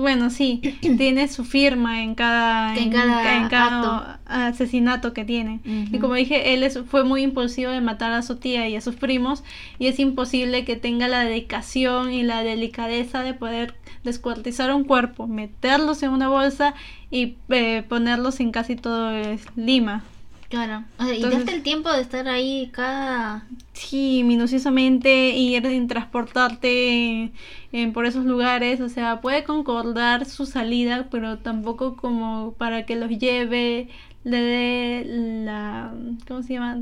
Bueno, 0.00 0.30
sí, 0.30 0.60
tiene 0.80 1.26
su 1.26 1.44
firma 1.44 2.02
en 2.04 2.14
cada, 2.14 2.76
En 2.76 2.90
cada 2.90 3.36
en 3.42 3.48
cada 3.48 4.20
asesinato 4.26 5.12
que 5.12 5.24
tiene. 5.24 5.58
Y 5.64 5.98
como 5.98 6.14
dije, 6.14 6.54
él 6.54 6.62
es, 6.62 6.78
fue 6.86 7.02
muy 7.02 7.22
impulsivo 7.22 7.72
de 7.72 7.80
matar 7.80 8.12
a 8.12 8.22
su 8.22 8.36
tía 8.36 8.68
y 8.68 8.76
a 8.76 8.80
sus 8.80 8.94
primos 8.94 9.42
y 9.80 9.88
es 9.88 9.98
imposible 9.98 10.64
que 10.64 10.76
tenga 10.76 11.08
la 11.08 11.24
dedicación 11.24 12.12
y 12.12 12.22
la 12.22 12.44
delicadeza 12.44 13.22
de 13.24 13.34
poder 13.34 13.74
descuartizar 14.04 14.72
un 14.72 14.84
cuerpo, 14.84 15.26
meterlos 15.26 16.04
en 16.04 16.10
una 16.10 16.28
bolsa 16.28 16.74
y 17.10 17.34
eh, 17.48 17.82
ponerlos 17.88 18.38
en 18.38 18.52
casi 18.52 18.76
todo 18.76 19.10
Lima. 19.56 20.04
Claro. 20.48 20.84
O 20.98 21.04
sea, 21.04 21.12
y 21.14 21.16
Entonces- 21.16 21.40
darte 21.40 21.54
el 21.56 21.62
tiempo 21.62 21.90
de 21.92 22.00
estar 22.02 22.28
ahí 22.28 22.70
cada... 22.72 23.46
Sí, 23.72 24.22
minuciosamente 24.24 25.30
ir 25.30 25.66
en 25.66 25.88
transportarte 25.88 27.32
en- 27.72 27.92
por 27.92 28.06
esos 28.06 28.24
lugares, 28.24 28.80
o 28.80 28.88
sea, 28.88 29.20
puede 29.20 29.44
concordar 29.44 30.26
su 30.26 30.46
salida, 30.46 31.08
pero 31.10 31.38
tampoco 31.38 31.96
como 31.96 32.54
para 32.56 32.86
que 32.86 32.94
los 32.96 33.10
lleve, 33.10 33.88
le 34.22 34.36
dé 34.40 35.04
la, 35.44 35.92
¿cómo 36.28 36.42
se 36.42 36.54
llama? 36.54 36.78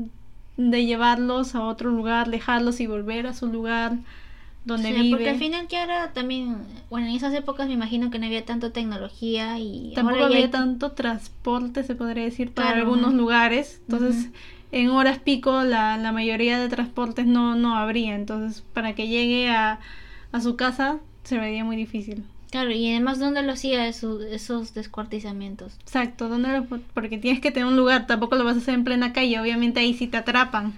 De 0.57 0.85
llevarlos 0.85 1.55
a 1.55 1.63
otro 1.63 1.89
lugar, 1.89 2.29
dejarlos 2.29 2.79
y 2.79 2.85
volver 2.87 3.25
a 3.25 3.33
su 3.33 3.47
lugar. 3.47 3.93
Donde 4.65 4.89
Sí, 4.89 5.01
vive. 5.01 5.09
Porque 5.17 5.29
al 5.31 5.37
final 5.37 5.67
que 5.67 5.77
ahora 5.77 6.13
también, 6.13 6.57
bueno, 6.89 7.07
en 7.07 7.13
esas 7.15 7.33
épocas 7.33 7.67
me 7.67 7.73
imagino 7.73 8.09
que 8.11 8.19
no 8.19 8.25
había 8.25 8.45
tanto 8.45 8.71
tecnología 8.71 9.59
y 9.59 9.91
Tampoco 9.95 10.15
ahora 10.17 10.27
había 10.27 10.45
hay- 10.45 10.51
tanto 10.51 10.91
transporte, 10.91 11.83
se 11.83 11.95
podría 11.95 12.23
decir, 12.23 12.51
para 12.51 12.69
Claro. 12.69 12.81
algunos 12.83 13.13
lugares. 13.13 13.81
Entonces, 13.87 14.29
en 14.71 14.89
horas 14.89 15.19
pico, 15.19 15.63
la, 15.63 15.97
la 15.97 16.11
mayoría 16.11 16.59
de 16.59 16.69
transportes 16.69 17.25
no, 17.25 17.55
no 17.55 17.75
habría. 17.77 18.15
Entonces, 18.15 18.63
para 18.73 18.95
que 18.95 19.07
llegue 19.07 19.49
a, 19.49 19.79
a 20.31 20.41
su 20.41 20.55
casa, 20.55 20.99
se 21.23 21.37
vería 21.37 21.63
muy 21.63 21.75
difícil. 21.75 22.23
Claro, 22.49 22.69
y 22.71 22.87
además, 22.91 23.17
¿dónde 23.19 23.41
lo 23.41 23.51
hacía 23.53 23.87
eso- 23.87 24.21
esos 24.21 24.75
descuartizamientos? 24.75 25.73
Exacto, 25.81 26.29
¿dónde 26.29 26.49
lo- 26.49 26.65
porque 26.93 27.17
tienes 27.17 27.41
que 27.41 27.49
tener 27.51 27.67
un 27.67 27.75
lugar, 27.77 28.05
tampoco 28.05 28.35
lo 28.35 28.43
vas 28.43 28.55
a 28.55 28.59
hacer 28.59 28.75
en 28.75 28.83
plena 28.83 29.11
calle, 29.11 29.39
obviamente 29.39 29.79
ahí 29.79 29.95
sí 29.95 30.05
te 30.07 30.17
atrapan 30.17 30.73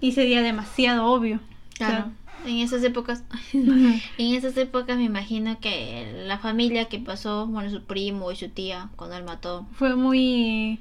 y 0.00 0.12
sería 0.12 0.40
demasiado 0.42 1.04
obvio. 1.06 1.40
Claro. 1.76 2.10
En 2.46 2.58
esas 2.58 2.82
épocas, 2.84 3.24
en 3.52 4.34
esas 4.34 4.56
épocas 4.56 4.96
me 4.96 5.04
imagino 5.04 5.58
que 5.60 6.24
la 6.26 6.38
familia 6.38 6.86
que 6.86 6.98
pasó, 6.98 7.46
bueno, 7.46 7.70
su 7.70 7.82
primo 7.84 8.32
y 8.32 8.36
su 8.36 8.48
tía 8.48 8.88
cuando 8.96 9.16
él 9.16 9.24
mató. 9.24 9.66
fue 9.72 9.94
muy 9.96 10.80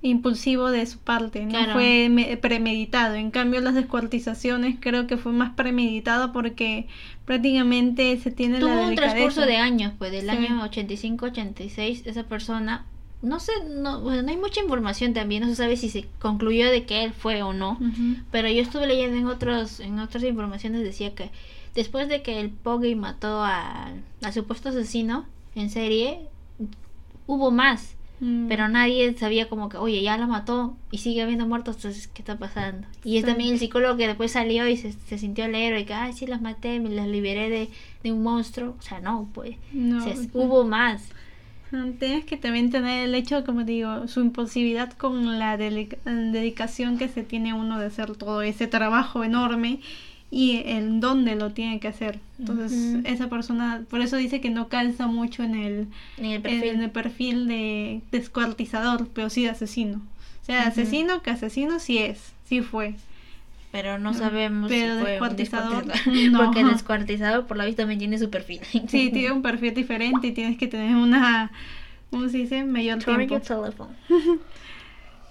impulsivo 0.00 0.70
de 0.70 0.86
su 0.86 0.98
parte, 0.98 1.44
no 1.44 1.50
Claro. 1.50 1.72
fue 1.72 2.08
me- 2.08 2.36
premeditado. 2.36 3.14
En 3.16 3.30
cambio, 3.32 3.60
las 3.60 3.74
descuartizaciones 3.74 4.76
creo 4.80 5.06
que 5.08 5.16
fue 5.16 5.32
más 5.32 5.54
premeditado 5.54 6.32
porque 6.32 6.86
prácticamente 7.24 8.16
se 8.18 8.30
tiene 8.30 8.60
Tuvo 8.60 8.74
la 8.74 8.88
un 8.88 8.94
transcurso 8.94 9.40
de 9.46 9.56
años, 9.56 9.92
pues 9.98 10.12
del 10.12 10.22
Sí. 10.22 10.28
año 10.30 10.62
85-86, 10.62 12.02
esa 12.06 12.24
persona, 12.24 12.84
no 13.20 13.40
sé, 13.40 13.52
no, 13.68 14.00
bueno, 14.00 14.22
no 14.22 14.28
hay 14.30 14.36
mucha 14.36 14.60
información 14.60 15.12
también, 15.12 15.42
no 15.42 15.48
se 15.48 15.56
sabe 15.56 15.76
si 15.76 15.88
se 15.88 16.06
concluyó 16.20 16.70
de 16.70 16.84
que 16.84 17.02
él 17.04 17.12
fue 17.12 17.42
o 17.42 17.52
no. 17.52 17.78
Pero 18.30 18.48
yo 18.48 18.62
estuve 18.62 18.86
leyendo 18.86 19.16
en 19.16 19.26
otros, 19.26 19.80
en 19.80 19.98
otras 19.98 20.22
informaciones 20.22 20.84
decía 20.84 21.14
que 21.14 21.30
después 21.74 22.08
de 22.08 22.22
que 22.22 22.40
el 22.40 22.50
Poggy 22.50 22.94
mató 22.94 23.42
al 23.42 24.32
supuesto 24.32 24.68
asesino 24.68 25.26
en 25.54 25.70
serie, 25.70 26.20
hubo 27.26 27.50
más. 27.50 27.94
Mm. 28.20 28.48
Pero 28.48 28.68
nadie 28.68 29.16
sabía 29.16 29.48
como 29.48 29.68
que, 29.68 29.76
oye, 29.76 30.02
ya 30.02 30.18
lo 30.18 30.26
mató 30.26 30.76
y 30.90 30.98
sigue 30.98 31.22
habiendo 31.22 31.46
muertos, 31.46 31.76
entonces, 31.76 32.08
¿qué 32.08 32.22
está 32.22 32.36
pasando? 32.36 32.86
Y 33.04 33.18
es 33.18 33.24
también 33.24 33.52
el 33.52 33.60
psicólogo 33.60 33.96
que 33.96 34.08
después 34.08 34.32
salió 34.32 34.66
y 34.66 34.76
se, 34.76 34.92
se 34.92 35.18
sintió 35.18 35.44
el 35.44 35.54
héroe 35.54 35.80
y 35.80 35.84
que, 35.84 35.94
ay, 35.94 36.12
sí, 36.12 36.26
las 36.26 36.40
maté, 36.40 36.80
me 36.80 36.88
las 36.90 37.06
liberé 37.06 37.48
de, 37.48 37.68
de 38.02 38.12
un 38.12 38.22
monstruo. 38.22 38.74
O 38.76 38.82
sea, 38.82 39.00
no, 39.00 39.28
pues. 39.32 39.56
No, 39.72 40.04
hubo 40.34 40.64
más. 40.64 41.10
Tienes 41.98 42.24
que 42.24 42.36
también 42.36 42.70
tener 42.70 43.04
el 43.08 43.14
hecho, 43.14 43.44
como 43.44 43.64
digo, 43.64 44.08
su 44.08 44.20
impulsividad 44.20 44.92
con 44.92 45.38
la 45.38 45.56
dedicación 45.58 46.98
que 46.98 47.08
se 47.08 47.22
tiene 47.22 47.52
uno 47.52 47.78
de 47.78 47.86
hacer 47.86 48.16
todo 48.16 48.42
ese 48.42 48.66
trabajo 48.66 49.22
enorme 49.22 49.80
y 50.30 50.62
el 50.66 51.00
dónde 51.00 51.36
lo 51.36 51.50
tiene 51.52 51.78
que 51.80 51.88
hacer. 51.88 52.20
Entonces, 52.38 52.98
esa 53.04 53.28
persona, 53.28 53.82
por 53.88 54.00
eso 54.00 54.16
dice 54.16 54.40
que 54.40 54.50
no 54.50 54.68
calza 54.68 55.06
mucho 55.06 55.42
en 55.42 55.54
el, 55.54 55.86
En 56.16 56.24
el 56.24 56.32
en 56.34 56.42
perfil. 56.42 56.80
el 56.80 56.90
perfil 56.90 57.48
de 57.48 58.00
descuartizador, 58.12 59.08
pero 59.12 59.30
sí 59.30 59.42
de 59.44 59.50
asesino. 59.50 60.00
O 60.42 60.44
sea, 60.44 60.66
asesino 60.68 61.22
que 61.22 61.30
asesino 61.30 61.78
sí 61.78 61.98
es, 61.98 62.32
sí 62.44 62.62
fue. 62.62 62.94
Pero 63.70 63.98
no 63.98 64.14
sabemos 64.14 64.70
Pero 64.70 64.94
si 64.98 65.02
fue 65.02 65.18
no. 66.30 66.44
Porque 66.44 66.60
el 66.60 66.70
descuartizador, 66.70 67.46
por 67.46 67.56
la 67.56 67.66
vista, 67.66 67.82
también 67.82 67.98
tiene 67.98 68.18
su 68.18 68.30
perfil. 68.30 68.60
Sí, 68.88 69.10
tiene 69.10 69.32
un 69.32 69.42
perfil 69.42 69.74
diferente 69.74 70.28
y 70.28 70.32
tienes 70.32 70.58
que 70.58 70.68
tener 70.68 70.96
una, 70.96 71.50
¿cómo 72.10 72.28
se 72.28 72.38
dice? 72.38 72.64
Mayor 72.64 73.02
tiempo. 73.02 73.40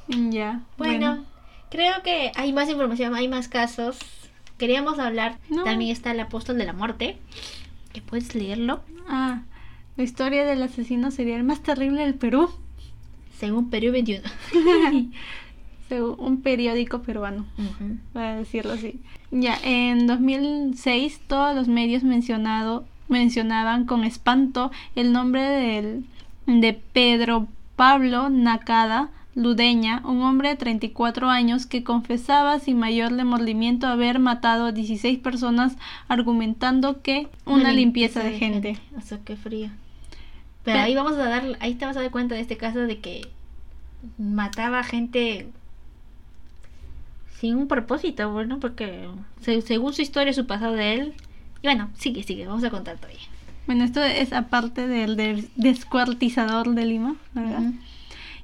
Ya. 0.08 0.62
Bueno, 0.78 1.26
creo 1.70 2.02
que 2.04 2.32
hay 2.36 2.54
más 2.54 2.70
información, 2.70 3.16
hay 3.16 3.28
más 3.28 3.48
casos. 3.48 3.98
Queríamos 4.58 5.00
hablar. 5.00 5.38
No. 5.50 5.64
También 5.64 5.92
está 5.92 6.12
el 6.12 6.20
apóstol 6.20 6.58
de 6.58 6.66
la 6.66 6.74
muerte. 6.74 7.18
Que 7.94 8.02
puedes 8.02 8.34
leerlo. 8.36 8.82
Ah, 9.08 9.42
la 9.98 10.04
historia 10.04 10.46
del 10.46 10.62
asesino 10.62 11.12
serial 11.12 11.44
más 11.44 11.62
terrible 11.64 12.04
del 12.04 12.16
Perú, 12.16 12.50
Según 13.40 13.70
Perú 13.70 13.92
21. 13.92 14.24
Un 15.92 16.42
periódico 16.42 17.02
peruano, 17.02 17.46
para 18.14 18.36
decirlo 18.38 18.74
así. 18.74 19.00
Ya, 19.32 19.58
en 19.64 20.08
2006 20.08 21.22
todos 21.28 21.56
los 21.56 21.68
medios 21.68 22.04
mencionado, 22.04 22.86
mencionaban 23.08 23.86
con 23.86 24.04
espanto 24.04 24.72
el 24.96 25.12
nombre 25.14 25.42
del, 25.42 26.06
de 26.46 26.74
Pedro 26.74 27.48
Pablo 27.76 28.30
Nakada 28.30 29.10
Ludeña, 29.36 30.02
un 30.04 30.24
hombre 30.24 30.50
de 30.50 30.56
34 30.56 31.30
años 31.30 31.68
que 31.68 31.84
confesaba 31.84 32.58
sin 32.58 32.80
mayor 32.80 33.14
remordimiento 33.14 33.86
haber 33.86 34.18
matado 34.18 34.66
a 34.66 34.72
16 34.72 35.20
personas 35.20 35.78
argumentando 36.08 37.04
que 37.04 37.28
una, 37.46 37.72
limpieza, 37.72 38.24
de 38.24 38.40
gente. 38.40 38.80
O 38.98 39.02
sea, 39.02 39.20
qué 39.24 39.36
frío. 39.36 39.70
Pero 40.64 40.78
Pero- 40.78 40.80
ahí 40.80 40.96
vamos 40.96 41.14
a 41.14 41.30
dar, 41.30 41.44
ahí 41.60 41.76
te 41.76 41.86
vas 41.86 41.96
a 41.98 42.02
dar 42.02 42.10
cuenta 42.10 42.34
de 42.34 42.42
este 42.42 42.58
caso 42.58 42.80
de 42.80 42.98
que 42.98 43.28
mataba 44.18 44.84
gente 44.84 45.52
sin 47.40 47.56
un 47.56 47.68
propósito, 47.68 48.32
bueno, 48.32 48.60
porque 48.60 49.08
se- 49.42 49.62
según 49.62 49.94
su 49.94 50.02
historia, 50.02 50.34
su 50.34 50.46
pasado 50.48 50.74
de 50.74 50.94
él. 50.96 51.14
Y 51.62 51.68
bueno, 51.68 51.90
sigue, 51.96 52.24
sigue, 52.24 52.46
vamos 52.48 52.64
a 52.64 52.70
contar 52.70 52.98
todavía. 52.98 53.20
Bueno, 53.66 53.84
esto 53.84 54.02
es 54.04 54.32
aparte 54.34 54.88
del, 54.88 55.16
del 55.18 55.50
descuartizador 55.56 56.70
de 56.74 56.86
Lima, 56.86 57.16
¿verdad? 57.34 57.60
Ujú. 57.62 57.74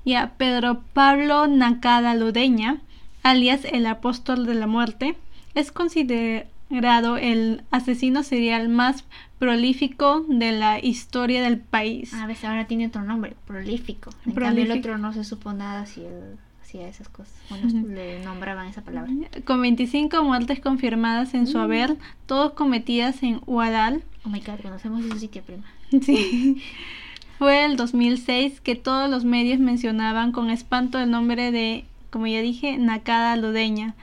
Ya, 0.05 0.33
Pedro 0.37 0.81
Pablo 0.93 1.47
Nakada 1.47 2.13
Ludeña, 2.15 2.81
alias 3.23 3.61
el 3.65 3.85
apóstol 3.85 4.45
de 4.45 4.53
la 4.55 4.67
muerte, 4.67 5.15
es 5.55 5.71
considerado 5.71 7.17
el 7.17 7.61
asesino 7.71 8.23
serial 8.23 8.67
más 8.69 9.05
prolífico 9.39 10.25
de 10.27 10.51
la 10.51 10.79
historia 10.83 11.41
del 11.41 11.59
país. 11.59 12.13
A 12.13 12.25
veces 12.27 12.45
ahora 12.45 12.67
tiene 12.67 12.87
otro 12.87 13.03
nombre, 13.03 13.35
prolífico. 13.47 14.09
En 14.25 14.33
cambio, 14.33 14.63
el 14.63 14.67
Prolífico. 14.67 14.79
otro 14.79 14.97
no 14.97 15.13
se 15.13 15.23
supo 15.23 15.53
nada 15.53 15.85
si 15.85 16.01
él 16.01 16.37
hacía 16.73 16.87
esas 16.87 17.07
cosas. 17.09 17.33
Bueno, 17.49 17.87
le 17.87 18.23
nombraban 18.23 18.67
esa 18.67 18.81
palabra. 18.81 19.11
Con 19.45 19.61
25 19.61 20.23
muertes 20.23 20.59
confirmadas 20.59 21.33
en 21.33 21.47
su 21.47 21.57
Mm. 21.57 21.61
haber, 21.61 21.95
todos 22.25 22.53
cometidas 22.53 23.21
en 23.23 23.39
Huadal. 23.45 24.03
Oh 24.25 24.29
my 24.29 24.39
god, 24.39 24.59
conocemos 24.61 25.03
ese 25.05 25.19
sitio, 25.19 25.43
prima. 25.43 25.63
Sí. 26.01 26.61
Fue 27.39 27.65
el 27.65 27.75
2006 27.75 28.61
que 28.61 28.75
todos 28.75 29.09
los 29.09 29.25
medios 29.25 29.59
mencionaban 29.59 30.31
con 30.31 30.49
espanto 30.49 30.99
el 30.99 31.11
nombre 31.11 31.51
de, 31.51 31.85
como 32.09 32.27
ya 32.27 32.41
dije, 32.41 32.77
Nakada 32.77 33.35
Ludeña. 33.35 33.95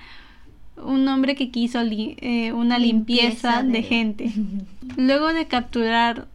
Un 0.77 1.07
hombre 1.09 1.35
que 1.35 1.51
quiso 1.51 1.83
li- 1.83 2.17
eh, 2.21 2.53
una 2.53 2.79
limpieza, 2.79 3.63
Limpieza 3.63 3.63
de... 3.63 3.73
de- 3.73 3.83
gente. 3.83 4.33
Luego 4.97 5.33
de 5.33 5.47
capturar, 5.47 6.27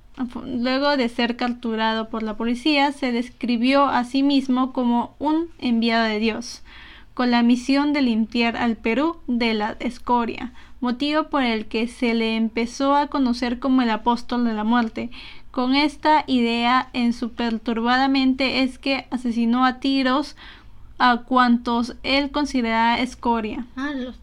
luego 0.45 0.97
de 0.97 1.09
ser 1.09 1.35
capturado 1.35 2.09
por 2.09 2.23
la 2.23 2.37
policía, 2.37 2.91
se 2.91 3.11
describió 3.11 3.85
a 3.85 4.03
sí 4.03 4.23
mismo 4.23 4.71
como 4.73 5.15
un 5.19 5.47
enviado 5.59 6.05
de 6.05 6.19
Dios, 6.19 6.63
con 7.13 7.31
la 7.31 7.43
misión 7.43 7.93
de 7.93 8.01
limpiar 8.01 8.57
al 8.57 8.75
Perú 8.75 9.17
de 9.27 9.53
la 9.53 9.75
escoria, 9.79 10.53
motivo 10.81 11.25
por 11.29 11.43
el 11.43 11.65
que 11.65 11.87
se 11.87 12.13
le 12.13 12.35
empezó 12.35 12.95
a 12.95 13.07
conocer 13.07 13.59
como 13.59 13.81
el 13.81 13.89
apóstol 13.89 14.45
de 14.45 14.53
la 14.53 14.63
muerte. 14.63 15.09
Con 15.51 15.75
esta 15.75 16.25
idea 16.27 16.89
en 16.93 17.13
su 17.13 17.31
perturbada 17.31 18.09
mente 18.09 18.63
es 18.63 18.77
que 18.77 19.07
asesinó 19.09 19.65
a 19.65 19.79
tiros 19.79 20.35
a 20.97 21.23
cuantos 21.23 21.95
él 22.03 22.31
consideraba 22.31 22.99
escoria. 22.99 23.65
Ah, 23.75 23.91
los... 23.95 24.15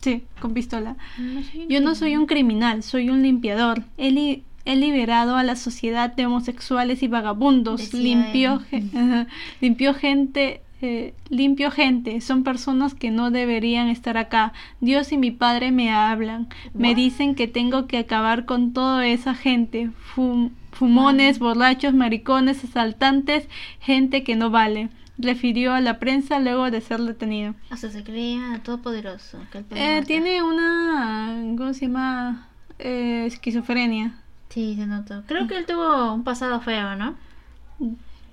Sí, 0.00 0.22
con 0.38 0.52
pistola. 0.52 0.96
No. 1.18 1.40
Yo 1.68 1.80
no 1.80 1.94
soy 1.94 2.16
un 2.16 2.26
criminal, 2.26 2.82
soy 2.82 3.08
un 3.08 3.22
limpiador. 3.22 3.82
Li- 3.96 4.44
he 4.64 4.76
liberado 4.76 5.36
a 5.36 5.42
la 5.42 5.56
sociedad 5.56 6.14
de 6.14 6.26
homosexuales 6.26 7.02
y 7.02 7.08
vagabundos. 7.08 7.92
Limpió, 7.94 8.62
limpió 9.60 9.94
gente, 10.04 10.60
eh, 10.82 11.14
limpio 11.28 11.70
gente. 11.70 12.20
Son 12.20 12.44
personas 12.44 12.94
que 12.94 13.10
no 13.10 13.30
deberían 13.30 13.88
estar 13.88 14.16
acá. 14.16 14.52
Dios 14.80 15.12
y 15.12 15.18
mi 15.18 15.30
padre 15.30 15.70
me 15.72 15.90
hablan. 15.92 16.48
Me 16.72 16.94
dicen 16.94 17.34
que 17.34 17.46
tengo 17.48 17.86
que 17.86 17.98
acabar 17.98 18.44
con 18.44 18.72
toda 18.72 19.06
esa 19.06 19.34
gente. 19.34 19.90
Fum- 20.14 20.50
fumones, 20.72 21.38
borrachos, 21.38 21.94
maricones, 21.94 22.64
asaltantes, 22.64 23.48
gente 23.80 24.24
que 24.24 24.34
no 24.36 24.50
vale. 24.50 24.88
Refirió 25.16 25.72
a 25.74 25.80
la 25.80 26.00
prensa 26.00 26.40
luego 26.40 26.70
de 26.72 26.80
ser 26.80 27.00
detenido. 27.00 27.54
O 27.70 27.76
sea, 27.76 27.88
se 27.90 28.02
creía 28.02 28.60
todopoderoso. 28.64 29.38
que 29.52 29.62
Eh, 29.70 30.02
tiene 30.04 30.42
una, 30.42 31.36
¿cómo 31.56 31.72
se 31.72 31.86
llama? 31.86 32.48
Eh, 32.80 33.24
esquizofrenia. 33.26 34.14
Sí, 34.54 34.76
se 34.76 34.86
notó. 34.86 35.22
Creo 35.26 35.46
que 35.48 35.56
él 35.58 35.66
tuvo 35.66 36.14
un 36.14 36.22
pasado 36.24 36.60
feo, 36.60 36.94
¿no? 36.96 37.16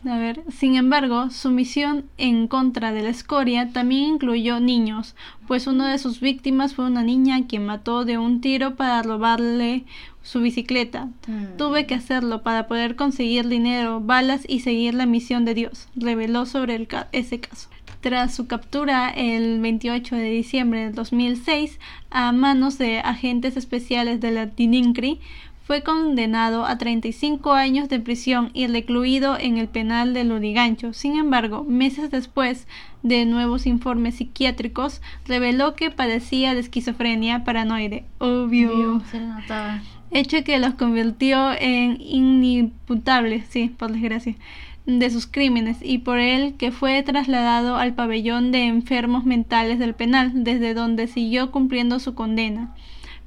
A 0.08 0.18
ver, 0.18 0.42
sin 0.52 0.76
embargo, 0.76 1.30
su 1.30 1.52
misión 1.52 2.06
en 2.18 2.48
contra 2.48 2.92
de 2.92 3.04
la 3.04 3.10
escoria 3.10 3.70
también 3.72 4.04
incluyó 4.16 4.60
niños, 4.60 5.16
pues 5.48 5.68
una 5.68 5.92
de 5.92 6.00
sus 6.00 6.20
víctimas 6.22 6.74
fue 6.74 6.86
una 6.86 7.04
niña 7.04 7.46
que 7.48 7.60
mató 7.60 8.04
de 8.06 8.18
un 8.18 8.42
tiro 8.42 8.76
para 8.76 9.04
robarle 9.04 9.84
su 10.24 10.40
bicicleta. 10.42 11.06
Mm. 11.28 11.58
Tuve 11.58 11.86
que 11.86 11.94
hacerlo 11.96 12.42
para 12.42 12.68
poder 12.68 12.96
conseguir 12.96 13.48
dinero, 13.48 14.00
balas 14.02 14.44
y 14.48 14.62
seguir 14.62 14.96
la 14.96 15.06
misión 15.06 15.46
de 15.46 15.54
Dios, 15.54 15.88
reveló 15.96 16.46
sobre 16.48 16.76
el 16.76 16.88
ca- 16.88 17.08
ese 17.12 17.40
caso. 17.40 17.70
Tras 18.02 18.34
su 18.34 18.48
captura 18.48 19.10
el 19.10 19.60
28 19.62 20.16
de 20.16 20.32
diciembre 20.32 20.80
de 20.86 20.92
2006 20.92 21.80
a 22.10 22.32
manos 22.32 22.80
de 22.80 23.00
agentes 23.00 23.56
especiales 23.56 24.20
de 24.20 24.32
la 24.32 24.48
DININCRI, 24.48 25.20
fue 25.64 25.84
condenado 25.84 26.66
a 26.66 26.78
35 26.78 27.54
años 27.54 27.88
de 27.88 28.00
prisión 28.00 28.50
y 28.54 28.68
recluido 28.68 29.38
en 29.40 29.58
el 29.58 29.68
penal 29.68 30.14
de 30.14 30.24
Lurigancho. 30.24 30.94
Sin 30.94 31.18
embargo, 31.18 31.64
meses 31.64 32.12
después 32.12 32.68
de 33.04 33.26
nuevos 33.26 33.66
informes 33.66 34.16
psiquiátricos, 34.16 35.02
reveló 35.26 35.76
que 35.76 35.92
padecía 35.92 36.54
de 36.54 36.60
esquizofrenia 36.60 37.44
paranoide. 37.44 38.06
Obvio. 38.20 38.74
Obvio, 38.74 39.02
se 39.12 39.20
notaba. 39.20 39.82
Hecho 40.12 40.44
que 40.44 40.60
los 40.60 40.74
convirtió 40.74 41.54
en 41.54 42.02
inimputables, 42.02 43.46
sí, 43.50 43.70
por 43.70 43.94
desgracia, 43.94 44.36
de 44.86 45.10
sus 45.10 45.26
crímenes 45.26 45.78
y 45.82 46.00
por 46.00 46.20
él 46.20 46.56
que 46.58 46.72
fue 46.72 47.02
trasladado 47.04 47.78
al 47.78 47.94
pabellón 47.94 48.52
de 48.52 48.66
enfermos 48.66 49.24
mentales 49.24 49.80
del 49.80 49.94
penal, 49.94 50.44
desde 50.44 50.74
donde 50.74 51.08
siguió 51.08 51.52
cumpliendo 51.52 52.00
su 52.00 52.14
condena 52.14 52.76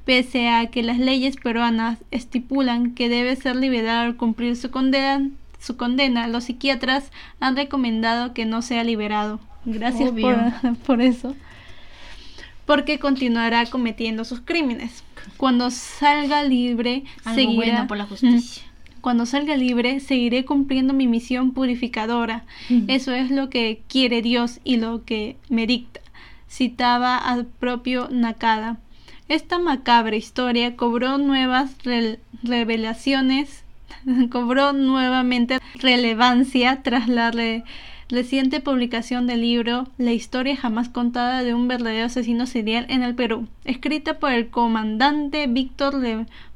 pese 0.05 0.49
a 0.49 0.67
que 0.67 0.83
las 0.83 0.99
leyes 0.99 1.35
peruanas 1.35 1.99
estipulan 2.11 2.93
que 2.93 3.09
debe 3.09 3.35
ser 3.35 3.55
liberado 3.55 4.03
al 4.03 4.15
cumplir 4.15 4.55
su 4.55 4.69
condena, 4.69 5.29
su 5.59 5.77
condena, 5.77 6.27
los 6.27 6.45
psiquiatras 6.45 7.11
han 7.39 7.55
recomendado 7.55 8.33
que 8.33 8.45
no 8.45 8.61
sea 8.61 8.83
liberado. 8.83 9.39
Gracias 9.65 10.11
por, 10.11 10.37
por, 10.85 11.01
eso. 11.01 11.35
Porque 12.65 12.99
continuará 12.99 13.65
cometiendo 13.65 14.23
sus 14.25 14.41
crímenes. 14.41 15.03
Cuando 15.37 15.71
salga 15.71 16.43
libre, 16.43 17.03
Algo 17.23 17.41
seguirá 17.41 17.55
bueno 17.55 17.87
por 17.87 17.97
la 17.97 18.05
justicia. 18.05 18.63
cuando 19.01 19.25
salga 19.25 19.57
libre, 19.57 19.99
seguiré 19.99 20.45
cumpliendo 20.45 20.93
mi 20.93 21.07
misión 21.07 21.51
purificadora. 21.51 22.45
Eso 22.87 23.11
es 23.13 23.31
lo 23.31 23.49
que 23.49 23.81
quiere 23.87 24.21
Dios 24.21 24.59
y 24.63 24.77
lo 24.77 25.03
que 25.03 25.37
me 25.49 25.65
dicta. 25.65 26.01
Citaba 26.47 27.17
al 27.17 27.47
propio 27.47 28.07
Nakada. 28.11 28.77
Esta 29.27 29.57
macabra 29.57 30.15
historia 30.15 30.75
cobró 30.75 31.17
nuevas 31.17 31.83
re 31.83 32.19
revelaciones, 32.43 33.63
cobró 34.31 34.71
nuevamente 34.71 35.57
relevancia 35.79 36.83
tras 36.83 37.07
la 37.07 37.31
re 37.31 37.63
reciente 38.07 38.59
publicación 38.59 39.25
del 39.25 39.41
libro 39.41 39.87
La 39.97 40.11
historia 40.11 40.55
jamás 40.55 40.89
contada 40.89 41.41
de 41.41 41.55
un 41.55 41.67
verdadero 41.67 42.05
asesino 42.05 42.45
serial 42.45 42.85
en 42.87 43.01
el 43.01 43.15
Perú, 43.15 43.47
escrita 43.63 44.19
por 44.19 44.31
el 44.31 44.49
comandante 44.49 45.47
Víctor 45.47 45.95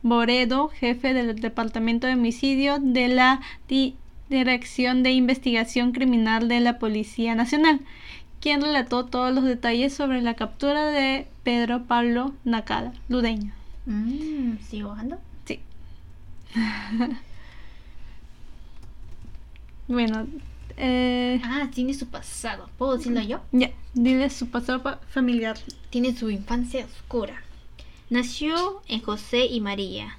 Boredo, 0.03 0.67
jefe 0.67 1.15
del 1.15 1.39
Departamento 1.39 2.05
de 2.05 2.13
Homicidio 2.13 2.77
de 2.79 3.07
la 3.07 3.41
Di 3.67 3.95
Dirección 4.29 5.01
de 5.01 5.11
Investigación 5.11 5.91
Criminal 5.91 6.47
de 6.47 6.59
la 6.59 6.77
Policía 6.77 7.33
Nacional 7.33 7.79
quien 8.41 8.61
relató 8.61 9.05
todos 9.05 9.33
los 9.33 9.43
detalles 9.43 9.93
sobre 9.93 10.21
la 10.21 10.33
captura 10.35 10.85
de 10.85 11.27
Pedro 11.43 11.83
Pablo 11.83 12.33
Nakada, 12.43 12.93
ludeño. 13.09 13.51
Mm, 13.85 14.57
¿Sigo 14.69 14.89
bajando? 14.89 15.17
Sí. 15.45 15.59
bueno, 19.87 20.27
eh, 20.77 21.41
Ah, 21.43 21.69
tiene 21.73 21.93
su 21.93 22.07
pasado. 22.07 22.69
¿Puedo 22.77 22.97
decirlo 22.97 23.21
yo? 23.21 23.41
ya, 23.51 23.71
dile 23.93 24.29
su 24.29 24.49
pasado 24.49 24.81
pa- 24.83 24.99
familiar. 25.09 25.57
Tiene 25.89 26.15
su 26.15 26.29
infancia 26.29 26.85
oscura. 26.85 27.41
Nació 28.09 28.81
en 28.87 29.01
José 29.01 29.45
y 29.45 29.61
María, 29.61 30.17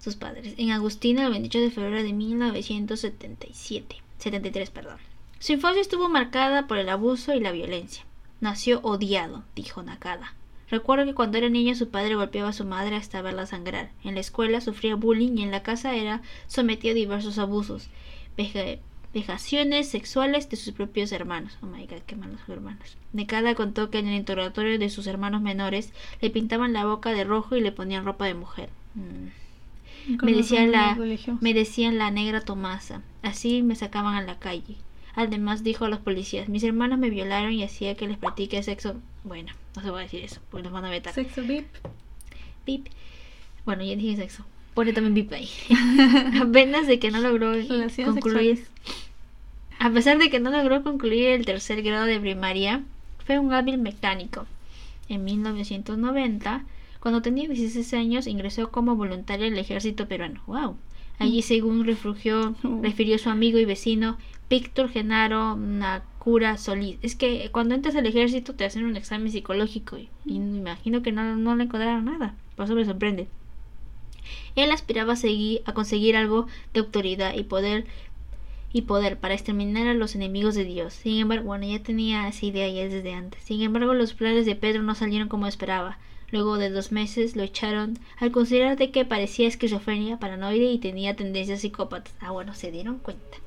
sus 0.00 0.14
padres, 0.16 0.54
en 0.56 0.70
Agustina 0.70 1.24
el 1.24 1.30
28 1.32 1.60
de 1.60 1.70
febrero 1.70 2.02
de 2.02 2.12
1977. 2.12 3.96
73, 4.18 4.70
perdón. 4.70 4.98
Su 5.42 5.52
infancia 5.52 5.82
estuvo 5.82 6.08
marcada 6.08 6.68
por 6.68 6.78
el 6.78 6.88
abuso 6.88 7.34
y 7.34 7.40
la 7.40 7.50
violencia. 7.50 8.04
Nació 8.40 8.78
odiado, 8.82 9.42
dijo 9.56 9.82
Nakada. 9.82 10.34
Recuerdo 10.70 11.04
que 11.04 11.14
cuando 11.14 11.36
era 11.36 11.48
niño 11.48 11.74
su 11.74 11.88
padre 11.88 12.14
golpeaba 12.14 12.50
a 12.50 12.52
su 12.52 12.64
madre 12.64 12.94
hasta 12.94 13.22
verla 13.22 13.46
sangrar. 13.46 13.90
En 14.04 14.14
la 14.14 14.20
escuela 14.20 14.60
sufría 14.60 14.94
bullying 14.94 15.36
y 15.38 15.42
en 15.42 15.50
la 15.50 15.64
casa 15.64 15.96
era 15.96 16.22
sometido 16.46 16.92
a 16.92 16.94
diversos 16.94 17.38
abusos, 17.38 17.88
veja- 18.36 18.78
vejaciones 19.12 19.88
sexuales 19.88 20.48
de 20.48 20.56
sus 20.56 20.72
propios 20.74 21.10
hermanos. 21.10 21.58
Oh 21.60 21.66
my 21.66 21.86
god, 21.86 22.02
qué 22.06 22.14
malos 22.14 22.40
hermanos. 22.48 22.96
Nakada 23.12 23.56
contó 23.56 23.90
que 23.90 23.98
en 23.98 24.06
el 24.06 24.14
interrogatorio 24.14 24.78
de 24.78 24.90
sus 24.90 25.08
hermanos 25.08 25.42
menores 25.42 25.92
le 26.20 26.30
pintaban 26.30 26.72
la 26.72 26.86
boca 26.86 27.10
de 27.10 27.24
rojo 27.24 27.56
y 27.56 27.60
le 27.60 27.72
ponían 27.72 28.04
ropa 28.04 28.26
de 28.26 28.34
mujer. 28.34 28.70
Mm. 28.94 30.16
Decían, 30.38 30.72
la, 30.72 30.94
me 31.40 31.52
decían 31.52 31.98
la 31.98 32.10
negra 32.12 32.40
Tomasa. 32.42 33.02
Así 33.22 33.62
me 33.62 33.74
sacaban 33.74 34.14
a 34.14 34.22
la 34.22 34.38
calle. 34.38 34.76
Además 35.14 35.62
dijo 35.62 35.84
a 35.84 35.88
los 35.88 36.00
policías, 36.00 36.48
mis 36.48 36.62
hermanos 36.64 36.98
me 36.98 37.10
violaron 37.10 37.52
y 37.52 37.62
hacía 37.62 37.94
que 37.94 38.08
les 38.08 38.16
practique 38.16 38.62
sexo. 38.62 38.94
Bueno, 39.24 39.52
no 39.76 39.82
se 39.82 39.90
va 39.90 40.00
a 40.00 40.02
decir 40.02 40.24
eso, 40.24 40.40
porque 40.50 40.64
nos 40.64 40.72
van 40.72 40.86
a 40.86 40.90
vetar. 40.90 41.12
Sexo 41.12 41.42
VIP. 41.42 41.66
Bip. 42.64 42.86
Bueno, 43.64 43.82
ya 43.84 43.94
dije 43.94 44.16
sexo. 44.16 44.44
Pone 44.74 44.92
también 44.92 45.14
bip 45.14 45.32
ahí. 45.32 45.50
Apenas 46.40 46.86
de 46.86 46.98
que 46.98 47.10
no 47.10 47.20
logró 47.20 47.52
Relaciones 47.52 48.14
concluir. 48.14 48.56
sexuales. 48.56 48.70
A 49.78 49.90
pesar 49.90 50.18
de 50.18 50.30
que 50.30 50.40
no 50.40 50.50
logró 50.50 50.82
concluir 50.82 51.28
el 51.28 51.44
tercer 51.44 51.82
grado 51.82 52.06
de 52.06 52.18
primaria, 52.18 52.82
fue 53.26 53.38
un 53.38 53.52
hábil 53.52 53.78
mecánico. 53.78 54.46
En 55.08 55.24
1990, 55.24 56.64
cuando 57.00 57.20
tenía 57.20 57.48
16 57.48 57.92
años, 57.94 58.26
ingresó 58.26 58.70
como 58.70 58.96
voluntario 58.96 59.46
al 59.46 59.58
ejército 59.58 60.08
peruano. 60.08 60.40
¡Wow! 60.46 60.76
Allí, 61.18 61.42
según 61.42 61.84
refugio, 61.84 62.54
refirió 62.82 63.18
su 63.18 63.28
amigo 63.28 63.58
y 63.58 63.64
vecino 63.64 64.16
Víctor 64.52 64.90
Genaro 64.90 65.56
Nakura 65.56 66.58
Solís. 66.58 66.98
Es 67.00 67.16
que 67.16 67.48
cuando 67.52 67.74
entras 67.74 67.96
al 67.96 68.04
ejército 68.04 68.54
te 68.54 68.66
hacen 68.66 68.84
un 68.84 68.96
examen 68.96 69.32
psicológico 69.32 69.96
y, 69.96 70.10
me 70.26 70.58
imagino 70.58 71.00
que 71.00 71.10
no, 71.10 71.36
no 71.36 71.56
le 71.56 71.64
encontraron 71.64 72.04
nada. 72.04 72.34
Por 72.54 72.66
eso 72.66 72.74
me 72.74 72.84
sorprende. 72.84 73.28
Él 74.54 74.70
aspiraba 74.70 75.14
a, 75.14 75.16
seguir, 75.16 75.62
a 75.64 75.72
conseguir 75.72 76.18
algo 76.18 76.48
de 76.74 76.80
autoridad 76.80 77.32
y 77.34 77.44
poder 77.44 77.86
y 78.74 78.82
poder 78.82 79.16
para 79.18 79.32
exterminar 79.32 79.86
a 79.86 79.94
los 79.94 80.14
enemigos 80.16 80.54
de 80.54 80.66
Dios. 80.66 80.92
Sin 80.92 81.18
embargo, 81.18 81.46
bueno, 81.46 81.64
ya 81.64 81.82
tenía 81.82 82.28
esa 82.28 82.44
idea 82.44 82.68
ya 82.68 82.94
desde 82.94 83.14
antes. 83.14 83.42
Sin 83.42 83.62
embargo, 83.62 83.94
los 83.94 84.12
planes 84.12 84.44
de 84.44 84.54
Pedro 84.54 84.82
no 84.82 84.94
salieron 84.94 85.30
como 85.30 85.46
esperaba. 85.46 85.96
Luego 86.30 86.58
de 86.58 86.68
dos 86.68 86.92
meses 86.92 87.36
lo 87.36 87.42
echaron 87.42 87.98
al 88.18 88.32
considerar 88.32 88.76
de 88.76 88.90
que 88.90 89.06
parecía 89.06 89.48
esquizofrenia, 89.48 90.18
paranoide 90.18 90.70
y 90.70 90.76
tenía 90.76 91.16
tendencias 91.16 91.62
psicópatas. 91.62 92.14
Ah, 92.20 92.32
bueno, 92.32 92.52
se 92.52 92.70
dieron 92.70 92.98
cuenta. 92.98 93.38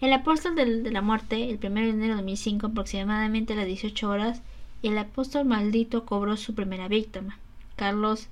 El 0.00 0.12
apóstol 0.12 0.54
del- 0.54 0.82
de 0.82 0.90
la 0.92 1.02
muerte, 1.02 1.50
el 1.50 1.58
1 1.58 1.82
de 1.86 1.90
enero 1.90 2.14
de 2.14 2.22
2005, 2.22 2.68
aproximadamente 2.68 3.52
a 3.52 3.56
las 3.56 3.66
18 3.66 4.08
horas, 4.08 4.42
el 4.82 4.96
apóstol 4.96 5.44
maldito 5.44 6.04
cobró 6.06 6.36
su 6.36 6.54
primera 6.54 6.86
víctima, 6.88 7.38
Carlos 7.76 8.28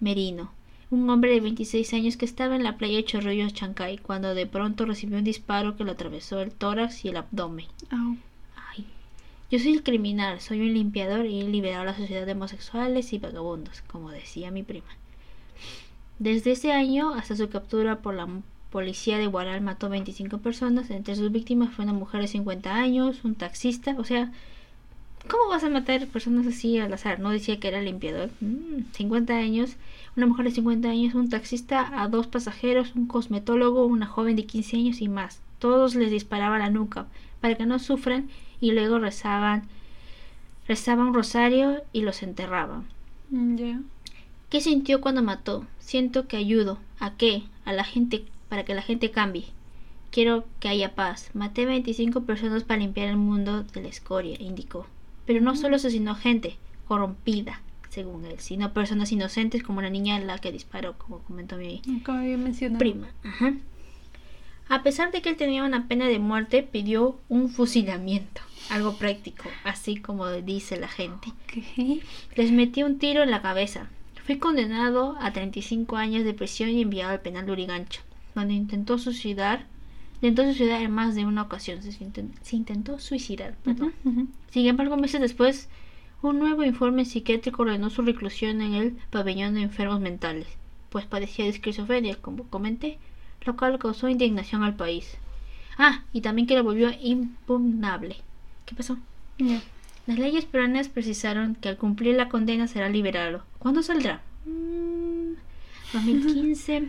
Merino, 0.00 0.52
un 0.90 1.08
hombre 1.10 1.32
de 1.32 1.40
26 1.40 1.92
años 1.92 2.16
que 2.16 2.24
estaba 2.24 2.56
en 2.56 2.62
la 2.64 2.78
playa 2.78 3.04
Chorrillo, 3.04 3.48
Chancay, 3.50 3.98
cuando 3.98 4.34
de 4.34 4.46
pronto 4.46 4.86
recibió 4.86 5.18
un 5.18 5.24
disparo 5.24 5.76
que 5.76 5.84
lo 5.84 5.92
atravesó 5.92 6.40
el 6.40 6.50
tórax 6.52 7.04
y 7.04 7.08
el 7.08 7.16
abdomen. 7.18 7.66
Ay. 8.70 8.86
Yo 9.50 9.58
soy 9.58 9.74
el 9.74 9.82
criminal, 9.82 10.40
soy 10.40 10.62
un 10.62 10.72
limpiador 10.72 11.26
y 11.26 11.40
he 11.42 11.48
liberado 11.48 11.82
a 11.82 11.86
la 11.86 11.96
sociedad 11.96 12.24
de 12.24 12.32
homosexuales 12.32 13.12
y 13.12 13.18
vagabundos, 13.18 13.82
como 13.82 14.10
decía 14.10 14.50
mi 14.50 14.62
prima. 14.62 14.88
Desde 16.18 16.52
ese 16.52 16.72
año 16.72 17.12
hasta 17.12 17.36
su 17.36 17.48
captura 17.50 17.98
por 18.00 18.14
la 18.14 18.28
policía 18.72 19.18
de 19.18 19.28
Guaral 19.28 19.60
mató 19.60 19.88
25 19.88 20.38
personas. 20.38 20.90
Entre 20.90 21.14
sus 21.14 21.30
víctimas 21.30 21.72
fue 21.72 21.84
una 21.84 21.92
mujer 21.92 22.22
de 22.22 22.26
50 22.26 22.74
años, 22.74 23.22
un 23.22 23.36
taxista. 23.36 23.94
O 23.98 24.04
sea, 24.04 24.32
¿cómo 25.28 25.48
vas 25.48 25.62
a 25.62 25.68
matar 25.68 26.08
personas 26.08 26.46
así 26.46 26.78
al 26.78 26.92
azar? 26.92 27.20
No 27.20 27.30
decía 27.30 27.60
que 27.60 27.68
era 27.68 27.80
limpiador. 27.82 28.30
Mm, 28.40 28.90
50 28.92 29.36
años, 29.36 29.76
una 30.16 30.26
mujer 30.26 30.46
de 30.46 30.52
50 30.52 30.88
años, 30.88 31.14
un 31.14 31.28
taxista, 31.28 32.02
a 32.02 32.08
dos 32.08 32.26
pasajeros, 32.26 32.96
un 32.96 33.06
cosmetólogo, 33.06 33.86
una 33.86 34.06
joven 34.06 34.34
de 34.34 34.46
15 34.46 34.76
años 34.76 35.00
y 35.00 35.08
más. 35.08 35.40
Todos 35.60 35.94
les 35.94 36.10
disparaba 36.10 36.56
a 36.56 36.58
la 36.58 36.70
nuca 36.70 37.06
para 37.40 37.54
que 37.54 37.66
no 37.66 37.78
sufran 37.78 38.28
y 38.60 38.72
luego 38.72 38.98
rezaban, 38.98 39.64
rezaban 40.66 41.08
un 41.08 41.14
rosario 41.14 41.82
y 41.92 42.00
los 42.00 42.22
enterraban. 42.22 42.86
Mm. 43.30 43.82
¿Qué 44.48 44.60
sintió 44.60 45.00
cuando 45.00 45.22
mató? 45.22 45.66
Siento 45.78 46.26
que 46.26 46.36
ayudo. 46.36 46.78
¿A 47.00 47.16
qué? 47.16 47.44
A 47.64 47.72
la 47.72 47.84
gente, 47.84 48.24
para 48.52 48.66
que 48.66 48.74
la 48.74 48.82
gente 48.82 49.10
cambie. 49.10 49.46
Quiero 50.10 50.44
que 50.60 50.68
haya 50.68 50.94
paz. 50.94 51.30
Maté 51.32 51.64
25 51.64 52.24
personas 52.24 52.64
para 52.64 52.80
limpiar 52.80 53.08
el 53.08 53.16
mundo 53.16 53.62
de 53.62 53.80
la 53.80 53.88
escoria, 53.88 54.36
indicó. 54.38 54.86
Pero 55.24 55.40
no 55.40 55.56
solo 55.56 55.76
asesinó 55.76 56.14
gente 56.14 56.58
corrompida, 56.86 57.62
según 57.88 58.26
él, 58.26 58.38
sino 58.40 58.74
personas 58.74 59.10
inocentes 59.10 59.62
como 59.62 59.80
la 59.80 59.88
niña 59.88 60.16
a 60.16 60.20
la 60.20 60.36
que 60.36 60.52
disparó, 60.52 60.98
como 60.98 61.20
comentó 61.20 61.56
mi 61.56 61.80
prima. 62.78 63.08
Ajá. 63.24 63.54
A 64.68 64.82
pesar 64.82 65.12
de 65.12 65.22
que 65.22 65.30
él 65.30 65.36
tenía 65.38 65.64
una 65.64 65.88
pena 65.88 66.06
de 66.06 66.18
muerte, 66.18 66.62
pidió 66.62 67.18
un 67.30 67.48
fusilamiento. 67.48 68.42
Algo 68.68 68.98
práctico, 68.98 69.44
así 69.64 69.96
como 69.96 70.28
dice 70.28 70.78
la 70.78 70.88
gente. 70.88 71.32
Les 72.36 72.52
metió 72.52 72.84
un 72.84 72.98
tiro 72.98 73.22
en 73.22 73.30
la 73.30 73.40
cabeza. 73.40 73.88
Fue 74.26 74.38
condenado 74.38 75.16
a 75.22 75.32
35 75.32 75.96
años 75.96 76.24
de 76.24 76.34
prisión 76.34 76.68
y 76.68 76.82
enviado 76.82 77.12
al 77.12 77.22
penal 77.22 77.46
de 77.46 77.52
Urigancho, 77.52 78.02
donde 78.34 78.54
intentó 78.54 78.98
suicidar 78.98 79.66
Intentó 80.16 80.44
suicidar 80.44 80.80
en 80.82 80.92
más 80.92 81.16
de 81.16 81.24
una 81.26 81.42
ocasión. 81.42 81.82
Se, 81.82 81.90
inten- 81.90 82.30
se 82.42 82.54
intentó 82.54 83.00
suicidar, 83.00 83.56
perdón. 83.64 83.92
Ujú. 84.04 84.28
Sin 84.52 84.66
embargo, 84.68 84.96
meses 84.96 85.20
después, 85.20 85.68
un 86.22 86.38
nuevo 86.38 86.62
informe 86.62 87.04
psiquiátrico 87.04 87.62
ordenó 87.62 87.90
su 87.90 88.02
reclusión 88.02 88.60
en 88.62 88.74
el 88.74 88.92
pabellón 89.10 89.54
de 89.54 89.62
enfermos 89.62 89.98
mentales, 90.00 90.46
pues 90.90 91.06
padecía 91.06 91.44
de 91.46 91.50
esquizofrenia, 91.50 92.14
como 92.22 92.44
comenté, 92.44 92.98
lo 93.44 93.56
cual 93.56 93.80
causó 93.80 94.08
indignación 94.08 94.62
al 94.62 94.76
país. 94.76 95.16
Ah, 95.76 96.04
y 96.12 96.20
también 96.20 96.46
que 96.46 96.54
lo 96.54 96.62
volvió 96.62 96.92
impugnable. 97.02 98.18
¿Qué 98.64 98.76
pasó? 98.76 98.98
Las 100.06 100.18
leyes 100.20 100.44
peruanas 100.44 100.88
precisaron 100.88 101.56
que 101.56 101.68
al 101.68 101.78
cumplir 101.78 102.14
la 102.14 102.28
condena 102.28 102.68
será 102.68 102.88
liberado. 102.88 103.42
¿Cuándo 103.58 103.82
saldrá? 103.82 104.22
Mm, 104.46 105.32
2015. 105.94 106.88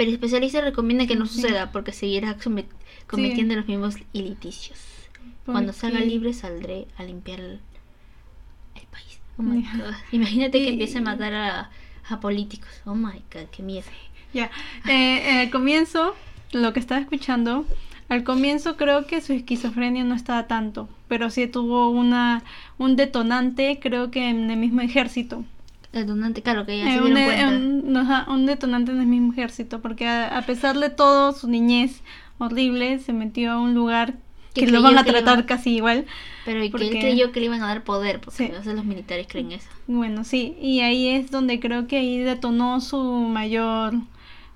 Pero 0.00 0.12
especialistas 0.12 0.64
recomiendan 0.64 1.06
que 1.06 1.14
no 1.14 1.26
suceda 1.26 1.72
porque 1.72 1.92
seguirá 1.92 2.38
come- 2.42 2.64
cometiendo 3.06 3.54
los 3.54 3.68
mismos 3.68 3.96
iliticios. 4.14 4.78
Cuando 5.44 5.74
salga 5.74 6.00
libre 6.00 6.32
saldré 6.32 6.86
a 6.96 7.02
limpiar 7.04 7.40
el, 7.40 7.60
el 8.76 8.86
país. 8.90 9.20
Oh 9.36 9.42
my 9.42 9.62
Ya. 9.62 9.76
god. 9.76 9.94
Imagínate 10.12 10.58
que 10.58 10.70
empiece 10.70 10.96
a 10.96 11.00
matar 11.02 11.34
a, 11.34 11.70
a 12.08 12.18
políticos. 12.18 12.70
Oh 12.86 12.94
my 12.94 13.20
god, 13.30 13.48
qué 13.54 13.62
miedo. 13.62 13.84
Ya, 14.32 14.50
eh, 14.88 15.40
al 15.42 15.50
comienzo, 15.50 16.14
lo 16.52 16.72
que 16.72 16.80
estaba 16.80 16.98
escuchando, 17.02 17.66
al 18.08 18.24
comienzo 18.24 18.78
creo 18.78 19.06
que 19.06 19.20
su 19.20 19.34
esquizofrenia 19.34 20.02
no 20.04 20.14
estaba 20.14 20.46
tanto, 20.46 20.88
pero 21.08 21.28
sí 21.28 21.46
tuvo 21.46 21.90
una 21.90 22.42
un 22.78 22.96
detonante, 22.96 23.78
creo 23.82 24.10
que 24.10 24.30
en 24.30 24.50
el 24.50 24.56
mismo 24.56 24.80
ejército. 24.80 25.44
El 25.92 26.06
donante, 26.06 26.42
claro, 26.42 26.64
que 26.66 26.78
ya 26.78 26.88
Eh, 26.88 26.92
se 26.98 27.00
un, 27.02 27.14
dieron 27.14 27.24
cuenta. 27.84 28.26
un- 28.30 28.46
detonante 28.46 28.92
en 28.92 29.00
el 29.00 29.06
mismo 29.06 29.32
ejército, 29.32 29.80
porque 29.82 30.06
a, 30.06 30.38
a 30.38 30.42
pesar 30.42 30.78
de 30.78 30.88
todo, 30.90 31.32
su 31.32 31.48
niñez 31.48 32.02
horrible, 32.38 32.98
se 33.00 33.12
metió 33.12 33.52
a 33.52 33.60
un 33.60 33.74
lugar 33.74 34.14
Que 34.54 34.66
que, 34.66 34.70
lo 34.70 34.82
van 34.82 34.96
a 34.98 35.04
tratar 35.04 35.38
iba- 35.38 35.46
casi 35.46 35.76
igual. 35.76 36.06
Pero 36.44 36.58
y 36.64 36.70
que 36.70 36.76
él 36.76 36.88
porque- 36.90 37.00
creyó 37.00 37.32
que 37.32 37.40
le 37.40 37.46
iban 37.46 37.62
a 37.62 37.66
dar 37.66 37.82
poder, 37.84 38.20
porque 38.20 38.36
Sí. 38.48 38.52
a 38.52 38.58
veces 38.58 38.74
los 38.74 38.84
militares 38.84 39.26
creen 39.28 39.50
eso. 39.52 39.68
Bueno, 39.88 40.22
sí, 40.24 40.56
y 40.60 40.80
ahí 40.80 41.08
es 41.08 41.30
donde 41.32 41.58
creo 41.60 41.86
que 41.88 41.96
ahí 41.98 42.18
detonó 42.18 42.80
su 42.80 43.02
mayor, 43.02 43.94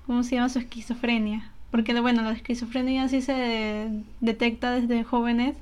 ¿cómo 0.07 0.23
se 0.23 0.35
llama? 0.35 0.49
Su 0.49 0.59
esquizofrenia. 0.59 1.51
Porque, 1.71 1.99
bueno, 1.99 2.21
la 2.21 2.31
esquizofrenia 2.31 3.09
sí 3.09 3.21
se 3.21 3.89
detecta 4.21 4.71
desde 4.71 5.03
jóvenes, 5.03 5.55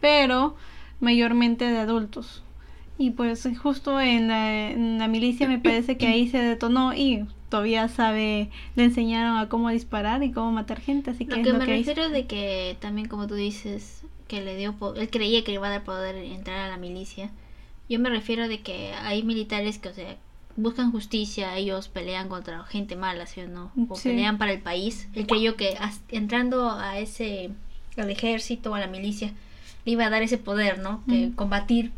pero 0.00 0.54
mayormente 1.00 1.64
de 1.64 1.78
adultos. 1.78 2.42
Y 2.98 3.10
pues 3.10 3.46
justo 3.62 4.00
en 4.00 4.28
la, 4.28 4.70
en 4.70 4.98
la 4.98 5.08
milicia 5.08 5.46
me 5.46 5.58
parece 5.58 5.98
que 5.98 6.06
ahí 6.06 6.28
se 6.28 6.38
detonó 6.38 6.94
y 6.94 7.26
todavía 7.50 7.88
sabe, 7.88 8.50
le 8.74 8.84
enseñaron 8.84 9.36
a 9.38 9.48
cómo 9.48 9.68
disparar 9.68 10.22
y 10.22 10.32
cómo 10.32 10.50
matar 10.52 10.80
gente, 10.80 11.10
así 11.10 11.26
que 11.26 11.32
Lo 11.32 11.36
es 11.38 11.42
que 11.44 11.52
lo 11.52 11.58
me 11.58 11.66
que 11.66 11.76
refiero 11.76 12.08
de 12.08 12.26
que 12.26 12.76
también 12.80 13.08
como 13.08 13.26
tú 13.26 13.34
dices 13.34 14.02
que 14.28 14.40
le 14.40 14.56
dio 14.56 14.74
él 14.96 15.10
creía 15.10 15.44
que 15.44 15.52
le 15.52 15.56
iba 15.56 15.68
a 15.68 15.70
dar 15.70 15.84
poder 15.84 16.16
entrar 16.16 16.58
a 16.58 16.68
la 16.68 16.78
milicia. 16.78 17.30
Yo 17.88 18.00
me 18.00 18.08
refiero 18.10 18.48
de 18.48 18.60
que 18.60 18.92
hay 18.94 19.22
militares 19.22 19.78
que 19.78 19.90
o 19.90 19.94
sea 19.94 20.16
buscan 20.56 20.90
justicia, 20.90 21.54
ellos 21.56 21.88
pelean 21.88 22.28
contra 22.28 22.64
gente 22.64 22.96
mala, 22.96 23.26
¿sí 23.26 23.42
o 23.42 23.48
no? 23.48 23.70
O 23.88 23.94
Sí. 23.96 24.08
pelean 24.08 24.38
para 24.38 24.52
el 24.52 24.60
país. 24.60 25.06
Él 25.14 25.26
creyó 25.26 25.54
que 25.56 25.76
entrando 26.08 26.70
a 26.70 26.98
ese 26.98 27.50
al 27.96 28.10
ejército 28.10 28.72
o 28.72 28.74
a 28.74 28.80
la 28.80 28.86
milicia 28.86 29.32
le 29.84 29.92
iba 29.92 30.06
a 30.06 30.10
dar 30.10 30.22
ese 30.22 30.38
poder, 30.38 30.78
¿no? 30.78 31.02
Que 31.08 31.26
Ujú. 31.26 31.34
combatir 31.36 31.92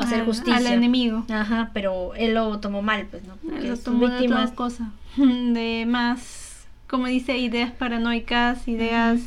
hacer 0.00 0.20
Al- 0.20 0.26
justicia. 0.26 0.56
Al 0.56 0.66
enemigo. 0.66 1.24
Ajá, 1.30 1.70
pero 1.74 2.14
él 2.14 2.34
lo 2.34 2.58
tomó 2.60 2.82
mal, 2.82 3.06
pues, 3.10 3.22
¿no? 3.24 3.34
Porque 3.36 3.68
Lo 3.68 3.76
tomó 3.76 4.06
de 4.08 4.14
víctimas 4.18 4.44
otra 4.44 4.56
cosa. 4.56 4.90
De 5.16 5.84
más, 5.88 6.66
como 6.88 7.06
dice, 7.06 7.38
ideas 7.38 7.72
paranoicas, 7.72 8.66
ideas, 8.68 9.20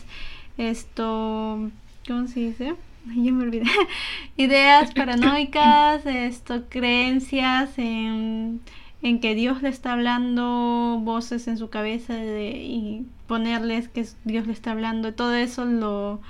esto, 0.58 1.70
¿cómo 2.08 2.28
se 2.28 2.40
dice? 2.40 2.76
Ay, 3.10 3.24
ya 3.26 3.32
me 3.32 3.44
olvidé. 3.44 3.66
ideas 4.38 4.94
paranoicas, 4.94 6.06
esto, 6.06 6.64
creencias 6.70 7.78
en, 7.78 8.62
en 9.02 9.20
que 9.20 9.36
Dios 9.36 9.62
le 9.62 9.70
está 9.70 9.94
hablando, 9.94 11.00
voces 11.04 11.48
en 11.48 11.58
su 11.58 11.70
cabeza 11.70 12.14
de- 12.14 12.64
y 12.64 13.06
ponerles 13.28 13.90
que 13.90 14.06
Dios 14.24 14.48
le 14.48 14.54
está 14.54 14.72
hablando. 14.72 15.14
Todo 15.14 15.34
eso 15.34 15.66
lo 15.66 16.22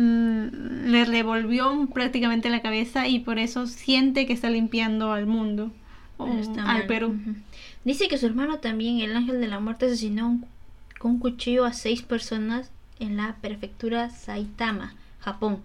le 0.00 1.04
revolvió 1.04 1.88
prácticamente 1.92 2.50
la 2.50 2.60
cabeza 2.62 3.08
y 3.08 3.20
por 3.20 3.38
eso 3.38 3.66
siente 3.66 4.26
que 4.26 4.32
está 4.32 4.50
limpiando 4.50 5.12
al 5.12 5.26
mundo 5.26 5.72
o 6.18 6.26
al. 6.26 6.86
Perú. 6.86 7.16
Dice 7.84 8.08
que 8.08 8.18
su 8.18 8.26
hermano 8.26 8.58
también, 8.58 9.00
el 9.00 9.14
ángel 9.16 9.40
de 9.40 9.48
la 9.48 9.60
muerte, 9.60 9.86
asesinó 9.86 10.28
un- 10.28 10.44
con 10.98 11.12
un 11.12 11.18
cuchillo 11.18 11.64
a 11.64 11.72
seis 11.72 12.02
personas 12.02 12.70
en 12.98 13.16
la 13.16 13.36
prefectura 13.40 14.10
Saitama, 14.10 14.94
Japón, 15.20 15.58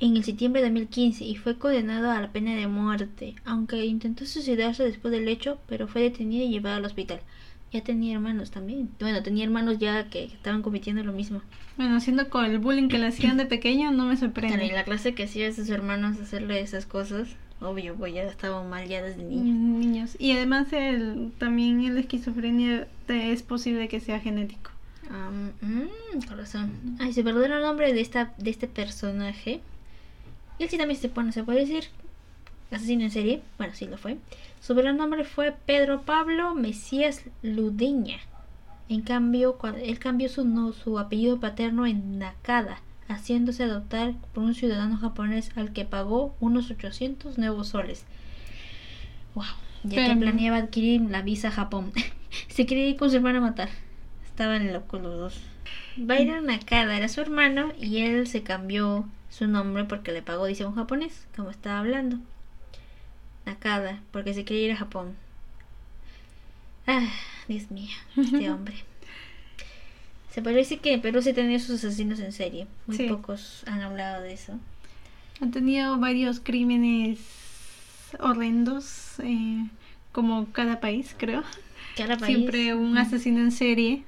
en 0.00 0.16
el 0.16 0.24
septiembre 0.24 0.60
de 0.62 0.68
2015 0.68 1.24
y 1.24 1.36
fue 1.36 1.56
condenado 1.58 2.10
a 2.10 2.20
la 2.20 2.32
pena 2.32 2.54
de 2.56 2.66
muerte, 2.66 3.36
aunque 3.44 3.84
intentó 3.86 4.26
suicidarse 4.26 4.82
después 4.82 5.12
del 5.12 5.28
hecho, 5.28 5.58
pero 5.68 5.86
fue 5.86 6.02
detenido 6.02 6.44
y 6.44 6.48
llevado 6.50 6.76
al 6.76 6.84
hospital. 6.84 7.20
Ya 7.72 7.82
tenía 7.82 8.14
hermanos 8.14 8.50
también. 8.50 8.90
Bueno, 9.00 9.22
tenía 9.22 9.44
hermanos 9.44 9.78
ya 9.78 10.08
que 10.10 10.24
estaban 10.24 10.60
cometiendo 10.62 11.02
lo 11.04 11.12
mismo. 11.12 11.40
Bueno, 11.78 11.96
haciendo 11.96 12.28
con 12.28 12.44
el 12.44 12.58
bullying 12.58 12.88
que 12.88 12.98
le 12.98 13.06
hacían 13.06 13.38
de 13.38 13.46
pequeño, 13.46 13.90
no 13.92 14.04
me 14.04 14.14
Claro, 14.16 14.16
y 14.16 14.18
sorprende. 14.18 14.72
la 14.72 14.84
clase 14.84 15.14
que 15.14 15.22
hacía 15.24 15.48
a 15.48 15.52
sus 15.52 15.70
hermanos 15.70 16.20
hacerle 16.20 16.60
esas 16.60 16.84
cosas, 16.84 17.28
obvio, 17.62 17.94
pues 17.94 18.12
ya 18.12 18.24
estaban 18.24 18.68
mal 18.68 18.86
ya 18.88 19.00
desde 19.02 19.22
niño. 19.24 19.54
Mm, 19.54 19.80
Niños. 19.80 20.16
Y 20.18 20.32
además 20.32 20.70
el, 20.72 21.32
también 21.38 21.82
el 21.82 21.96
esquizofrenia 21.96 22.88
te- 23.06 23.32
es 23.32 23.42
posible 23.42 23.88
que 23.88 24.00
sea 24.00 24.20
genético. 24.20 24.70
Am, 25.10 25.52
mm, 25.62 26.20
corazón. 26.28 26.72
Ay, 27.00 27.12
su 27.14 27.22
verdadero 27.22 27.58
nombre 27.60 27.92
de 27.94 28.00
esta 28.02 28.34
de 28.36 28.50
este 28.50 28.68
personaje. 28.68 29.60
Él 30.58 30.68
sí 30.68 30.76
también 30.76 31.00
se 31.00 31.08
pone, 31.08 31.32
se 31.32 31.42
puede 31.42 31.60
decir 31.60 31.84
asesino 32.72 33.02
en 33.02 33.10
serie. 33.10 33.42
Bueno, 33.58 33.74
sí 33.74 33.86
lo 33.86 33.98
fue. 33.98 34.18
Su 34.60 34.74
verdadero 34.74 34.98
nombre 34.98 35.24
fue 35.24 35.54
Pedro 35.66 36.02
Pablo 36.02 36.54
Mesías 36.54 37.24
Ludeña. 37.42 38.18
En 38.88 39.02
cambio, 39.02 39.58
él 39.82 39.98
cambió 39.98 40.28
su 40.28 40.44
no, 40.44 40.72
su 40.72 40.98
apellido 40.98 41.40
paterno 41.40 41.86
en 41.86 42.18
Nakada, 42.18 42.80
haciéndose 43.08 43.64
adoptar 43.64 44.14
por 44.34 44.44
un 44.44 44.54
ciudadano 44.54 44.98
japonés 44.98 45.50
al 45.56 45.72
que 45.72 45.84
pagó 45.84 46.34
unos 46.40 46.70
800 46.70 47.38
nuevos 47.38 47.68
soles. 47.68 48.04
Wow, 49.34 49.44
ya 49.84 50.08
que 50.08 50.16
planeaba 50.16 50.58
adquirir 50.58 51.00
la 51.02 51.22
visa 51.22 51.48
a 51.48 51.52
Japón. 51.52 51.92
se 52.48 52.66
quería 52.66 52.88
ir 52.88 52.96
con 52.96 53.10
su 53.10 53.16
hermano 53.16 53.38
a 53.38 53.42
matar. 53.42 53.68
Estaban 54.24 54.72
locos 54.72 55.00
los 55.00 55.18
dos. 55.18 55.40
Byron 55.96 56.46
Nakada 56.46 56.96
era 56.96 57.08
su 57.08 57.20
hermano 57.20 57.72
y 57.80 57.98
él 57.98 58.26
se 58.26 58.42
cambió 58.42 59.06
su 59.30 59.46
nombre 59.46 59.84
porque 59.84 60.12
le 60.12 60.22
pagó, 60.22 60.46
dice 60.46 60.66
un 60.66 60.74
japonés, 60.74 61.26
como 61.34 61.50
estaba 61.50 61.78
hablando. 61.78 62.18
Nakada, 63.46 64.00
porque 64.12 64.34
se 64.34 64.44
quería 64.44 64.66
ir 64.66 64.72
a 64.72 64.76
Japón. 64.76 65.14
Ah, 66.86 67.08
Dios 67.48 67.70
mío, 67.70 67.90
este 68.16 68.50
hombre. 68.50 68.74
Se 70.32 70.42
parece 70.42 70.78
que 70.78 70.94
en 70.94 71.02
Perú 71.02 71.20
se 71.22 71.34
tenía 71.34 71.58
sus 71.58 71.84
asesinos 71.84 72.18
en 72.20 72.32
serie. 72.32 72.66
Muy 72.86 72.96
Sí. 72.96 73.06
pocos 73.08 73.64
han 73.66 73.82
hablado 73.82 74.22
de 74.22 74.32
eso. 74.32 74.58
Han 75.40 75.50
tenido 75.50 75.98
varios 75.98 76.40
crímenes 76.40 77.18
horrendos, 78.18 79.14
eh, 79.22 79.66
como 80.12 80.46
cada 80.52 80.80
país, 80.80 81.14
creo. 81.18 81.42
Cada 81.96 82.16
país. 82.16 82.36
Siempre 82.36 82.74
un 82.74 82.96
asesino 82.96 83.40
en 83.40 83.50
serie. 83.52 84.04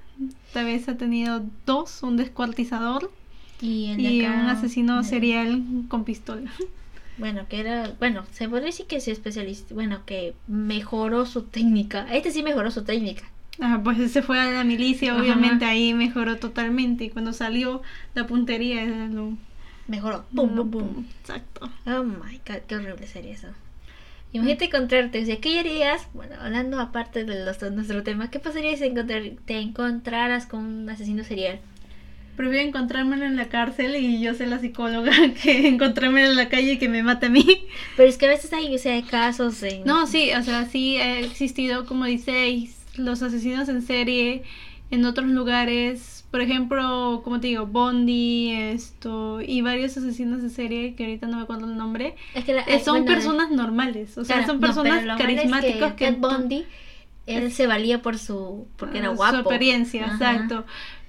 Tal 0.53 0.67
vez 0.67 0.89
ha 0.89 0.97
tenido 0.97 1.45
dos, 1.67 2.03
un 2.03 2.17
descuartizador 2.17 3.11
y, 3.61 3.87
el 3.91 3.97
de 3.97 4.03
y 4.03 4.25
acá, 4.25 4.35
un 4.41 4.47
asesino 4.49 5.03
serial 5.05 5.63
con 5.89 6.05
pistola. 6.05 6.51
Bueno, 7.17 7.47
que 7.49 7.61
era, 7.61 7.93
bueno, 7.99 8.25
se 8.33 8.49
podría 8.49 8.67
decir 8.67 8.87
que 8.87 9.01
se 9.01 9.13
especializó, 9.13 9.75
bueno, 9.75 10.05
que 10.05 10.35
mejoró 10.49 11.27
su 11.27 11.43
técnica. 11.43 12.07
Este 12.13 12.31
sí 12.31 12.43
mejoró 12.43 12.71
su 12.71 12.85
técnica. 12.85 13.23
Ah, 13.61 13.81
pues 13.85 14.11
se 14.11 14.23
fue 14.23 14.41
a 14.41 14.51
la 14.51 14.65
milicia, 14.65 15.13
Ajá. 15.13 15.21
obviamente 15.21 15.65
ahí 15.65 15.95
mejoró 15.95 16.37
totalmente. 16.39 17.05
Y 17.05 17.11
cuando 17.11 17.33
salió 17.33 17.83
la 18.15 18.27
puntería 18.27 18.83
era 18.83 19.07
lo... 19.07 19.37
Mejoró. 19.87 20.25
Pum, 20.35 20.57
pum, 20.57 20.71
pum. 20.71 21.05
Exacto. 21.21 21.71
Oh 21.87 22.03
my 22.03 22.41
god, 22.47 22.63
qué 22.67 22.77
horrible 22.77 23.07
sería 23.07 23.33
eso. 23.33 23.49
Imagínate 24.33 24.65
encontrarte, 24.65 25.23
o 25.23 25.25
sea, 25.25 25.41
¿qué 25.41 25.61
harías? 25.61 26.09
Bueno, 26.13 26.35
hablando 26.41 26.81
aparte 26.81 27.25
de 27.25 27.45
los, 27.45 27.63
nuestro 27.71 28.03
tema, 28.03 28.31
¿qué 28.31 28.41
pasaría 28.41 28.77
si 28.77 28.85
encontrar, 28.85 29.23
te 29.45 29.61
encontraras 29.61 30.47
con 30.47 30.61
un 30.65 30.91
asesino 30.91 31.23
serial? 31.23 31.61
Prefiero 32.37 32.67
encontrármelo 32.67 33.25
en 33.25 33.37
la 33.37 33.49
cárcel 33.49 33.95
y 33.97 34.21
yo 34.21 34.35
ser 34.35 34.49
la 34.49 34.59
psicóloga 34.59 35.13
que 35.43 35.69
encontrármelo 35.69 36.31
en 36.31 36.37
la 36.37 36.49
calle 36.49 36.73
y 36.73 36.79
que 36.79 36.89
me 36.89 37.03
mate 37.03 37.27
a 37.27 37.31
mí. 37.31 37.45
Pero 37.97 38.09
es 38.09 38.19
que 38.19 38.27
a 38.27 38.31
veces 38.31 38.53
hay, 38.53 38.75
o 38.75 38.79
sea, 38.79 39.01
casos 39.03 39.63
en... 39.63 39.85
No, 39.85 40.07
sí, 40.07 40.33
o 40.33 40.43
sea, 40.43 40.67
sí 40.67 40.97
ha 40.97 41.21
existido, 41.21 41.87
como 41.87 42.05
dice, 42.07 42.69
los 42.97 43.23
asesinos 43.23 43.69
en 43.69 43.83
serie 43.83 44.43
en 44.91 45.05
otros 45.05 45.27
lugares. 45.29 46.25
Por 46.31 46.41
ejemplo, 46.41 47.21
como 47.23 47.39
te 47.41 47.47
digo, 47.47 47.67
Bondi, 47.67 48.51
esto, 48.53 49.41
y 49.41 49.61
varios 49.63 49.97
asesinos 49.97 50.41
en 50.43 50.51
serie 50.51 50.95
que 50.97 51.05
ahorita 51.05 51.29
no 51.29 51.37
me 51.37 51.43
acuerdo 51.45 51.67
el 51.67 51.77
nombre. 51.77 52.17
es 52.35 52.45
que 52.45 52.55
la- 52.55 52.63
eh, 52.63 52.81
son 52.81 53.05
bueno, 53.05 53.07
personas 53.15 53.51
normales, 53.53 54.19
o 54.19 54.25
sea, 54.25 54.37
claro, 54.39 54.53
son 54.53 54.61
no, 54.61 54.67
personas 54.67 55.05
lo 55.05 55.15
malo 55.17 55.29
es 55.29 55.53
que 55.61 55.79
que, 55.79 55.91
Ted 56.11 56.17
Bundy, 56.19 56.65
él 57.27 57.53
se 57.53 57.67
valía 57.67 58.03
por 58.03 58.19
su... 58.19 58.67
porque 58.77 58.99
era 58.99 59.09
Ah, 59.09 59.15
guapo. 59.15 59.35
Su 59.37 59.41
experiencia, 59.43 60.07
Ajá. 60.07 60.15
exacto. 60.15 60.65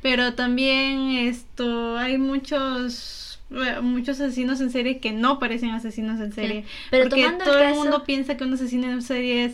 Pero 0.05 0.35
también 0.35 1.09
esto 1.17 1.97
hay 1.97 2.19
muchos 2.19 3.39
eh, 3.49 3.79
muchos 3.81 4.19
asesinos 4.19 4.61
en 4.61 4.69
serie 4.69 4.99
que 4.99 5.11
no 5.13 5.39
parecen 5.39 5.71
asesinos 5.71 6.19
en 6.21 6.31
serie 6.31 6.63
pero 6.91 7.05
porque 7.09 7.25
el 7.25 7.37
todo 7.39 7.57
el 7.57 7.73
mundo 7.73 8.03
piensa 8.03 8.37
que 8.37 8.43
un 8.43 8.53
asesino 8.53 8.87
en 8.91 9.01
serie 9.01 9.45
es 9.45 9.53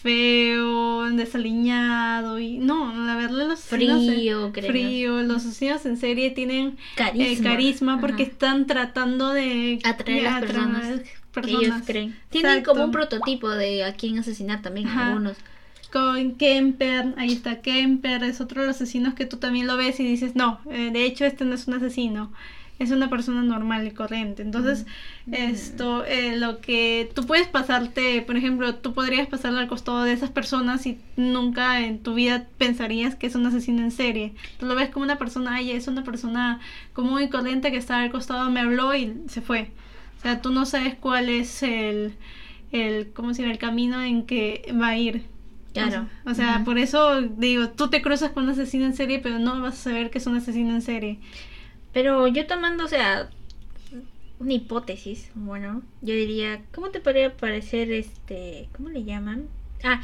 feo 0.00 1.04
desaliñado 1.10 2.38
y 2.38 2.58
no 2.58 2.94
la 3.04 3.16
verdad 3.16 3.48
los 3.48 3.72
en- 3.72 3.78
Frío, 3.80 4.52
creo. 4.52 4.70
frío 4.70 5.22
los 5.22 5.44
asesinos 5.44 5.84
en 5.86 5.96
serie 5.96 6.30
tienen 6.30 6.78
Carisma. 6.94 7.26
eh, 7.26 7.38
carisma 7.42 8.00
porque 8.00 8.22
Ajá. 8.22 8.32
están 8.32 8.66
tratando 8.68 9.30
de 9.30 9.80
Atraer 9.84 10.26
a 10.28 10.40
las 10.40 10.40
personas 10.50 11.00
que 11.32 11.50
ellos 11.50 11.74
creen. 11.84 12.16
Tienen 12.30 12.50
Exacto. 12.52 12.70
como 12.72 12.84
un 12.84 12.92
prototipo 12.92 13.48
de 13.50 13.82
a 13.84 13.94
quién 13.94 14.18
asesinar 14.20 14.62
también 14.62 14.86
Ajá. 14.88 15.08
algunos. 15.08 15.36
Con 15.92 16.36
Kemper, 16.36 17.14
ahí 17.16 17.32
está 17.32 17.60
Kemper, 17.60 18.22
es 18.24 18.40
otro 18.40 18.60
de 18.60 18.68
los 18.68 18.76
asesinos 18.76 19.14
que 19.14 19.26
tú 19.26 19.38
también 19.38 19.66
lo 19.66 19.76
ves 19.76 20.00
y 20.00 20.04
dices, 20.04 20.36
no, 20.36 20.60
eh, 20.70 20.90
de 20.92 21.04
hecho 21.04 21.24
este 21.24 21.44
no 21.44 21.54
es 21.54 21.66
un 21.66 21.74
asesino, 21.74 22.32
es 22.78 22.90
una 22.90 23.10
persona 23.10 23.42
normal 23.42 23.86
y 23.86 23.90
corriente. 23.90 24.42
Entonces, 24.42 24.86
esto, 25.30 26.04
eh, 26.06 26.36
lo 26.36 26.60
que 26.60 27.10
tú 27.14 27.26
puedes 27.26 27.46
pasarte, 27.46 28.22
por 28.22 28.36
ejemplo, 28.36 28.74
tú 28.76 28.94
podrías 28.94 29.28
pasarle 29.28 29.60
al 29.60 29.68
costado 29.68 30.02
de 30.04 30.12
esas 30.12 30.30
personas 30.30 30.86
y 30.86 30.98
nunca 31.16 31.80
en 31.80 32.02
tu 32.02 32.14
vida 32.14 32.46
pensarías 32.56 33.16
que 33.16 33.26
es 33.26 33.34
un 33.34 33.44
asesino 33.46 33.82
en 33.82 33.90
serie. 33.90 34.32
Tú 34.58 34.66
lo 34.66 34.74
ves 34.74 34.88
como 34.88 35.04
una 35.04 35.18
persona, 35.18 35.56
ay, 35.56 35.72
es 35.72 35.88
una 35.88 36.04
persona 36.04 36.60
común 36.94 37.20
y 37.22 37.28
corriente 37.28 37.70
que 37.70 37.76
está 37.76 38.00
al 38.00 38.10
costado, 38.10 38.50
me 38.50 38.60
habló 38.60 38.94
y 38.94 39.14
se 39.28 39.42
fue. 39.42 39.70
O 40.18 40.22
sea, 40.22 40.40
tú 40.40 40.50
no 40.50 40.64
sabes 40.66 40.94
cuál 40.94 41.28
es 41.28 41.62
el, 41.62 42.14
el 42.72 43.12
¿cómo 43.12 43.34
se 43.34 43.42
llama? 43.42 43.52
El 43.52 43.58
camino 43.58 44.02
en 44.02 44.24
que 44.24 44.72
va 44.80 44.88
a 44.88 44.96
ir. 44.96 45.24
Claro. 45.72 46.06
O 46.24 46.34
sea, 46.34 46.62
por 46.64 46.78
eso 46.78 47.22
digo, 47.22 47.68
tú 47.70 47.88
te 47.88 48.02
cruzas 48.02 48.30
con 48.32 48.44
un 48.44 48.50
asesino 48.50 48.86
en 48.86 48.94
serie, 48.94 49.20
pero 49.20 49.38
no 49.38 49.60
vas 49.60 49.74
a 49.74 49.90
saber 49.90 50.10
que 50.10 50.18
es 50.18 50.26
un 50.26 50.36
asesino 50.36 50.74
en 50.74 50.82
serie. 50.82 51.18
Pero 51.92 52.26
yo 52.26 52.46
tomando, 52.46 52.84
o 52.84 52.88
sea, 52.88 53.30
una 54.38 54.52
hipótesis, 54.52 55.30
bueno, 55.34 55.82
yo 56.00 56.14
diría, 56.14 56.62
¿cómo 56.72 56.90
te 56.90 57.00
podría 57.00 57.36
parecer 57.36 57.92
este, 57.92 58.68
¿cómo 58.76 58.88
le 58.88 59.04
llaman? 59.04 59.46
Ah, 59.84 60.00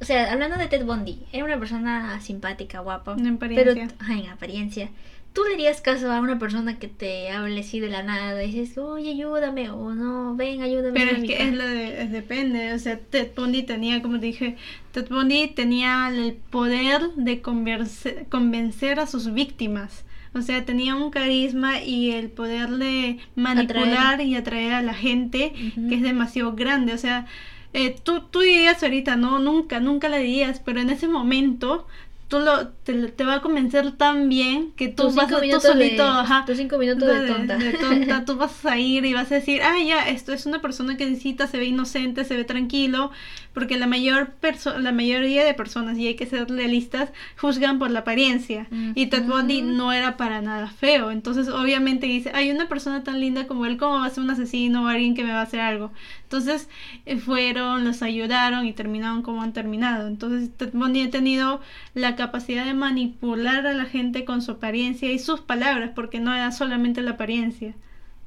o 0.00 0.04
sea, 0.04 0.32
hablando 0.32 0.58
de 0.58 0.66
Ted 0.66 0.84
Bundy, 0.84 1.20
era 1.32 1.44
una 1.44 1.58
persona 1.58 2.20
simpática, 2.20 2.80
guapa, 2.80 3.16
En 3.18 3.38
pero 3.38 3.72
apariencia. 3.72 3.96
ajá, 3.98 4.12
en 4.14 4.26
apariencia. 4.28 4.90
¿Tú 5.36 5.44
le 5.44 5.52
harías 5.54 5.82
caso 5.82 6.10
a 6.10 6.18
una 6.20 6.38
persona 6.38 6.78
que 6.78 6.88
te 6.88 7.30
hable 7.30 7.60
así 7.60 7.78
de 7.78 7.90
la 7.90 8.02
nada? 8.02 8.42
Y 8.42 8.52
dices, 8.52 8.78
oye, 8.78 9.10
ayúdame, 9.10 9.68
o 9.68 9.94
no, 9.94 10.34
ven, 10.34 10.62
ayúdame. 10.62 10.92
Pero 10.98 11.10
es 11.10 11.24
que 11.24 11.34
casa"? 11.34 11.44
es 11.44 11.54
lo 11.54 11.64
de, 11.66 12.02
es 12.02 12.10
depende, 12.10 12.72
o 12.72 12.78
sea, 12.78 12.98
Ted 12.98 13.32
Bundy 13.36 13.62
tenía, 13.62 14.00
como 14.00 14.18
te 14.18 14.24
dije, 14.26 14.56
Ted 14.92 15.10
Bundy 15.10 15.48
tenía 15.48 16.08
el 16.08 16.32
poder 16.50 17.10
de 17.16 17.42
converse- 17.42 18.26
convencer 18.30 18.98
a 18.98 19.06
sus 19.06 19.30
víctimas. 19.34 20.06
O 20.32 20.40
sea, 20.40 20.64
tenía 20.64 20.94
un 20.94 21.10
carisma 21.10 21.82
y 21.82 22.12
el 22.12 22.30
poder 22.30 22.70
de 22.70 23.18
manipular 23.34 24.20
y 24.22 24.36
atraer 24.36 24.72
a 24.72 24.82
la 24.82 24.94
gente 24.94 25.52
que 25.88 25.94
es 25.96 26.02
demasiado 26.02 26.54
grande. 26.54 26.94
O 26.94 26.98
sea, 26.98 27.26
eh, 27.74 27.94
tú, 28.02 28.20
tú 28.30 28.40
dirías 28.40 28.82
ahorita, 28.82 29.16
no, 29.16 29.38
nunca, 29.38 29.80
nunca 29.80 30.08
le 30.08 30.18
dirías, 30.20 30.60
pero 30.64 30.80
en 30.80 30.88
ese 30.88 31.08
momento 31.08 31.86
tú 32.28 32.40
lo, 32.40 32.68
te, 32.68 32.92
te 33.08 33.24
va 33.24 33.34
a 33.34 33.40
convencer 33.40 33.92
tan 33.92 34.28
bien 34.28 34.72
que 34.76 34.88
tú 34.88 35.04
Tus 35.04 35.14
vas 35.14 35.30
a 35.32 35.36
tú 35.36 35.40
minutos 35.42 35.62
de- 35.62 35.68
solito, 35.70 36.02
ajá, 36.02 36.44
tus 36.44 36.56
cinco 36.56 36.76
minutos 36.78 37.06
de 37.08 37.26
tonta. 37.26 37.56
de 37.56 37.72
tonta, 37.74 38.24
tú 38.26 38.36
vas 38.36 38.64
a 38.66 38.78
ir 38.78 39.04
y 39.04 39.12
vas 39.14 39.30
a 39.30 39.36
decir, 39.36 39.62
ah, 39.62 39.76
ya, 39.86 40.08
esto 40.08 40.32
es 40.32 40.44
una 40.46 40.60
persona 40.60 40.96
que 40.96 41.06
necesita, 41.06 41.46
se 41.46 41.58
ve 41.58 41.66
inocente, 41.66 42.24
se 42.24 42.36
ve 42.36 42.44
tranquilo, 42.44 43.10
porque 43.54 43.76
la 43.78 43.86
mayor 43.86 44.32
perso 44.32 44.78
la 44.78 44.92
mayoría 44.92 45.44
de 45.44 45.54
personas, 45.54 45.96
y 45.98 46.08
hay 46.08 46.16
que 46.16 46.26
ser 46.26 46.48
realistas, 46.50 47.10
juzgan 47.40 47.78
por 47.78 47.90
la 47.90 48.00
apariencia. 48.00 48.66
Y 48.94 49.06
Ted 49.06 49.22
Bundy 49.24 49.62
no 49.62 49.92
era 49.92 50.16
para 50.16 50.42
nada 50.42 50.68
feo. 50.68 51.10
Entonces, 51.10 51.48
obviamente 51.48 52.06
dice, 52.06 52.32
hay 52.34 52.50
una 52.50 52.68
persona 52.68 53.02
tan 53.04 53.20
linda 53.20 53.46
como 53.46 53.66
él, 53.66 53.76
¿cómo 53.78 54.00
va 54.00 54.06
a 54.06 54.10
ser 54.10 54.24
un 54.24 54.30
asesino 54.30 54.84
o 54.84 54.88
alguien 54.88 55.14
que 55.14 55.24
me 55.24 55.32
va 55.32 55.40
a 55.40 55.44
hacer 55.44 55.60
algo? 55.60 55.92
Entonces, 56.26 56.68
eh, 57.06 57.18
fueron, 57.18 57.84
los 57.84 58.02
ayudaron 58.02 58.66
y 58.66 58.72
terminaron 58.72 59.22
como 59.22 59.42
han 59.42 59.52
terminado. 59.52 60.08
Entonces, 60.08 60.50
Ted 60.56 60.74
ha 60.74 61.10
tenido 61.10 61.60
la 61.94 62.16
capacidad 62.16 62.64
de 62.64 62.74
manipular 62.74 63.64
a 63.64 63.74
la 63.74 63.84
gente 63.84 64.24
con 64.24 64.42
su 64.42 64.52
apariencia 64.52 65.12
y 65.12 65.20
sus 65.20 65.40
palabras, 65.40 65.92
porque 65.94 66.18
no 66.18 66.34
era 66.34 66.50
solamente 66.50 67.00
la 67.02 67.12
apariencia. 67.12 67.76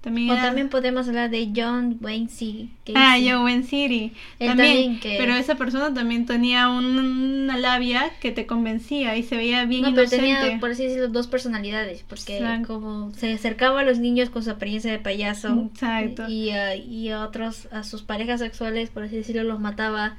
También 0.01 0.29
O 0.29 0.33
era- 0.33 0.43
también 0.43 0.69
podemos 0.69 1.07
hablar 1.09 1.29
de 1.29 1.51
John 1.53 1.97
Wayne 1.99 2.29
C. 2.29 2.67
Ah. 2.95 3.17
Joe 3.21 3.51
en 3.51 3.65
City. 3.65 4.13
También, 4.37 4.57
también 4.57 4.99
que- 5.01 5.15
pero 5.17 5.33
esa 5.35 5.55
persona 5.55 5.93
también 5.93 6.25
tenía 6.25 6.69
un- 6.69 6.97
una 7.43 7.57
labia 7.57 8.09
que 8.21 8.31
te 8.31 8.45
convencía 8.45 9.17
y 9.17 9.23
se 9.23 9.35
veía 9.35 9.65
bien 9.65 9.81
No, 9.81 9.93
pero 9.93 10.09
tenía, 10.09 10.57
por 10.61 10.71
así 10.71 10.83
decirlo, 10.83 11.09
dos 11.09 11.27
personalidades, 11.27 12.05
porque 12.07 12.37
Exacto. 12.37 12.67
como 12.79 13.13
se 13.13 13.33
acercaba 13.33 13.81
a 13.81 13.83
los 13.83 13.99
niños 13.99 14.29
con 14.29 14.41
su 14.43 14.51
apariencia 14.51 14.89
de 14.89 14.99
payaso 14.99 15.69
Exacto. 15.73 16.29
y, 16.29 16.51
a, 16.51 16.75
y 16.77 17.09
a 17.09 17.21
otros, 17.25 17.67
a 17.73 17.83
sus 17.83 18.01
parejas 18.01 18.39
sexuales, 18.39 18.89
por 18.89 19.03
así 19.03 19.17
decirlo, 19.17 19.43
los 19.43 19.59
mataba 19.59 20.15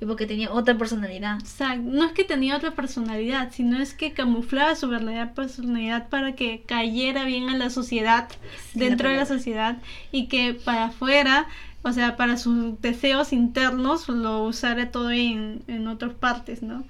y 0.00 0.06
porque 0.06 0.26
tenía 0.26 0.52
otra 0.52 0.76
personalidad. 0.76 1.38
Exacto. 1.40 1.82
No 1.84 2.04
es 2.04 2.12
que 2.12 2.24
tenía 2.24 2.56
otra 2.56 2.72
personalidad, 2.72 3.52
sino 3.52 3.80
es 3.80 3.94
que 3.94 4.12
camuflaba 4.12 4.74
su 4.74 4.88
verdadera 4.88 5.32
personalidad 5.34 6.08
para 6.08 6.34
que 6.34 6.62
cayera 6.66 7.24
bien 7.24 7.48
a 7.48 7.56
la 7.56 7.70
sociedad, 7.70 8.28
la 8.74 8.80
dentro 8.80 9.08
de 9.08 9.16
la 9.16 9.26
sociedad, 9.26 9.78
y 10.12 10.26
que 10.26 10.54
para 10.54 10.86
afuera, 10.86 11.46
o 11.82 11.92
sea, 11.92 12.16
para 12.16 12.36
sus 12.36 12.80
deseos 12.80 13.32
internos, 13.32 14.08
lo 14.08 14.44
usara 14.44 14.90
todo 14.90 15.10
en, 15.10 15.62
en 15.68 15.86
otras 15.86 16.14
partes, 16.14 16.62
¿no? 16.62 16.84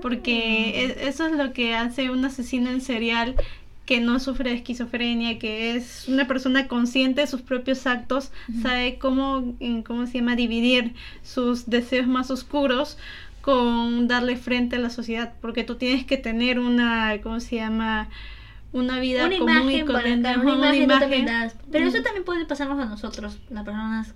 Porque 0.00 0.86
e- 0.86 1.08
eso 1.08 1.26
es 1.26 1.32
lo 1.32 1.52
que 1.52 1.74
hace 1.74 2.10
un 2.10 2.24
asesino 2.24 2.70
en 2.70 2.80
serial 2.80 3.34
que 3.86 4.00
no 4.00 4.18
sufre 4.20 4.50
de 4.50 4.56
esquizofrenia, 4.56 5.38
que 5.38 5.76
es 5.76 6.06
una 6.08 6.26
persona 6.26 6.66
consciente 6.68 7.20
de 7.22 7.26
sus 7.28 7.40
propios 7.42 7.86
actos, 7.86 8.32
sabe 8.60 8.98
cómo, 8.98 9.54
en- 9.60 9.82
cómo 9.82 10.06
se 10.06 10.18
llama, 10.18 10.36
dividir 10.36 10.94
sus 11.22 11.66
deseos 11.70 12.06
más 12.08 12.30
oscuros 12.30 12.98
con 13.40 14.08
darle 14.08 14.36
frente 14.36 14.74
a 14.76 14.78
la 14.80 14.90
sociedad, 14.90 15.34
porque 15.40 15.62
tú 15.62 15.76
tienes 15.76 16.04
que 16.04 16.16
tener 16.16 16.58
una, 16.58 17.16
¿cómo 17.22 17.38
se 17.40 17.56
llama? 17.56 18.08
Una 18.72 18.98
vida 18.98 19.24
una 19.26 19.38
común 19.38 19.70
y 19.70 19.76
imagen 19.78 19.86
corriente, 19.86 20.36
una 20.36 20.76
imagen, 20.76 20.82
imagen. 20.82 21.52
Pero 21.70 21.86
eso 21.86 22.00
Mm. 22.00 22.02
también 22.02 22.24
puede 22.24 22.44
pasarnos 22.44 22.78
a 22.80 22.86
nosotros, 22.86 23.38
las 23.48 23.64
personas 23.64 24.14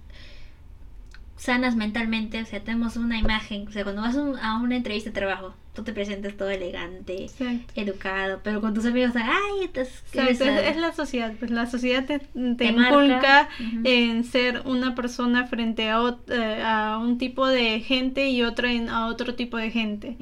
sanas 1.41 1.75
mentalmente, 1.75 2.41
o 2.43 2.45
sea, 2.45 2.61
tenemos 2.61 2.97
una 2.97 3.19
imagen, 3.19 3.67
o 3.67 3.73
sea, 3.73 3.83
cuando 3.83 4.03
vas 4.03 4.15
a 4.15 4.23
un- 4.23 4.39
a 4.39 4.59
una 4.61 4.77
entrevista 4.77 5.09
de 5.09 5.15
trabajo, 5.15 5.55
tú 5.75 5.83
te 5.83 5.93
presentas 5.95 6.35
todo 6.37 6.51
elegante, 6.51 7.23
Exacto. 7.25 7.73
educado, 7.77 8.41
pero 8.45 8.61
con 8.61 8.75
tus 8.75 8.85
amigos, 8.85 9.13
ay, 9.17 9.65
estás... 9.65 9.89
Exacto, 10.13 10.45
eres, 10.45 10.65
es, 10.67 10.71
es 10.73 10.77
la 10.77 10.93
sociedad, 10.93 11.33
pues 11.39 11.51
la 11.51 11.65
sociedad 11.67 12.05
te, 12.05 12.19
te 12.19 12.55
Te 12.57 12.65
inculca 12.67 13.49
en 13.85 14.25
ser 14.25 14.61
una 14.67 14.95
persona 14.95 15.47
frente 15.47 15.89
a, 15.89 16.01
ot- 16.01 16.29
eh, 16.29 16.63
a 16.63 16.99
un 16.99 17.17
tipo 17.17 17.47
de 17.47 17.81
gente 17.81 18.29
y 18.29 18.43
otra 18.43 18.71
en, 18.73 18.91
a 18.91 19.07
otro 19.07 19.35
tipo 19.35 19.57
de 19.57 19.71
gente. 19.71 20.19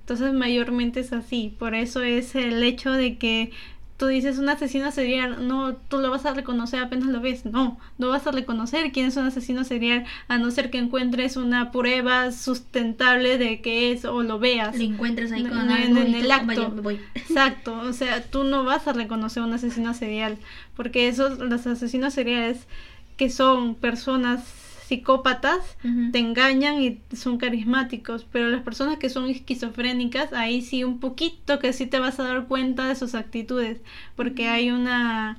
Entonces 0.00 0.32
mayormente 0.34 1.00
es 1.00 1.12
así, 1.12 1.52
por 1.58 1.74
eso 1.74 2.02
es 2.02 2.36
el 2.36 2.62
hecho 2.62 2.92
de 2.92 3.16
que 3.16 3.50
tú 3.96 4.06
dices 4.08 4.38
un 4.38 4.48
asesino 4.48 4.90
serial, 4.90 5.46
no, 5.46 5.76
tú 5.76 5.98
lo 5.98 6.10
vas 6.10 6.26
a 6.26 6.34
reconocer 6.34 6.80
apenas 6.82 7.08
lo 7.08 7.20
ves, 7.20 7.44
no, 7.46 7.78
no 7.96 8.08
vas 8.08 8.26
a 8.26 8.32
reconocer 8.32 8.90
quién 8.90 9.06
es 9.06 9.16
un 9.16 9.26
asesino 9.26 9.62
serial 9.62 10.04
a 10.26 10.36
no 10.38 10.50
ser 10.50 10.70
que 10.70 10.78
encuentres 10.78 11.36
una 11.36 11.70
prueba 11.70 12.32
sustentable 12.32 13.38
de 13.38 13.60
que 13.60 13.92
es 13.92 14.04
o 14.04 14.22
lo 14.22 14.38
veas. 14.38 14.76
Lo 14.76 14.82
encuentras 14.84 15.30
ahí 15.32 15.44
con 15.44 15.58
en- 15.58 15.70
algo 15.70 15.98
en 16.00 16.08
y 16.08 16.14
el 16.16 16.30
acto. 16.30 16.46
"Vaya, 16.46 16.68
me 16.70 16.80
voy". 16.80 17.00
Exacto, 17.14 17.78
o 17.78 17.92
sea, 17.92 18.22
tú 18.22 18.44
no 18.44 18.64
vas 18.64 18.86
a 18.88 18.92
reconocer 18.92 19.42
un 19.42 19.52
asesino 19.52 19.94
serial, 19.94 20.38
porque 20.76 21.08
esos, 21.08 21.38
los 21.38 21.66
asesinos 21.66 22.14
seriales 22.14 22.66
que 23.16 23.30
son 23.30 23.76
personas 23.76 24.42
psicópatas, 24.86 25.76
te 26.12 26.18
engañan 26.18 26.82
y 26.82 27.00
son 27.16 27.38
carismáticos, 27.38 28.26
pero 28.30 28.48
las 28.48 28.62
personas 28.62 28.98
que 28.98 29.08
son 29.08 29.28
esquizofrénicas, 29.28 30.32
ahí 30.32 30.60
sí 30.62 30.84
un 30.84 31.00
poquito 31.00 31.58
que 31.58 31.72
sí 31.72 31.86
te 31.86 31.98
vas 31.98 32.20
a 32.20 32.24
dar 32.24 32.46
cuenta 32.46 32.86
de 32.88 32.94
sus 32.94 33.14
actitudes, 33.14 33.80
porque 34.16 34.48
hay 34.48 34.70
una, 34.70 35.38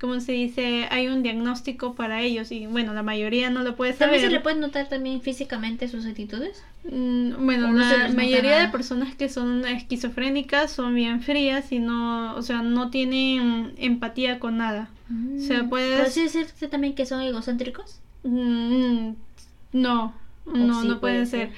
¿cómo 0.00 0.18
se 0.20 0.32
dice? 0.32 0.86
Hay 0.90 1.08
un 1.08 1.22
diagnóstico 1.22 1.94
para 1.94 2.22
ellos 2.22 2.50
y 2.52 2.66
bueno, 2.66 2.94
la 2.94 3.02
mayoría 3.02 3.50
no 3.50 3.62
lo 3.62 3.76
puede 3.76 3.92
saber. 3.92 4.14
¿También 4.14 4.30
se 4.30 4.36
le 4.36 4.40
puede 4.40 4.56
notar 4.60 4.88
también 4.88 5.20
físicamente 5.20 5.88
sus 5.88 6.06
actitudes? 6.06 6.62
Mm, 6.84 7.44
Bueno, 7.44 7.68
¿O 7.68 7.72
no 7.72 7.88
se 7.88 7.98
la 7.98 8.08
mayoría 8.10 8.58
de 8.58 8.68
personas 8.68 9.14
que 9.14 9.28
son 9.28 9.66
esquizofrénicas 9.66 10.70
son 10.70 10.94
bien 10.94 11.20
frías 11.20 11.70
y 11.72 11.78
no, 11.80 12.34
o 12.36 12.42
sea, 12.42 12.62
no 12.62 12.90
tienen 12.90 13.72
empatía 13.76 14.38
con 14.38 14.56
nada. 14.58 14.88
O 15.36 15.40
sea, 15.40 15.62
Mm. 15.62 15.68
puedes- 15.68 16.00
¿Puede 16.12 16.24
decirse 16.24 16.68
también 16.68 16.94
que 16.94 17.06
son 17.06 17.20
egocéntricos? 17.20 18.00
Mm, 18.26 19.14
no, 19.72 20.14
no, 20.46 20.82
sí 20.82 20.88
no 20.88 21.00
puede 21.00 21.24
puede 21.24 21.26
ser. 21.26 21.48
ser. 21.48 21.52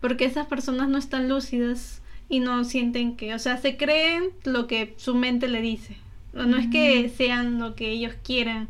Porque 0.00 0.24
esas 0.24 0.46
personas 0.46 0.88
no 0.88 0.98
están 0.98 1.28
lúcidas 1.28 2.02
y 2.28 2.40
no 2.40 2.64
sienten 2.64 3.16
que, 3.16 3.34
o 3.34 3.38
sea, 3.38 3.56
se 3.58 3.76
creen 3.76 4.24
lo 4.44 4.66
que 4.66 4.94
su 4.96 5.14
mente 5.14 5.48
le 5.48 5.60
dice. 5.62 5.96
No 6.32 6.58
es 6.58 6.66
que 6.68 7.08
sean 7.08 7.58
lo 7.58 7.74
que 7.74 7.90
ellos 7.90 8.14
quieran, 8.22 8.68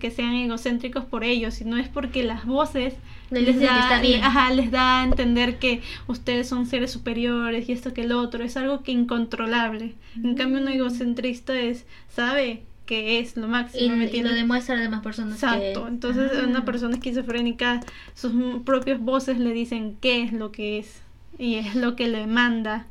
que 0.00 0.10
sean 0.10 0.34
egocéntricos 0.34 1.04
por 1.04 1.24
ellos, 1.24 1.54
sino 1.54 1.76
es 1.76 1.88
porque 1.88 2.22
las 2.24 2.46
voces 2.46 2.94
Les 3.30 3.44
les, 3.44 3.60
da, 3.60 3.80
está 3.80 4.00
bien. 4.00 4.24
ajá, 4.24 4.50
les 4.54 4.70
da 4.70 5.02
a 5.02 5.04
entender 5.04 5.58
que 5.58 5.82
ustedes 6.06 6.48
son 6.48 6.66
seres 6.66 6.90
superiores 6.92 7.68
y 7.68 7.72
esto 7.72 7.92
que 7.92 8.02
el 8.02 8.12
otro, 8.12 8.42
es 8.44 8.56
algo 8.56 8.82
que 8.82 8.92
incontrolable. 8.92 9.94
En 10.22 10.34
cambio, 10.34 10.60
un 10.62 10.68
egocentrista 10.68 11.58
es, 11.60 11.86
sabe 12.08 12.62
que 12.86 13.18
es 13.18 13.36
lo 13.36 13.48
máximo. 13.48 13.94
Y, 13.94 13.96
¿me 13.96 14.04
y 14.06 14.22
lo 14.22 14.32
demuestra 14.32 14.74
a 14.74 14.78
las 14.78 14.86
demás 14.86 15.02
personas. 15.02 15.34
Exacto, 15.42 15.82
que- 15.84 15.88
entonces 15.88 16.30
Ah. 16.34 16.44
una 16.46 16.64
persona 16.64 16.94
esquizofrénica, 16.96 17.80
sus 18.14 18.32
propias 18.64 19.00
voces 19.00 19.38
le 19.38 19.52
dicen 19.52 19.96
qué 20.00 20.22
es 20.22 20.32
lo 20.32 20.52
que 20.52 20.78
es 20.78 21.00
y 21.38 21.54
es 21.56 21.74
lo 21.74 21.96
que 21.96 22.08
le 22.08 22.26
manda. 22.26 22.86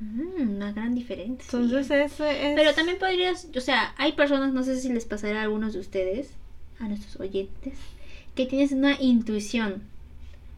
Mm, 0.00 0.56
una 0.56 0.72
gran 0.72 0.94
diferencia. 0.94 1.44
Entonces 1.52 1.90
es, 1.90 2.20
es- 2.20 2.52
Pero 2.54 2.74
también 2.74 2.98
podrías, 2.98 3.48
o 3.54 3.60
sea, 3.60 3.94
hay 3.98 4.12
personas, 4.12 4.52
no 4.52 4.62
sé 4.62 4.80
si 4.80 4.88
les 4.90 5.04
pasará 5.04 5.40
a 5.40 5.42
algunos 5.42 5.72
de 5.74 5.80
ustedes, 5.80 6.30
a 6.78 6.88
nuestros 6.88 7.18
oyentes, 7.20 7.74
que 8.34 8.46
tienes 8.46 8.72
una 8.72 9.00
intuición. 9.00 9.82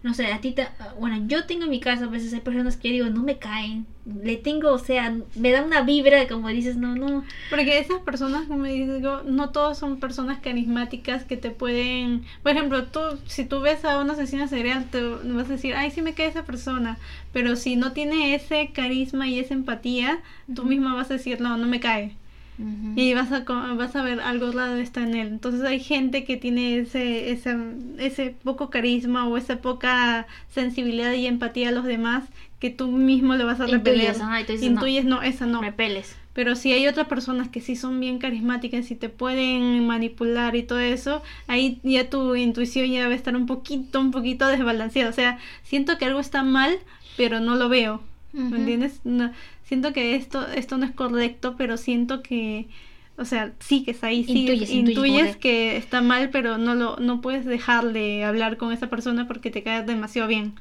No 0.03 0.15
sé, 0.15 0.27
a 0.27 0.41
ti 0.41 0.53
te, 0.53 0.67
bueno, 0.99 1.25
yo 1.29 1.47
tengo 1.47 1.65
en 1.65 1.71
mi 1.71 1.79
caso, 1.79 2.05
a 2.05 2.09
veces 2.09 2.35
hay 2.35 2.41
personas 2.41 2.77
que 2.77 2.89
yo 2.89 3.05
digo, 3.05 3.17
no 3.17 3.23
me 3.23 3.39
caen, 3.39 3.87
le 4.05 4.37
tengo, 4.37 4.73
o 4.73 4.79
sea, 4.79 5.17
me 5.37 5.53
da 5.53 5.63
una 5.63 5.83
vibra, 5.83 6.27
como 6.27 6.49
dices, 6.49 6.77
no, 6.77 6.97
no, 6.97 7.25
Porque 7.51 7.79
esas 7.79 8.01
personas, 8.01 8.49
como 8.49 8.65
digo, 8.65 9.23
no 9.25 9.51
todos 9.51 9.79
son 9.79 10.01
personas 10.01 10.41
carismáticas 10.41 11.25
que 11.25 11.37
te 11.37 11.51
pueden... 11.51 12.25
Por 12.43 12.53
ejemplo, 12.53 12.85
tú, 12.87 13.01
si 13.27 13.45
tú 13.45 13.61
ves 13.61 13.85
a 13.85 14.01
una 14.01 14.15
asesina 14.15 14.49
serial, 14.49 14.87
te 14.91 15.03
vas 15.03 15.47
a 15.47 15.53
decir, 15.53 15.75
ay, 15.75 15.93
sí 15.93 16.03
me 16.03 16.15
cae 16.15 16.27
esa 16.27 16.45
persona. 16.45 16.99
Pero 17.33 17.55
si 17.55 17.77
no 17.77 17.93
tiene 17.93 18.35
ese 18.35 18.71
carisma 18.73 19.29
y 19.29 19.39
esa 19.39 19.55
empatía, 19.55 20.21
tú 20.53 20.65
misma 20.65 20.95
vas 20.95 21.11
a 21.11 21.15
decir, 21.15 21.41
no, 21.41 21.57
no 21.57 21.69
me 21.69 21.79
cae. 21.79 22.17
Y 22.95 23.15
vas 23.15 23.33
a, 23.33 23.41
vas 23.41 23.97
a 23.97 24.03
ver 24.03 24.21
algo 24.21 24.53
raro 24.53 24.77
está 24.77 25.03
en 25.03 25.15
él. 25.15 25.29
Entonces 25.29 25.63
hay 25.63 25.81
gente 25.81 26.25
que 26.25 26.37
tiene 26.37 26.79
ese, 26.79 27.31
ese, 27.33 27.57
ese 27.99 28.35
poco 28.45 28.71
carisma 28.71 29.27
o 29.27 29.37
esa 29.37 29.57
poca 29.57 30.27
sensibilidad 30.49 31.13
y 31.13 31.27
empatía 31.27 31.71
a 31.71 31.73
los 31.73 31.85
demás 31.85 32.25
que 32.61 32.71
tú 32.71 32.89
mismo 32.89 33.35
le 33.35 33.45
vas 33.45 33.61
a 33.61 33.67
repeler. 33.67 34.11
Intuyes, 34.11 34.21
ajá, 34.21 34.41
y 34.41 34.45
tú 34.45 34.53
dices, 34.53 34.69
Intuyes, 34.69 35.05
no, 35.05 35.23
esa 35.23 35.47
no. 35.47 35.61
repeles. 35.61 36.17
Pero 36.33 36.55
si 36.55 36.73
hay 36.73 36.87
otras 36.87 37.09
personas 37.09 37.49
que 37.49 37.61
sí 37.61 37.75
son 37.75 37.99
bien 37.99 38.19
carismáticas 38.19 38.91
y 38.91 38.95
te 38.95 39.09
pueden 39.09 39.87
manipular 39.87 40.55
y 40.55 40.63
todo 40.63 40.79
eso, 40.79 41.23
ahí 41.47 41.81
ya 41.83 42.09
tu 42.09 42.37
intuición 42.37 42.87
ya 42.91 43.07
va 43.07 43.13
a 43.13 43.17
estar 43.17 43.35
un 43.37 43.47
poquito, 43.47 44.01
un 44.01 44.13
poquito 44.13 44.47
desbalanceada. 44.47 45.11
O 45.11 45.13
sea, 45.13 45.39
siento 45.65 45.99
que 45.99 46.05
algo 46.05 46.21
está 46.21 46.43
mal, 46.43 46.79
pero 47.17 47.41
no 47.41 47.57
lo 47.57 47.69
veo. 47.69 48.01
¿Me 48.33 48.57
entiendes? 48.57 49.01
No, 49.05 49.31
siento 49.65 49.93
que 49.93 50.17
esto, 50.17 50.47
esto 50.49 50.77
no 50.79 50.85
es 50.87 50.93
correcto, 50.93 51.55
pero 51.57 51.77
siento 51.77 52.23
que, 52.23 52.69
o 53.17 53.25
sea, 53.25 53.53
sí 53.61 53.85
que 53.85 53.91
está 53.93 54.09
ahí, 54.09 54.25
sí, 54.25 54.47
Intuyes, 54.47 54.71
intuyes, 54.71 55.37
que- 55.37 55.77
está 55.77 56.01
mal, 56.03 56.31
pero 56.31 56.59
no 56.59 56.75
lo, 56.75 56.97
no 56.97 57.21
puedes 57.21 57.45
dejar 57.45 57.93
de 57.93 58.25
hablar 58.25 58.57
con 58.57 58.73
esa 58.73 58.89
persona 58.89 59.27
porque 59.27 59.51
te 59.51 59.63
cae 59.63 59.83
demasiado 59.83 60.29
bien. 60.29 60.55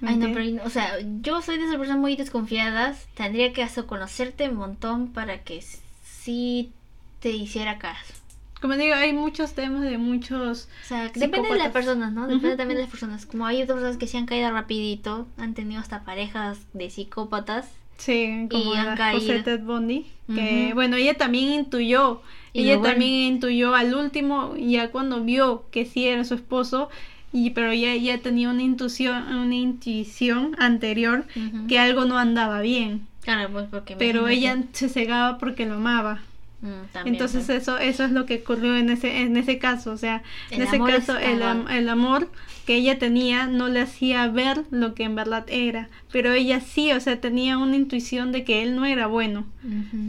¿Me 0.00 0.10
Ay, 0.10 0.16
no, 0.16 0.28
pero, 0.32 0.64
o 0.64 0.70
sea, 0.70 0.94
yo 1.20 1.42
soy 1.42 1.58
de 1.58 1.64
esas 1.64 1.76
personas 1.76 2.00
muy 2.00 2.16
desconfiadas. 2.16 3.06
Tendría 3.14 3.52
que 3.52 3.62
hasta 3.62 3.82
conocerte 3.82 4.48
un 4.48 4.56
montón 4.56 5.08
para 5.08 5.42
que 5.42 5.62
sí 6.02 6.72
te 7.20 7.30
hiciera 7.30 7.78
caso. 7.78 8.14
Como 8.60 8.76
digo, 8.76 8.94
hay 8.94 9.12
muchos 9.12 9.54
temas 9.54 9.82
de 9.82 9.96
muchos 9.98 10.68
O 10.84 10.86
sea, 10.86 11.08
depende 11.14 11.48
de 11.48 11.56
las 11.58 11.72
personas, 11.72 12.12
¿no? 12.12 12.26
Depende 12.26 12.56
también 12.56 12.76
de 12.76 12.82
las 12.82 12.90
personas. 12.90 13.26
Como 13.26 13.46
hay 13.46 13.62
otras 13.62 13.76
personas 13.76 13.96
que 13.96 14.06
se 14.06 14.18
han 14.18 14.26
caído 14.26 14.50
rapidito, 14.50 15.28
han 15.38 15.54
tenido 15.54 15.80
hasta 15.80 16.04
parejas 16.04 16.58
de 16.74 16.90
psicópatas. 16.90 17.68
Sí, 18.00 18.48
como 18.50 18.74
Y 18.74 18.76
han 18.76 18.86
la 18.86 18.94
caído. 18.96 19.20
José 19.20 19.42
Ted 19.42 19.60
Bundy, 19.60 20.06
que 20.34 20.72
bueno, 20.74 20.96
ella 20.96 21.14
también 21.14 21.50
intuyó, 21.52 22.22
Y 22.52 22.62
ella 22.62 22.78
bueno. 22.78 22.90
también 22.92 23.12
intuyó 23.34 23.74
al 23.74 23.94
último, 23.94 24.54
ya 24.56 24.90
cuando 24.90 25.22
vio 25.22 25.64
que 25.70 25.84
sí 25.84 26.06
era 26.06 26.24
su 26.24 26.34
esposo, 26.34 26.88
y 27.32 27.50
pero 27.50 27.72
ya 27.74 27.92
ella 27.92 28.18
tenía 28.22 28.48
una 28.50 28.62
intuición, 28.62 29.22
una 29.36 29.54
intuición 29.54 30.56
anterior 30.58 31.26
que 31.68 31.78
algo 31.78 32.04
no 32.06 32.18
andaba 32.18 32.60
bien, 32.62 33.06
Claro, 33.22 33.50
pues 33.52 33.66
porque... 33.70 33.96
pero 33.96 34.28
ella 34.28 34.56
se 34.72 34.88
cegaba 34.88 35.36
porque 35.38 35.66
lo 35.66 35.74
amaba. 35.74 36.22
Mm, 36.62 36.66
también, 36.92 37.14
Entonces 37.14 37.48
eso 37.48 37.78
eso 37.78 38.04
es 38.04 38.12
lo 38.12 38.26
que 38.26 38.42
ocurrió 38.44 38.76
en 38.76 38.90
ese 38.90 39.22
en 39.22 39.36
ese 39.36 39.58
caso, 39.58 39.92
o 39.92 39.96
sea, 39.96 40.22
en 40.50 40.60
El 40.60 40.68
ese 40.68 40.78
caso 40.78 41.16
el, 41.18 41.42
am- 41.42 41.68
el 41.68 41.88
amor 41.88 42.28
que 42.66 42.74
ella 42.74 42.98
tenía 42.98 43.46
no 43.46 43.68
le 43.68 43.80
hacía 43.80 44.28
ver 44.28 44.64
lo 44.70 44.94
que 44.94 45.04
en 45.04 45.14
verdad 45.14 45.44
era, 45.48 45.88
pero 46.12 46.32
ella 46.32 46.60
sí, 46.60 46.92
o 46.92 47.00
sea, 47.00 47.20
tenía 47.20 47.56
una 47.58 47.76
intuición 47.76 48.30
de 48.30 48.44
que 48.44 48.62
él 48.62 48.76
no 48.76 48.84
era 48.84 49.06
bueno, 49.06 49.46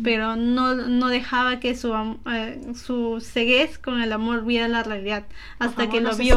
pero 0.03 0.35
no 0.35 0.75
no 0.75 1.07
dejaba 1.07 1.59
que 1.59 1.75
su 1.75 1.93
am- 1.93 2.17
eh, 2.31 2.59
su 2.75 3.21
ceguez 3.21 3.77
con 3.77 4.01
el 4.01 4.11
amor 4.11 4.43
viera 4.45 4.67
la 4.67 4.83
realidad 4.83 5.23
hasta 5.59 5.75
favor, 5.85 5.91
que 5.91 6.01
lo 6.01 6.15
vio, 6.17 6.35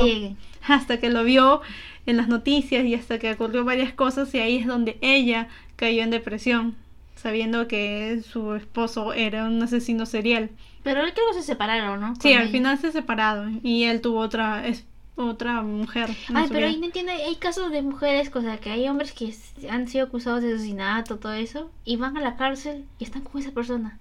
hasta 0.66 0.98
que 1.00 1.10
lo 1.10 1.24
vio 1.24 1.60
en 2.06 2.16
las 2.16 2.28
noticias 2.28 2.84
y 2.84 2.94
hasta 2.94 3.18
que 3.18 3.32
ocurrió 3.32 3.64
varias 3.64 3.92
cosas 3.92 4.34
y 4.34 4.38
ahí 4.38 4.56
es 4.58 4.66
donde 4.66 4.98
ella 5.00 5.48
cayó 5.76 6.02
en 6.02 6.10
depresión, 6.10 6.76
sabiendo 7.16 7.68
que 7.68 8.22
su 8.22 8.54
esposo 8.54 9.12
era 9.12 9.44
un 9.44 9.62
asesino 9.62 10.06
serial. 10.06 10.50
Pero 10.82 11.00
creo 11.00 11.28
que 11.28 11.34
se 11.34 11.42
separaron, 11.42 12.00
¿no? 12.00 12.14
Sí, 12.20 12.34
al 12.34 12.42
ella. 12.42 12.52
final 12.52 12.78
se 12.78 12.92
separaron 12.92 13.60
y 13.62 13.84
él 13.84 14.00
tuvo 14.00 14.20
otra 14.20 14.66
es 14.66 14.84
otra 15.16 15.62
mujer. 15.62 16.10
Ay, 16.34 16.46
pero 16.48 16.60
vida. 16.60 16.68
ahí 16.68 16.78
no 16.78 16.86
entiendo, 16.86 17.12
hay 17.12 17.36
casos 17.36 17.70
de 17.70 17.82
mujeres, 17.82 18.30
o 18.34 18.40
sea, 18.42 18.58
que 18.58 18.70
hay 18.70 18.88
hombres 18.88 19.12
que 19.12 19.32
han 19.70 19.86
sido 19.88 20.06
acusados 20.06 20.42
de 20.42 20.54
asesinato, 20.54 21.18
todo 21.18 21.32
eso, 21.34 21.70
y 21.84 21.96
van 21.96 22.16
a 22.16 22.20
la 22.20 22.36
cárcel 22.36 22.84
y 22.98 23.04
están 23.04 23.22
con 23.22 23.40
esa 23.40 23.52
persona. 23.52 23.98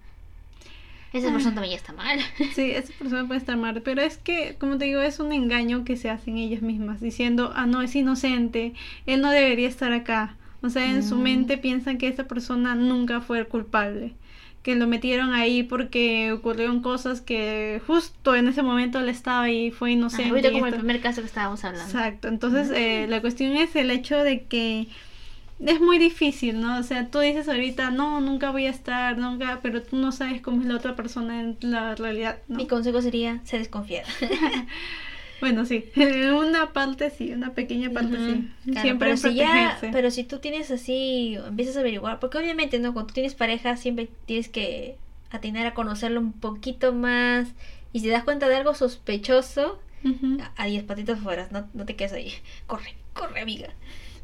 Esa 1.13 1.31
persona 1.31 1.53
también 1.53 1.73
ya 1.73 1.77
está 1.77 1.93
mal. 1.93 2.19
Sí, 2.55 2.71
esa 2.75 2.91
persona 2.97 3.27
puede 3.27 3.39
estar 3.39 3.55
mal, 3.55 3.79
pero 3.83 4.01
es 4.01 4.17
que, 4.17 4.55
como 4.59 4.79
te 4.79 4.85
digo, 4.85 5.01
es 5.01 5.19
un 5.19 5.31
engaño 5.31 5.85
que 5.85 5.95
se 5.95 6.09
hacen 6.09 6.37
ellas 6.37 6.63
mismas, 6.63 6.99
diciendo, 6.99 7.53
ah, 7.55 7.67
no, 7.67 7.83
es 7.83 7.95
inocente, 7.95 8.73
él 9.05 9.21
no 9.21 9.29
debería 9.29 9.67
estar 9.67 9.93
acá. 9.93 10.35
O 10.63 10.69
sea, 10.69 10.89
en 10.89 11.03
su 11.03 11.15
Mm. 11.17 11.21
mente 11.21 11.57
piensan 11.57 11.97
que 11.97 12.07
esa 12.07 12.23
persona 12.23 12.73
nunca 12.73 13.19
fue 13.21 13.37
el 13.39 13.47
culpable, 13.47 14.13
que 14.63 14.75
lo 14.75 14.87
metieron 14.87 15.33
ahí 15.33 15.61
porque 15.63 16.31
ocurrieron 16.31 16.81
cosas 16.81 17.19
que 17.21 17.81
justo 17.85 18.33
en 18.35 18.47
ese 18.47 18.63
momento 18.63 18.99
él 18.99 19.09
estaba 19.09 19.49
y 19.49 19.71
fue 19.71 19.89
Ah, 19.89 19.91
inocente. 19.93 20.29
ahorita 20.29 20.51
como 20.53 20.67
el 20.67 20.73
primer 20.75 21.01
caso 21.01 21.21
que 21.21 21.27
estábamos 21.27 21.63
hablando. 21.65 21.85
Exacto, 21.85 22.29
entonces 22.29 22.69
Mm. 22.69 22.75
eh, 22.75 23.05
la 23.09 23.19
cuestión 23.21 23.51
es 23.57 23.75
el 23.75 23.91
hecho 23.91 24.17
de 24.23 24.43
que 24.45 24.87
es 25.59 25.79
muy 25.81 25.97
difícil, 25.97 26.59
¿no? 26.61 26.77
O 26.79 26.83
sea, 26.83 27.07
tú 27.09 27.19
dices 27.19 27.47
ahorita, 27.49 27.91
no, 27.91 28.19
nunca 28.21 28.51
voy 28.51 28.65
a 28.65 28.69
estar, 28.69 29.17
nunca, 29.17 29.59
pero 29.61 29.81
tú 29.81 29.97
no 29.97 30.11
sabes 30.11 30.41
cómo 30.41 30.61
es 30.61 30.67
la 30.67 30.75
otra 30.75 30.95
persona 30.95 31.41
en 31.41 31.57
la 31.61 31.95
realidad, 31.95 32.37
¿no? 32.47 32.55
Mi 32.57 32.67
consejo 32.67 33.01
sería 33.01 33.39
ser 33.45 33.59
desconfiada. 33.59 34.07
Bueno, 35.43 35.65
sí, 35.65 35.91
una 36.33 36.71
parte 36.71 37.09
sí, 37.09 37.33
una 37.33 37.53
pequeña 37.53 37.89
parte 37.89 38.15
sí. 38.15 38.49
Claro, 38.63 38.81
Siempre 38.81 39.09
pero 39.09 39.17
si 39.17 39.35
ya, 39.35 39.77
pero 39.91 40.09
si 40.09 40.23
tú 40.23 40.39
tienes 40.39 40.71
así, 40.71 41.37
empiezas 41.45 41.75
a 41.75 41.81
averiguar, 41.81 42.21
porque 42.21 42.37
obviamente 42.37 42.79
no, 42.79 42.93
cuando 42.93 43.07
tú 43.07 43.15
tienes 43.15 43.35
pareja 43.35 43.75
siempre 43.75 44.07
tienes 44.25 44.47
que 44.47 44.95
atinar 45.31 45.65
a 45.67 45.73
conocerlo 45.73 46.21
un 46.21 46.31
poquito 46.31 46.93
más 46.93 47.49
y 47.91 47.99
si 47.99 48.05
te 48.05 48.11
das 48.11 48.23
cuenta 48.23 48.47
de 48.47 48.55
algo 48.55 48.73
sospechoso, 48.73 49.81
a 50.55 50.65
10 50.65 50.85
patitas 50.85 51.19
fuera, 51.19 51.49
no, 51.51 51.67
no 51.73 51.85
te 51.85 51.97
quedes 51.97 52.13
ahí. 52.13 52.31
Corre, 52.65 52.95
corre, 53.11 53.41
amiga. 53.41 53.67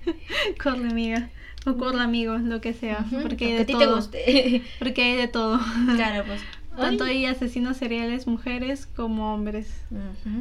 Corre, 0.64 0.88
amiga. 0.88 1.30
O 1.66 1.76
corre, 1.76 2.00
amigo, 2.00 2.38
lo 2.38 2.62
que 2.62 2.74
sea. 2.74 3.06
Porque 3.22 3.48
hay 3.48 3.54
de 3.56 3.62
a 3.64 3.66
ti 3.66 3.74
todo. 3.74 3.82
te 3.82 3.94
guste. 3.94 4.64
Porque 4.80 5.02
hay 5.04 5.18
de 5.18 5.28
todo. 5.28 5.60
claro, 5.98 6.24
pues. 6.26 6.40
Tanto 6.80 7.04
Ay. 7.04 7.18
hay 7.18 7.26
asesinos 7.26 7.78
seriales, 7.78 8.28
mujeres 8.28 8.86
como 8.86 9.34
hombres. 9.34 9.70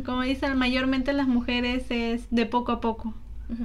Como 0.05 0.23
dicen, 0.23 0.57
mayormente 0.57 1.13
las 1.13 1.27
mujeres 1.27 1.87
es 1.91 2.27
de 2.31 2.47
poco 2.47 2.73
a 2.73 2.81
poco. 2.81 3.15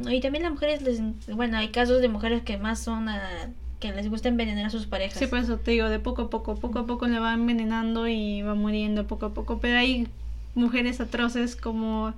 Y 0.09 0.21
también 0.21 0.43
las 0.43 0.53
mujeres, 0.53 0.81
les, 0.81 1.01
bueno, 1.35 1.57
hay 1.57 1.69
casos 1.69 2.01
de 2.01 2.07
mujeres 2.07 2.43
que 2.43 2.57
más 2.57 2.79
son 2.79 3.09
ah, 3.09 3.49
que 3.79 3.91
les 3.91 4.09
gusta 4.09 4.29
envenenar 4.29 4.65
a 4.65 4.69
sus 4.69 4.85
parejas. 4.85 5.19
Sí, 5.19 5.27
por 5.27 5.39
eso 5.39 5.57
te 5.57 5.71
digo, 5.71 5.89
de 5.89 5.99
poco 5.99 6.23
a 6.23 6.29
poco, 6.29 6.55
poco 6.55 6.79
a 6.79 6.85
poco 6.85 7.07
le 7.07 7.19
va 7.19 7.33
envenenando 7.33 8.07
y 8.07 8.41
va 8.41 8.55
muriendo 8.55 9.07
poco 9.07 9.25
a 9.27 9.33
poco. 9.33 9.59
Pero 9.59 9.77
hay 9.77 10.07
mujeres 10.55 11.01
atroces 11.01 11.55
como 11.57 12.13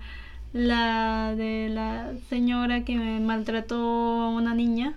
la 0.53 1.33
de 1.35 1.69
la 1.69 2.13
señora 2.29 2.85
que 2.85 2.95
maltrató 2.95 3.75
a 3.75 4.29
una 4.29 4.53
niña 4.53 4.93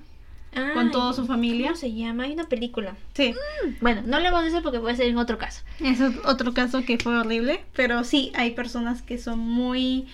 con 0.74 0.90
toda 0.90 1.12
su 1.12 1.26
familia. 1.26 1.68
¿Cómo 1.68 1.76
se 1.78 1.92
llama? 1.92 2.24
Hay 2.24 2.32
una 2.32 2.48
película. 2.48 2.96
Sí, 3.14 3.34
Bueno, 3.80 4.02
no 4.06 4.18
le 4.18 4.24
vamos 4.30 4.42
a 4.42 4.44
decir 4.46 4.62
porque 4.62 4.80
puede 4.80 4.96
ser 4.96 5.06
en 5.06 5.18
otro 5.18 5.38
caso. 5.38 5.62
es 5.80 6.00
otro 6.24 6.54
caso 6.54 6.82
que 6.84 6.98
fue 6.98 7.16
horrible. 7.18 7.60
Pero 7.74 8.02
sí, 8.04 8.32
hay 8.34 8.52
personas 8.52 9.02
que 9.02 9.18
son 9.18 9.38
muy, 9.38 10.06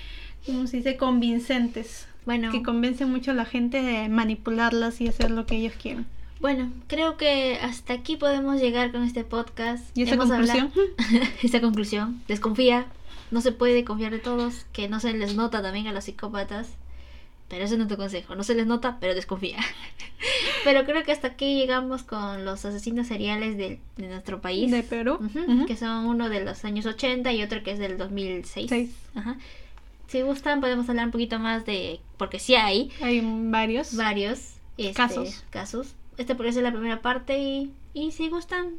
¿cómo 0.47 0.67
se 0.67 0.79
dice? 0.79 0.97
Convincentes. 0.97 2.07
Bueno, 2.27 2.51
Que 2.51 2.63
convencen 2.63 3.11
mucho 3.11 3.33
a 3.33 3.35
la 3.35 3.45
gente 3.45 3.83
de 3.83 4.09
manipularlas 4.09 5.01
y 5.01 5.09
hacer 5.09 5.31
lo 5.31 5.45
que 5.47 5.57
ellos 5.57 5.75
quieren. 5.81 6.07
bueno, 6.41 6.71
creo 6.89 7.17
que 7.17 7.59
hasta 7.63 7.93
aquí 7.95 8.17
podemos 8.17 8.61
llegar 8.61 8.93
con 8.93 9.03
este 9.03 9.25
podcast. 9.25 9.85
¿Y 9.97 10.03
esa 10.03 10.15
Hemos 10.15 10.29
conclusión? 10.29 10.71
hablado- 10.75 11.29
esa 11.43 11.61
conclusión. 11.61 12.23
Desconfía. 12.29 12.87
No 13.31 13.41
se 13.41 13.53
puede 13.53 13.85
confiar 13.85 14.13
de 14.13 14.19
todos. 14.21 14.67
Que 14.73 14.89
no 14.89 15.01
se 15.01 15.13
les 15.15 15.35
nota 15.37 15.61
también 15.63 15.87
a 15.87 15.93
los 15.93 16.05
psicópatas. 16.05 16.69
Pero 17.49 17.65
ese 17.65 17.77
no 17.77 17.85
es 17.85 17.89
tu 17.89 17.97
consejo. 17.97 18.35
No 18.35 18.43
se 18.43 18.55
les 18.55 18.67
nota, 18.67 18.97
pero 19.01 19.15
desconfía. 19.15 19.59
pero 20.65 20.85
creo 20.85 21.03
que 21.05 21.13
hasta 21.13 21.29
aquí 21.29 21.57
llegamos 21.57 22.03
con 22.03 22.45
los 22.45 22.65
asesinos 22.65 23.07
seriales 23.07 23.57
de, 23.57 23.81
de 23.97 24.09
nuestro 24.09 24.41
país. 24.41 24.71
De 24.71 24.83
Perú. 24.83 25.19
Que 25.67 25.77
son 25.77 26.07
uno 26.07 26.29
de 26.29 26.45
los 26.45 26.65
años 26.65 26.87
80 26.87 27.33
y 27.33 27.43
otro 27.43 27.63
que 27.63 27.73
es 27.73 27.79
del 27.79 27.99
2006. 27.99 28.69
Seis. 28.69 28.91
Ajá. 29.15 29.37
Si 30.09 30.23
gustan, 30.23 30.61
podemos 30.61 30.89
hablar 30.89 31.07
un 31.07 31.13
poquito 31.13 31.39
más 31.39 31.65
de. 31.67 32.01
Porque 32.17 32.39
sí 32.39 32.55
hay 32.55 32.91
Hay 33.03 33.21
varios. 33.25 33.95
varios 33.97 34.55
este, 34.77 34.95
Casos. 34.95 35.45
casos. 35.51 35.95
Este 36.17 36.35
podría 36.35 36.53
ser 36.53 36.63
la 36.63 36.73
primera 36.73 37.03
parte 37.03 37.39
y, 37.39 37.73
y 37.93 38.13
si 38.13 38.29
gustan, 38.29 38.75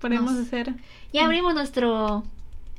Podemos 0.00 0.32
Nos- 0.32 0.46
hacer 0.46 0.74
ya 1.14 1.24
abrimos 1.24 1.54
nuestro 1.54 2.24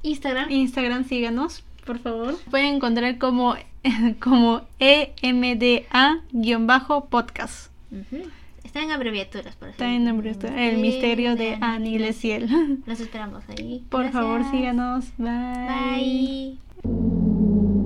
Instagram. 0.03 0.51
Instagram, 0.51 1.07
síganos, 1.07 1.63
por 1.85 1.97
favor. 1.99 2.37
Pueden 2.51 2.75
encontrar 2.75 3.17
como, 3.17 3.55
como 4.19 4.61
EMDA-podcast. 4.79 7.71
Ujú. 7.91 8.29
Está 8.63 8.81
en 8.83 8.91
abreviaturas, 8.91 9.55
por 9.55 9.69
Está 9.69 9.91
en 9.93 10.03
nombre 10.03 10.35
el 10.57 10.77
misterio 10.79 11.35
de 11.35 11.57
Annie 11.61 11.97
Leciel. 11.97 12.83
Los 12.85 12.99
esperamos 12.99 13.43
ahí. 13.49 13.83
Por 13.89 14.11
favor, 14.11 14.43
síganos. 14.51 15.05
Bye. 15.17 16.59
Bye. 16.83 17.84